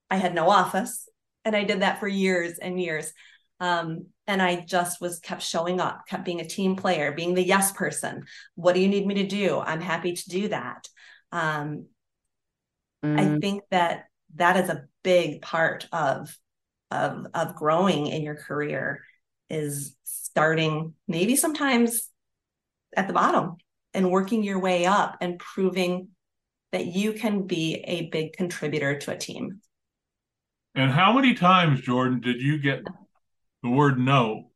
I 0.10 0.16
had 0.16 0.34
no 0.34 0.50
office 0.50 1.08
and 1.44 1.56
i 1.56 1.64
did 1.64 1.82
that 1.82 2.00
for 2.00 2.08
years 2.08 2.58
and 2.58 2.80
years. 2.80 3.12
Um, 3.60 4.06
and 4.26 4.42
i 4.42 4.64
just 4.66 5.02
was 5.02 5.20
kept 5.20 5.44
showing 5.44 5.82
up 5.82 6.04
kept 6.08 6.24
being 6.24 6.40
a 6.40 6.48
team 6.48 6.78
player 6.78 7.12
being 7.12 7.34
the 7.34 7.44
yes 7.44 7.74
person. 7.74 8.24
What 8.56 8.74
do 8.74 8.80
you 8.80 8.88
need 8.88 9.06
me 9.06 9.16
to 9.16 9.28
do? 9.28 9.60
I'm 9.60 9.82
happy 9.82 10.14
to 10.14 10.30
do 10.30 10.48
that. 10.48 10.88
Um, 11.32 11.88
mm. 13.04 13.20
i 13.20 13.40
think 13.40 13.64
that 13.72 14.06
that 14.36 14.58
is 14.58 14.70
a 14.70 14.86
big 15.04 15.42
part 15.42 15.88
of 15.92 16.36
of 16.92 17.28
of 17.34 17.56
growing 17.56 18.08
in 18.08 18.24
your 18.24 18.36
career 18.36 19.04
is 19.50 19.96
starting 20.04 20.94
maybe 21.08 21.36
sometimes 21.36 22.10
at 22.96 23.08
the 23.08 23.14
bottom 23.14 23.58
and 23.94 24.12
working 24.12 24.44
your 24.44 24.60
way 24.60 24.86
up 24.86 25.18
and 25.22 25.40
proving 25.40 26.10
that 26.72 26.86
you 26.86 27.14
can 27.14 27.48
be 27.48 27.76
a 27.88 28.08
big 28.10 28.34
contributor 28.34 28.98
to 29.00 29.12
a 29.12 29.18
team. 29.18 29.60
And 30.76 30.92
how 30.92 31.14
many 31.14 31.34
times, 31.34 31.82
Jordan, 31.82 32.20
did 32.20 32.42
you 32.42 32.60
get 32.60 32.84
the 33.64 33.70
word 33.70 34.00
no? 34.00 34.52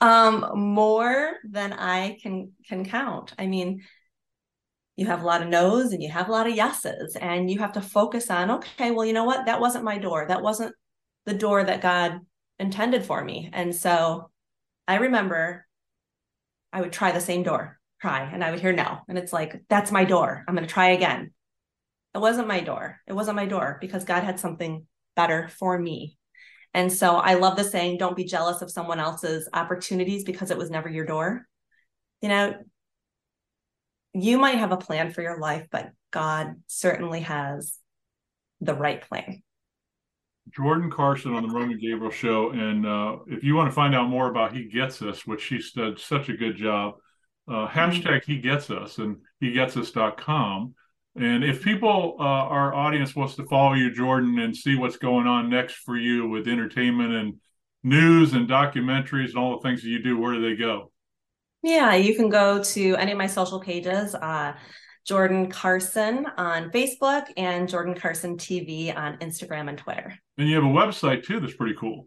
um, 0.00 0.50
more 0.54 1.34
than 1.48 1.72
I 1.72 2.18
can 2.22 2.52
can 2.68 2.84
count. 2.84 3.32
I 3.38 3.46
mean, 3.46 3.82
you 5.00 5.06
have 5.06 5.22
a 5.22 5.26
lot 5.26 5.40
of 5.40 5.48
no's 5.48 5.94
and 5.94 6.02
you 6.02 6.10
have 6.10 6.28
a 6.28 6.32
lot 6.32 6.46
of 6.46 6.54
yeses 6.54 7.16
and 7.16 7.50
you 7.50 7.58
have 7.58 7.72
to 7.72 7.80
focus 7.80 8.30
on 8.30 8.50
okay 8.50 8.90
well 8.90 9.06
you 9.06 9.14
know 9.14 9.24
what? 9.24 9.46
That 9.46 9.58
wasn't 9.58 9.82
my 9.82 9.96
door. 9.96 10.26
That 10.28 10.42
wasn't 10.42 10.74
the 11.24 11.32
door 11.32 11.64
that 11.64 11.80
god 11.80 12.20
intended 12.58 13.06
for 13.06 13.24
me. 13.24 13.48
And 13.50 13.74
so 13.74 14.30
i 14.86 14.96
remember 14.96 15.66
i 16.70 16.82
would 16.82 16.92
try 16.92 17.12
the 17.12 17.20
same 17.20 17.42
door 17.42 17.80
try 18.02 18.30
and 18.30 18.44
i 18.44 18.50
would 18.50 18.60
hear 18.60 18.74
no. 18.74 18.98
And 19.08 19.16
it's 19.16 19.32
like 19.32 19.62
that's 19.70 19.90
my 19.90 20.04
door. 20.04 20.44
I'm 20.46 20.54
going 20.54 20.68
to 20.68 20.72
try 20.72 20.88
again. 20.90 21.32
It 22.14 22.18
wasn't 22.18 22.48
my 22.48 22.60
door. 22.60 23.00
It 23.06 23.14
wasn't 23.14 23.36
my 23.36 23.46
door 23.46 23.78
because 23.80 24.04
god 24.04 24.22
had 24.22 24.38
something 24.38 24.86
better 25.16 25.48
for 25.48 25.78
me. 25.78 26.18
And 26.74 26.92
so 26.92 27.16
i 27.16 27.34
love 27.34 27.56
the 27.56 27.64
saying 27.64 27.96
don't 27.96 28.16
be 28.16 28.24
jealous 28.24 28.60
of 28.60 28.70
someone 28.70 29.00
else's 29.00 29.48
opportunities 29.54 30.24
because 30.24 30.50
it 30.50 30.58
was 30.58 30.68
never 30.68 30.90
your 30.90 31.06
door. 31.06 31.46
You 32.20 32.28
know 32.28 32.54
you 34.12 34.38
might 34.38 34.58
have 34.58 34.72
a 34.72 34.76
plan 34.76 35.12
for 35.12 35.22
your 35.22 35.38
life, 35.38 35.66
but 35.70 35.90
God 36.10 36.56
certainly 36.66 37.20
has 37.20 37.78
the 38.60 38.74
right 38.74 39.00
plan. 39.00 39.42
Jordan 40.52 40.90
Carson 40.90 41.34
on 41.34 41.46
the 41.46 41.54
Roman 41.54 41.78
Gabriel 41.78 42.10
Show. 42.10 42.50
And 42.50 42.86
uh, 42.86 43.18
if 43.28 43.44
you 43.44 43.54
want 43.54 43.68
to 43.68 43.74
find 43.74 43.94
out 43.94 44.08
more 44.08 44.28
about 44.28 44.54
He 44.54 44.64
Gets 44.64 45.00
Us, 45.02 45.26
which 45.26 45.42
she's 45.42 45.72
done 45.72 45.96
such 45.96 46.28
a 46.28 46.36
good 46.36 46.56
job, 46.56 46.94
uh, 47.48 47.68
hashtag 47.68 48.24
He 48.24 48.38
Gets 48.38 48.70
Us 48.70 48.98
and 48.98 49.18
HeGetsUs.com. 49.42 50.74
And 51.16 51.44
if 51.44 51.62
people, 51.62 52.16
uh, 52.18 52.22
our 52.22 52.74
audience 52.74 53.16
wants 53.16 53.36
to 53.36 53.44
follow 53.46 53.74
you, 53.74 53.92
Jordan, 53.92 54.38
and 54.38 54.56
see 54.56 54.76
what's 54.76 54.96
going 54.96 55.26
on 55.26 55.50
next 55.50 55.74
for 55.74 55.96
you 55.96 56.28
with 56.28 56.48
entertainment 56.48 57.12
and 57.12 57.34
news 57.82 58.32
and 58.32 58.48
documentaries 58.48 59.30
and 59.30 59.36
all 59.36 59.58
the 59.58 59.62
things 59.68 59.82
that 59.82 59.88
you 59.88 60.02
do, 60.02 60.18
where 60.18 60.34
do 60.34 60.42
they 60.42 60.56
go? 60.56 60.90
Yeah, 61.62 61.94
you 61.94 62.14
can 62.14 62.28
go 62.28 62.62
to 62.62 62.96
any 62.96 63.12
of 63.12 63.18
my 63.18 63.26
social 63.26 63.60
pages. 63.60 64.14
Uh, 64.14 64.54
Jordan 65.06 65.50
Carson 65.50 66.26
on 66.36 66.70
Facebook 66.70 67.26
and 67.36 67.68
Jordan 67.68 67.94
Carson 67.94 68.36
TV 68.36 68.96
on 68.96 69.16
Instagram 69.18 69.68
and 69.68 69.78
Twitter. 69.78 70.14
And 70.38 70.48
you 70.48 70.54
have 70.54 70.64
a 70.64 70.68
website 70.68 71.24
too 71.24 71.40
that's 71.40 71.54
pretty 71.54 71.74
cool. 71.78 72.06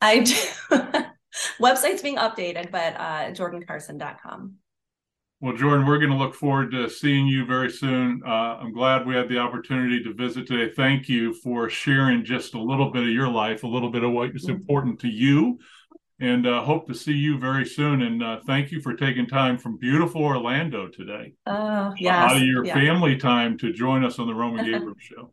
I 0.00 0.20
do. 0.20 0.34
Website's 1.60 2.02
being 2.02 2.16
updated, 2.16 2.70
but 2.70 2.94
uh, 2.96 3.30
jordancarson.com. 3.32 4.54
Well, 5.40 5.56
Jordan, 5.56 5.86
we're 5.86 5.98
going 5.98 6.10
to 6.10 6.16
look 6.16 6.34
forward 6.34 6.72
to 6.72 6.90
seeing 6.90 7.28
you 7.28 7.46
very 7.46 7.70
soon. 7.70 8.22
Uh, 8.26 8.58
I'm 8.60 8.72
glad 8.72 9.06
we 9.06 9.14
had 9.14 9.28
the 9.28 9.38
opportunity 9.38 10.02
to 10.02 10.12
visit 10.12 10.48
today. 10.48 10.72
Thank 10.74 11.08
you 11.08 11.32
for 11.32 11.70
sharing 11.70 12.24
just 12.24 12.54
a 12.54 12.60
little 12.60 12.90
bit 12.90 13.04
of 13.04 13.10
your 13.10 13.28
life, 13.28 13.62
a 13.62 13.68
little 13.68 13.90
bit 13.90 14.02
of 14.02 14.10
what 14.10 14.34
is 14.34 14.46
mm-hmm. 14.46 14.56
important 14.56 14.98
to 15.00 15.08
you, 15.08 15.58
and 16.20 16.46
uh, 16.46 16.62
hope 16.62 16.86
to 16.88 16.94
see 16.94 17.12
you 17.12 17.38
very 17.38 17.64
soon. 17.64 18.02
And 18.02 18.22
uh, 18.22 18.40
thank 18.46 18.72
you 18.72 18.80
for 18.80 18.94
taking 18.94 19.26
time 19.26 19.58
from 19.58 19.76
beautiful 19.76 20.22
Orlando 20.22 20.88
today. 20.88 21.34
Oh, 21.46 21.94
yeah. 21.96 22.24
Out 22.26 22.36
of 22.36 22.42
your 22.42 22.64
yeah. 22.64 22.74
family 22.74 23.16
time 23.16 23.56
to 23.58 23.72
join 23.72 24.04
us 24.04 24.18
on 24.18 24.26
the 24.26 24.34
Roman 24.34 24.64
Gabriel 24.64 24.94
Show. 24.98 25.32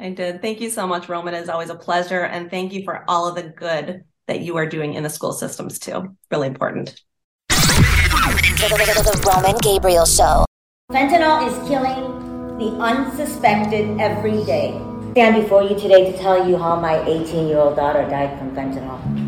I 0.00 0.10
did. 0.10 0.42
Thank 0.42 0.60
you 0.60 0.70
so 0.70 0.86
much, 0.86 1.08
Roman. 1.08 1.34
It's 1.34 1.48
always 1.48 1.70
a 1.70 1.74
pleasure. 1.74 2.24
And 2.24 2.50
thank 2.50 2.72
you 2.72 2.82
for 2.84 3.04
all 3.08 3.28
of 3.28 3.36
the 3.36 3.42
good 3.42 4.04
that 4.26 4.40
you 4.40 4.56
are 4.56 4.66
doing 4.66 4.94
in 4.94 5.02
the 5.02 5.10
school 5.10 5.32
systems, 5.32 5.78
too. 5.78 6.16
Really 6.30 6.48
important. 6.48 7.00
The 7.48 9.22
Roman 9.26 9.56
Gabriel 9.58 10.06
Show. 10.06 10.44
Fentanyl 10.90 11.46
is 11.46 11.68
killing 11.68 12.58
the 12.58 12.70
unsuspected 12.82 14.00
every 14.00 14.44
day. 14.44 14.72
I 14.74 15.10
stand 15.12 15.42
before 15.42 15.62
you 15.62 15.78
today 15.78 16.10
to 16.10 16.18
tell 16.18 16.48
you 16.48 16.56
how 16.56 16.80
my 16.80 17.04
18 17.06 17.48
year 17.48 17.58
old 17.58 17.76
daughter 17.76 18.02
died 18.08 18.38
from 18.38 18.54
fentanyl. 18.54 19.23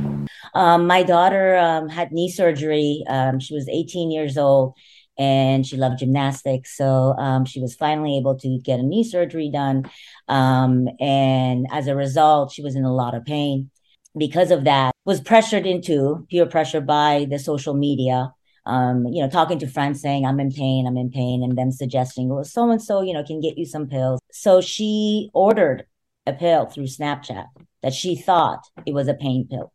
Um, 0.57 0.87
my 0.87 1.03
daughter 1.03 1.57
um, 1.57 1.89
had 1.89 2.13
knee 2.13 2.31
surgery. 2.31 3.05
Um, 3.09 3.39
she 3.41 3.55
was 3.55 3.69
18 3.69 4.11
years 4.11 4.39
old 4.39 4.75
and 5.19 5.67
she 5.67 5.77
loved 5.77 5.99
gymnastics. 5.99 6.77
So 6.77 7.15
um, 7.19 7.45
she 7.45 7.61
was 7.61 7.75
finally 7.75 8.17
able 8.19 8.37
to 8.39 8.59
get 8.59 8.81
a 8.81 8.83
knee 8.83 9.05
surgery 9.05 9.51
done. 9.51 9.91
Um, 10.29 10.89
and 11.01 11.67
as 11.71 11.87
a 11.87 11.95
result, 11.95 12.53
she 12.53 12.63
was 12.63 12.75
in 12.75 12.85
a 12.85 12.95
lot 12.95 13.15
of 13.15 13.25
pain. 13.25 13.71
Because 14.17 14.51
of 14.51 14.65
that, 14.65 14.93
was 15.05 15.21
pressured 15.21 15.67
into 15.67 16.27
peer 16.31 16.47
pressure 16.47 16.81
by 16.81 17.27
the 17.31 17.39
social 17.39 17.75
media 17.75 18.33
um, 18.67 19.07
you 19.07 19.23
know, 19.23 19.31
talking 19.31 19.61
to 19.61 19.69
friends 19.69 20.03
saying, 20.03 20.27
I'm 20.27 20.41
in 20.41 20.51
pain, 20.51 20.87
I'm 20.87 20.97
in 20.97 21.11
pain, 21.11 21.43
and 21.43 21.57
them 21.57 21.71
suggesting, 21.71 22.29
well, 22.29 22.45
so 22.45 22.69
and 22.71 22.83
so, 22.83 23.01
you 23.01 23.13
know, 23.13 23.23
can 23.23 23.41
get 23.41 23.57
you 23.57 23.65
some 23.65 23.87
pills. 23.87 24.21
So 24.33 24.61
she 24.61 25.31
ordered 25.33 25.87
a 26.27 26.33
pill 26.33 26.67
through 26.67 26.87
Snapchat 26.87 27.47
that 27.83 27.95
she 27.95 28.17
thought 28.17 28.67
it 28.85 28.93
was 28.93 29.07
a 29.07 29.15
pain 29.15 29.47
pill. 29.49 29.73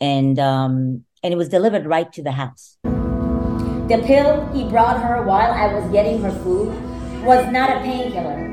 And 0.00 0.38
um, 0.38 1.04
and 1.22 1.32
it 1.32 1.36
was 1.36 1.48
delivered 1.48 1.86
right 1.86 2.12
to 2.12 2.22
the 2.22 2.32
house. 2.32 2.78
The 2.84 4.02
pill 4.04 4.46
he 4.52 4.68
brought 4.68 5.02
her 5.02 5.22
while 5.22 5.52
I 5.52 5.72
was 5.72 5.90
getting 5.90 6.20
her 6.22 6.32
food 6.42 6.68
was 7.24 7.50
not 7.52 7.70
a 7.70 7.80
painkiller. 7.80 8.52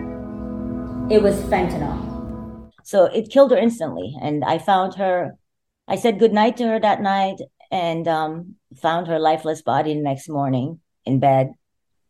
It 1.09 1.21
was 1.21 1.35
fentanyl. 1.43 2.71
So 2.83 3.05
it 3.05 3.29
killed 3.29 3.51
her 3.51 3.57
instantly. 3.57 4.15
And 4.21 4.43
I 4.43 4.57
found 4.57 4.95
her, 4.95 5.37
I 5.87 5.95
said 5.95 6.19
goodnight 6.19 6.57
to 6.57 6.67
her 6.67 6.79
that 6.79 7.01
night 7.01 7.37
and 7.71 8.07
um, 8.07 8.55
found 8.81 9.07
her 9.07 9.19
lifeless 9.19 9.61
body 9.61 9.93
the 9.93 10.01
next 10.01 10.29
morning 10.29 10.79
in 11.05 11.19
bed. 11.19 11.53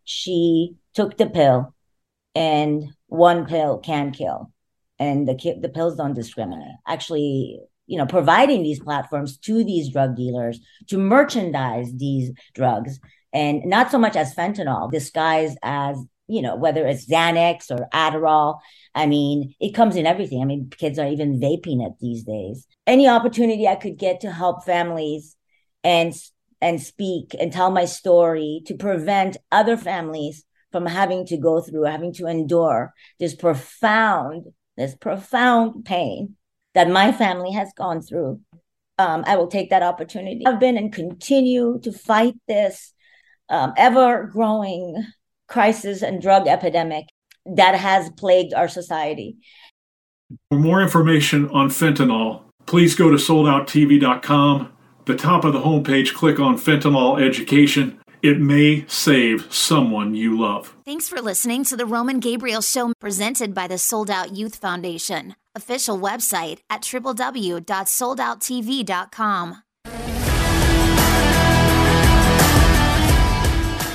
She 0.03 0.75
took 0.93 1.17
the 1.17 1.29
pill, 1.29 1.73
and 2.35 2.83
one 3.07 3.45
pill 3.45 3.77
can 3.77 4.11
kill, 4.11 4.51
and 4.99 5.25
the 5.27 5.35
the 5.61 5.69
pills 5.69 5.95
don't 5.95 6.13
discriminate. 6.13 6.75
Actually, 6.85 7.61
you 7.93 7.99
know, 7.99 8.07
providing 8.07 8.63
these 8.63 8.79
platforms 8.79 9.37
to 9.37 9.63
these 9.63 9.91
drug 9.91 10.15
dealers 10.15 10.59
to 10.87 10.97
merchandise 10.97 11.93
these 11.95 12.31
drugs, 12.55 12.99
and 13.31 13.63
not 13.65 13.91
so 13.91 13.99
much 13.99 14.15
as 14.15 14.33
fentanyl, 14.33 14.91
disguised 14.91 15.59
as 15.61 15.95
you 16.27 16.41
know, 16.41 16.55
whether 16.55 16.87
it's 16.87 17.05
Xanax 17.05 17.69
or 17.69 17.87
Adderall. 17.93 18.59
I 18.95 19.05
mean, 19.05 19.53
it 19.59 19.75
comes 19.75 19.95
in 19.95 20.07
everything. 20.07 20.41
I 20.41 20.45
mean, 20.45 20.71
kids 20.75 20.97
are 20.97 21.07
even 21.07 21.39
vaping 21.39 21.85
it 21.85 21.93
these 22.01 22.23
days. 22.23 22.65
Any 22.87 23.07
opportunity 23.07 23.67
I 23.67 23.75
could 23.75 23.99
get 23.99 24.21
to 24.21 24.31
help 24.31 24.65
families 24.65 25.35
and 25.83 26.11
and 26.61 26.81
speak 26.81 27.35
and 27.39 27.53
tell 27.53 27.69
my 27.69 27.85
story 27.85 28.63
to 28.65 28.73
prevent 28.73 29.37
other 29.51 29.77
families 29.77 30.43
from 30.71 30.87
having 30.87 31.25
to 31.27 31.37
go 31.37 31.61
through 31.61 31.83
having 31.83 32.13
to 32.13 32.25
endure 32.25 32.93
this 33.19 33.35
profound 33.35 34.47
this 34.75 34.95
profound 34.95 35.85
pain 35.85 36.35
that 36.73 36.89
my 36.89 37.11
family 37.11 37.51
has 37.51 37.71
gone 37.75 38.01
through 38.01 38.39
um, 38.97 39.23
i 39.25 39.35
will 39.35 39.47
take 39.47 39.69
that 39.69 39.83
opportunity. 39.83 40.45
I've 40.45 40.59
been 40.59 40.77
and 40.77 40.93
continue 40.93 41.79
to 41.83 41.91
fight 41.91 42.35
this 42.47 42.93
um, 43.49 43.73
ever 43.77 44.29
growing 44.31 45.03
crisis 45.47 46.01
and 46.01 46.21
drug 46.21 46.47
epidemic 46.47 47.05
that 47.45 47.75
has 47.75 48.09
plagued 48.11 48.53
our 48.53 48.67
society. 48.67 49.37
For 50.49 50.57
more 50.57 50.81
information 50.81 51.49
on 51.49 51.69
fentanyl 51.69 52.43
please 52.65 52.95
go 52.95 53.09
to 53.09 53.17
soldouttv.com 53.17 54.73
the 55.05 55.15
top 55.15 55.43
of 55.43 55.53
the 55.53 55.59
homepage, 55.59 56.13
click 56.13 56.39
on 56.39 56.57
Fentanyl 56.57 57.21
Education. 57.21 57.99
It 58.23 58.39
may 58.39 58.85
save 58.87 59.53
someone 59.53 60.15
you 60.15 60.39
love. 60.39 60.73
Thanks 60.85 61.09
for 61.09 61.19
listening 61.19 61.65
to 61.65 61.75
the 61.75 61.85
Roman 61.85 62.21
Gabriel 62.21 62.61
Show 62.61 62.93
presented 62.97 63.53
by 63.53 63.67
the 63.67 63.77
Sold 63.77 64.09
Out 64.09 64.33
Youth 64.33 64.55
Foundation. 64.55 65.35
Official 65.55 65.99
website 65.99 66.59
at 66.69 66.83
www.soldouttv.com. 66.83 69.63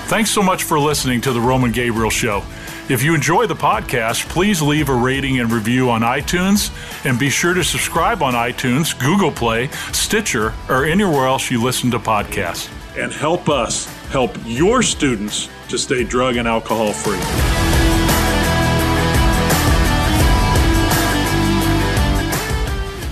Thanks 0.08 0.30
so 0.30 0.42
much 0.42 0.64
for 0.64 0.78
listening 0.78 1.22
to 1.22 1.32
the 1.32 1.40
Roman 1.40 1.72
Gabriel 1.72 2.10
Show. 2.10 2.42
If 2.88 3.02
you 3.02 3.14
enjoy 3.14 3.46
the 3.46 3.54
podcast, 3.54 4.26
please 4.30 4.62
leave 4.62 4.88
a 4.88 4.94
rating 4.94 5.40
and 5.40 5.52
review 5.52 5.90
on 5.90 6.00
iTunes 6.00 6.72
and 7.04 7.18
be 7.18 7.28
sure 7.28 7.52
to 7.52 7.62
subscribe 7.62 8.22
on 8.22 8.32
iTunes, 8.32 8.98
Google 8.98 9.30
Play, 9.30 9.68
Stitcher, 9.92 10.54
or 10.70 10.86
anywhere 10.86 11.26
else 11.26 11.50
you 11.50 11.62
listen 11.62 11.90
to 11.90 11.98
podcasts. 11.98 12.70
And 12.96 13.12
help 13.12 13.50
us 13.50 13.84
help 14.08 14.34
your 14.46 14.82
students 14.82 15.50
to 15.68 15.76
stay 15.76 16.02
drug 16.02 16.36
and 16.36 16.48
alcohol 16.48 16.94
free. 16.94 17.18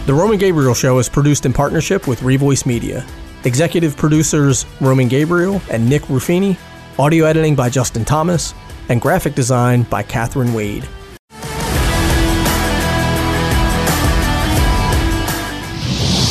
The 0.06 0.14
Roman 0.14 0.38
Gabriel 0.38 0.72
Show 0.72 0.98
is 1.00 1.10
produced 1.10 1.44
in 1.44 1.52
partnership 1.52 2.08
with 2.08 2.20
Revoice 2.20 2.64
Media. 2.64 3.06
Executive 3.44 3.94
producers 3.94 4.64
Roman 4.80 5.08
Gabriel 5.08 5.60
and 5.70 5.86
Nick 5.86 6.04
Ruffini. 6.04 6.56
Audio 6.98 7.26
editing 7.26 7.54
by 7.54 7.68
Justin 7.68 8.06
Thomas 8.06 8.54
and 8.89 9.01
graphic 9.01 9.34
design 9.34 9.82
by 9.84 10.03
Catherine 10.03 10.55
Wade. 10.55 10.89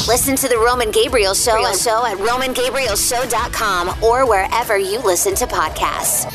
Listen 0.08 0.36
to 0.38 0.47
the 0.47 0.58
Roman 0.58 0.91
Gabriel 0.91 1.34
Show, 1.34 1.74
show 1.74 2.06
at 2.06 2.18
RomanGabrielShow.com 2.18 4.03
or 4.03 4.28
wherever 4.28 4.78
you 4.78 4.99
listen 4.99 5.36
to 5.36 5.45
podcasts. 5.45 6.32